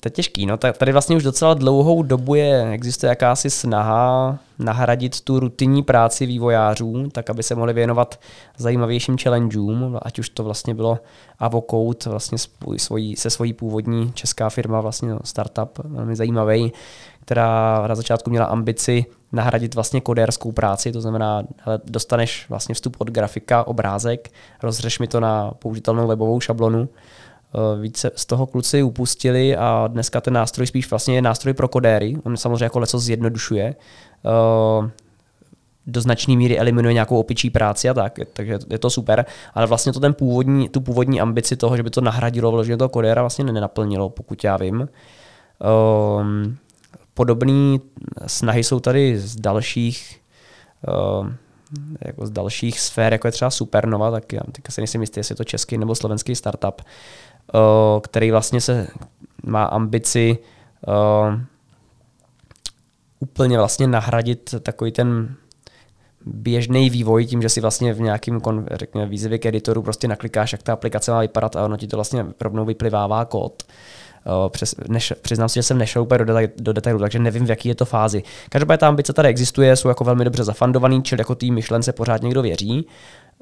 to 0.00 0.06
je 0.06 0.10
těžký. 0.10 0.46
No, 0.46 0.56
tady 0.56 0.92
vlastně 0.92 1.16
už 1.16 1.22
docela 1.22 1.54
dlouhou 1.54 2.02
dobu 2.02 2.34
je, 2.34 2.70
existuje 2.70 3.08
jakási 3.08 3.50
snaha 3.50 4.38
nahradit 4.58 5.20
tu 5.20 5.40
rutinní 5.40 5.82
práci 5.82 6.26
vývojářů, 6.26 7.08
tak 7.12 7.30
aby 7.30 7.42
se 7.42 7.54
mohli 7.54 7.72
věnovat 7.72 8.20
zajímavějším 8.56 9.18
challengeům, 9.18 9.98
ať 10.02 10.18
už 10.18 10.28
to 10.28 10.44
vlastně 10.44 10.74
bylo 10.74 10.98
Avocode, 11.38 12.10
vlastně 12.10 12.38
svojí, 12.76 13.16
se 13.16 13.30
svojí 13.30 13.52
původní 13.52 14.12
česká 14.12 14.50
firma, 14.50 14.80
vlastně 14.80 15.14
startup, 15.24 15.78
velmi 15.84 16.16
zajímavý, 16.16 16.72
která 17.20 17.84
na 17.88 17.94
začátku 17.94 18.30
měla 18.30 18.46
ambici 18.46 19.06
nahradit 19.32 19.74
vlastně 19.74 20.00
kodérskou 20.00 20.52
práci, 20.52 20.92
to 20.92 21.00
znamená, 21.00 21.42
hele, 21.58 21.80
dostaneš 21.84 22.46
vlastně 22.48 22.74
vstup 22.74 22.96
od 22.98 23.10
grafika, 23.10 23.66
obrázek, 23.66 24.30
rozřeš 24.62 24.98
mi 24.98 25.06
to 25.06 25.20
na 25.20 25.50
použitelnou 25.50 26.06
webovou 26.06 26.40
šablonu, 26.40 26.88
více 27.80 28.10
z 28.16 28.26
toho 28.26 28.46
kluci 28.46 28.82
upustili 28.82 29.56
a 29.56 29.86
dneska 29.86 30.20
ten 30.20 30.34
nástroj 30.34 30.66
spíš 30.66 30.90
vlastně 30.90 31.14
je 31.14 31.22
nástroj 31.22 31.54
pro 31.54 31.68
kodéry. 31.68 32.16
On 32.24 32.36
samozřejmě 32.36 32.64
jako 32.64 32.78
leco 32.78 32.98
zjednodušuje. 32.98 33.74
Eh, 34.24 34.90
do 35.86 36.00
značné 36.00 36.36
míry 36.36 36.58
eliminuje 36.58 36.94
nějakou 36.94 37.20
opičí 37.20 37.50
práci 37.50 37.88
a 37.88 37.94
tak, 37.94 38.18
takže 38.32 38.58
je 38.70 38.78
to 38.78 38.90
super, 38.90 39.24
ale 39.54 39.66
vlastně 39.66 39.92
to 39.92 40.00
ten 40.00 40.14
původní, 40.14 40.68
tu 40.68 40.80
původní 40.80 41.20
ambici 41.20 41.56
toho, 41.56 41.76
že 41.76 41.82
by 41.82 41.90
to 41.90 42.00
nahradilo 42.00 42.50
vložení 42.50 42.78
toho 42.78 42.88
kodéra 42.88 43.22
vlastně 43.22 43.44
nenaplnilo, 43.44 44.10
pokud 44.10 44.44
já 44.44 44.56
vím. 44.56 44.88
Um, 46.20 46.56
podobné 47.14 47.78
snahy 48.26 48.64
jsou 48.64 48.80
tady 48.80 49.18
z 49.18 49.36
dalších 49.36 50.20
um, 51.20 51.36
jako 52.00 52.26
z 52.26 52.30
dalších 52.30 52.80
sfér, 52.80 53.12
jako 53.12 53.28
je 53.28 53.32
třeba 53.32 53.50
Supernova, 53.50 54.10
tak 54.10 54.32
já 54.32 54.40
teďka 54.52 54.72
si 54.72 54.80
nejsem 54.80 55.00
jistý, 55.00 55.20
jestli 55.20 55.32
je 55.32 55.36
to 55.36 55.44
český 55.44 55.78
nebo 55.78 55.94
slovenský 55.94 56.34
startup, 56.34 56.82
který 58.02 58.30
vlastně 58.30 58.60
se 58.60 58.86
má 59.46 59.64
ambici 59.64 60.38
uh, 60.86 61.40
úplně 63.18 63.58
vlastně 63.58 63.86
nahradit 63.86 64.54
takový 64.62 64.92
ten 64.92 65.34
běžný 66.26 66.90
vývoj 66.90 67.26
tím, 67.26 67.42
že 67.42 67.48
si 67.48 67.60
vlastně 67.60 67.92
v 67.94 68.00
nějakém 68.00 68.40
řekněme, 68.70 69.06
výzvě 69.06 69.38
k 69.38 69.46
editoru 69.46 69.82
prostě 69.82 70.08
naklikáš, 70.08 70.52
jak 70.52 70.62
ta 70.62 70.72
aplikace 70.72 71.10
má 71.10 71.20
vypadat 71.20 71.56
a 71.56 71.64
ono 71.64 71.76
ti 71.76 71.86
to 71.86 71.96
vlastně 71.96 72.26
rovnou 72.40 72.64
vyplivává 72.64 73.24
kód. 73.24 73.62
Uh, 74.26 74.48
přes, 74.48 74.74
než, 74.88 75.12
přiznám 75.22 75.48
si, 75.48 75.54
že 75.54 75.62
jsem 75.62 75.78
nešel 75.78 76.02
úplně 76.02 76.18
do, 76.18 76.24
detail, 76.24 76.48
do 76.56 76.72
detailu, 76.72 76.98
takže 76.98 77.18
nevím, 77.18 77.46
v 77.46 77.50
jaký 77.50 77.68
je 77.68 77.74
to 77.74 77.84
fázi. 77.84 78.22
Každopádně 78.48 78.78
ta 78.78 78.88
ambice 78.88 79.12
tady 79.12 79.28
existuje, 79.28 79.76
jsou 79.76 79.88
jako 79.88 80.04
velmi 80.04 80.24
dobře 80.24 80.44
zafandovaný, 80.44 81.02
čili 81.02 81.20
jako 81.20 81.34
tý 81.34 81.50
myšlence 81.50 81.92
pořád 81.92 82.22
někdo 82.22 82.42
věří. 82.42 82.86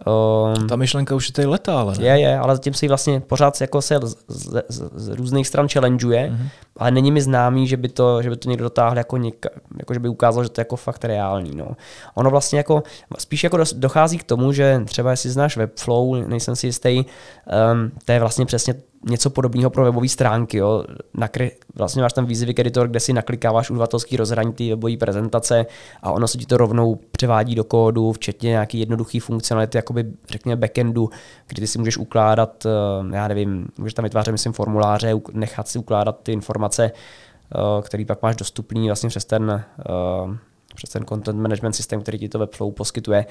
Um, 0.06 0.68
Ta 0.68 0.76
myšlenka 0.76 1.14
už 1.14 1.28
je 1.28 1.32
tady 1.32 1.46
letá, 1.48 1.80
ale 1.80 1.94
ne? 1.98 2.04
Je, 2.06 2.20
je, 2.20 2.38
ale 2.38 2.56
zatím 2.56 2.74
si 2.74 2.88
vlastně 2.88 3.20
pořád 3.20 3.60
jako 3.60 3.82
se 3.82 4.00
z, 4.02 4.16
z, 4.28 4.62
z, 4.68 4.90
z 4.94 5.08
různých 5.08 5.46
stran 5.46 5.68
challengeuje, 5.68 6.30
mm-hmm. 6.30 6.48
ale 6.76 6.90
není 6.90 7.10
mi 7.10 7.22
známý, 7.22 7.66
že 7.68 7.76
by 7.76 7.88
to, 7.88 8.22
že 8.22 8.30
by 8.30 8.36
to 8.36 8.48
někdo 8.48 8.64
dotáhl 8.64 8.96
jako, 8.96 9.16
něka, 9.16 9.48
jako 9.78 9.94
že 9.94 10.00
by 10.00 10.08
ukázal, 10.08 10.42
že 10.42 10.48
to 10.48 10.60
je 10.60 10.62
jako 10.62 10.76
fakt 10.76 11.04
reální. 11.04 11.56
No. 11.56 11.76
Ono 12.14 12.30
vlastně 12.30 12.58
jako, 12.58 12.82
spíš 13.18 13.44
jako 13.44 13.58
dochází 13.74 14.18
k 14.18 14.24
tomu, 14.24 14.52
že 14.52 14.80
třeba 14.84 15.10
jestli 15.10 15.30
znáš 15.30 15.56
Webflow, 15.56 16.28
nejsem 16.28 16.56
si 16.56 16.66
jistý, 16.66 17.04
um, 17.04 17.92
to 18.04 18.12
je 18.12 18.20
vlastně 18.20 18.46
přesně 18.46 18.74
něco 19.04 19.30
podobného 19.30 19.70
pro 19.70 19.84
webové 19.84 20.08
stránky. 20.08 20.56
Jo. 20.56 20.84
Nakry, 21.14 21.52
vlastně 21.74 22.02
máš 22.02 22.12
tam 22.12 22.26
výzvy 22.26 22.54
editor, 22.58 22.88
kde 22.88 23.00
si 23.00 23.12
naklikáváš 23.12 23.70
uživatelský 23.70 24.16
rozhraní 24.16 24.52
té 24.52 24.64
webové 24.64 24.96
prezentace 24.96 25.66
a 26.02 26.12
ono 26.12 26.28
se 26.28 26.38
ti 26.38 26.46
to 26.46 26.56
rovnou 26.56 26.98
převádí 27.12 27.54
do 27.54 27.64
kódu, 27.64 28.12
včetně 28.12 28.50
nějaký 28.50 28.78
jednoduchý 28.80 29.20
funkcionality, 29.20 29.78
jakoby 29.78 30.04
řekněme 30.28 30.56
backendu, 30.56 31.10
kdy 31.48 31.60
ty 31.60 31.66
si 31.66 31.78
můžeš 31.78 31.96
ukládat, 31.96 32.66
eh, 32.66 33.16
já 33.16 33.28
nevím, 33.28 33.68
můžeš 33.78 33.94
tam 33.94 34.02
vytvářet, 34.02 34.32
myslím, 34.32 34.52
formuláře, 34.52 35.14
nechat 35.32 35.68
si 35.68 35.78
ukládat 35.78 36.18
ty 36.22 36.32
informace, 36.32 36.92
eh, 36.92 37.82
který 37.82 38.04
pak 38.04 38.22
máš 38.22 38.36
dostupný 38.36 38.86
vlastně 38.86 39.08
přes 39.08 39.24
ten, 39.24 39.64
eh, 39.80 40.36
přes 40.74 40.90
ten 40.90 41.04
content 41.04 41.40
management 41.40 41.72
systém, 41.72 42.02
který 42.02 42.18
ti 42.18 42.28
to 42.28 42.38
Webflow 42.38 42.72
poskytuje. 42.72 43.26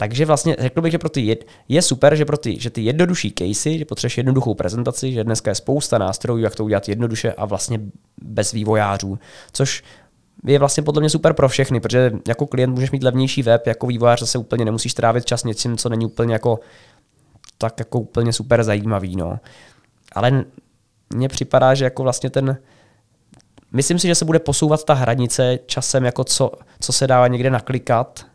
Takže 0.00 0.24
vlastně 0.26 0.56
řekl 0.58 0.80
bych, 0.80 0.92
že 0.92 0.98
pro 0.98 1.08
ty 1.08 1.20
je, 1.20 1.36
je 1.68 1.82
super, 1.82 2.16
že 2.16 2.24
pro 2.24 2.36
ty, 2.36 2.60
že 2.60 2.70
ty 2.70 2.80
jednodušší 2.80 3.34
casey, 3.38 3.78
že 3.78 3.84
potřebuješ 3.84 4.16
jednoduchou 4.16 4.54
prezentaci, 4.54 5.12
že 5.12 5.24
dneska 5.24 5.50
je 5.50 5.54
spousta 5.54 5.98
nástrojů, 5.98 6.38
jak 6.38 6.54
to 6.54 6.64
udělat 6.64 6.88
jednoduše 6.88 7.32
a 7.32 7.44
vlastně 7.44 7.80
bez 8.22 8.52
vývojářů, 8.52 9.18
což 9.52 9.82
je 10.46 10.58
vlastně 10.58 10.82
podle 10.82 11.00
mě 11.00 11.10
super 11.10 11.32
pro 11.32 11.48
všechny, 11.48 11.80
protože 11.80 12.12
jako 12.28 12.46
klient 12.46 12.70
můžeš 12.70 12.90
mít 12.90 13.02
levnější 13.02 13.42
web, 13.42 13.66
jako 13.66 13.86
vývojář 13.86 14.20
zase 14.20 14.38
úplně 14.38 14.64
nemusíš 14.64 14.94
trávit 14.94 15.24
čas 15.24 15.44
něčím, 15.44 15.76
co 15.76 15.88
není 15.88 16.06
úplně 16.06 16.32
jako 16.32 16.60
tak 17.58 17.78
jako 17.78 18.00
úplně 18.00 18.32
super 18.32 18.62
zajímavý, 18.64 19.16
no. 19.16 19.38
Ale 20.12 20.44
mně 21.14 21.28
připadá, 21.28 21.74
že 21.74 21.84
jako 21.84 22.02
vlastně 22.02 22.30
ten, 22.30 22.58
myslím 23.72 23.98
si, 23.98 24.06
že 24.06 24.14
se 24.14 24.24
bude 24.24 24.38
posouvat 24.38 24.84
ta 24.84 24.94
hranice 24.94 25.58
časem, 25.66 26.04
jako 26.04 26.24
co, 26.24 26.52
co 26.80 26.92
se 26.92 27.06
dá 27.06 27.26
někde 27.28 27.50
naklikat, 27.50 28.27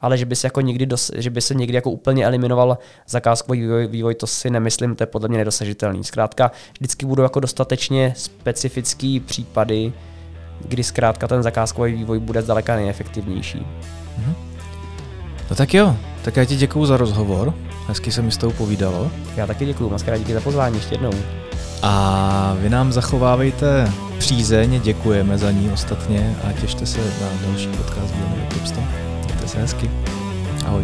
ale 0.00 0.18
že 0.18 0.26
by 0.26 0.36
se 0.36 0.46
jako 0.46 0.60
nikdy 0.60 0.86
dos, 0.86 1.10
že 1.16 1.30
by 1.30 1.40
se 1.40 1.54
někdy 1.54 1.74
jako 1.74 1.90
úplně 1.90 2.26
eliminoval 2.26 2.78
zakázkový 3.08 3.60
vývoj, 3.60 3.86
vývoj, 3.86 4.14
to 4.14 4.26
si 4.26 4.50
nemyslím, 4.50 4.96
to 4.96 5.02
je 5.02 5.06
podle 5.06 5.28
mě 5.28 5.38
nedosažitelný. 5.38 6.04
Zkrátka, 6.04 6.50
vždycky 6.78 7.06
budou 7.06 7.22
jako 7.22 7.40
dostatečně 7.40 8.14
specifický 8.16 9.20
případy, 9.20 9.92
kdy 10.60 10.84
zkrátka 10.84 11.28
ten 11.28 11.42
zakázkový 11.42 11.92
vývoj 11.92 12.18
bude 12.18 12.42
zdaleka 12.42 12.76
nejefektivnější. 12.76 13.58
Mm-hmm. 13.58 14.34
No 15.50 15.56
tak 15.56 15.74
jo, 15.74 15.96
tak 16.22 16.36
já 16.36 16.44
ti 16.44 16.56
děkuju 16.56 16.86
za 16.86 16.96
rozhovor, 16.96 17.54
hezky 17.86 18.12
se 18.12 18.22
mi 18.22 18.32
s 18.32 18.36
tou 18.36 18.50
povídalo. 18.50 19.10
Já 19.36 19.46
taky 19.46 19.66
děkuju, 19.66 19.90
moc 19.90 20.02
krát 20.02 20.18
díky 20.18 20.34
za 20.34 20.40
pozvání 20.40 20.76
ještě 20.76 20.94
jednou. 20.94 21.12
A 21.82 22.56
vy 22.60 22.70
nám 22.70 22.92
zachovávejte 22.92 23.92
přízeň, 24.18 24.80
děkujeme 24.80 25.38
za 25.38 25.50
ní 25.50 25.70
ostatně 25.70 26.36
a 26.48 26.52
těšte 26.52 26.86
se 26.86 26.98
na 26.98 27.28
další 27.46 27.68
podcast 27.68 28.14
Mějte 29.46 29.58
se 29.58 29.62
hezky. 29.62 29.90
Ahoj. 30.66 30.82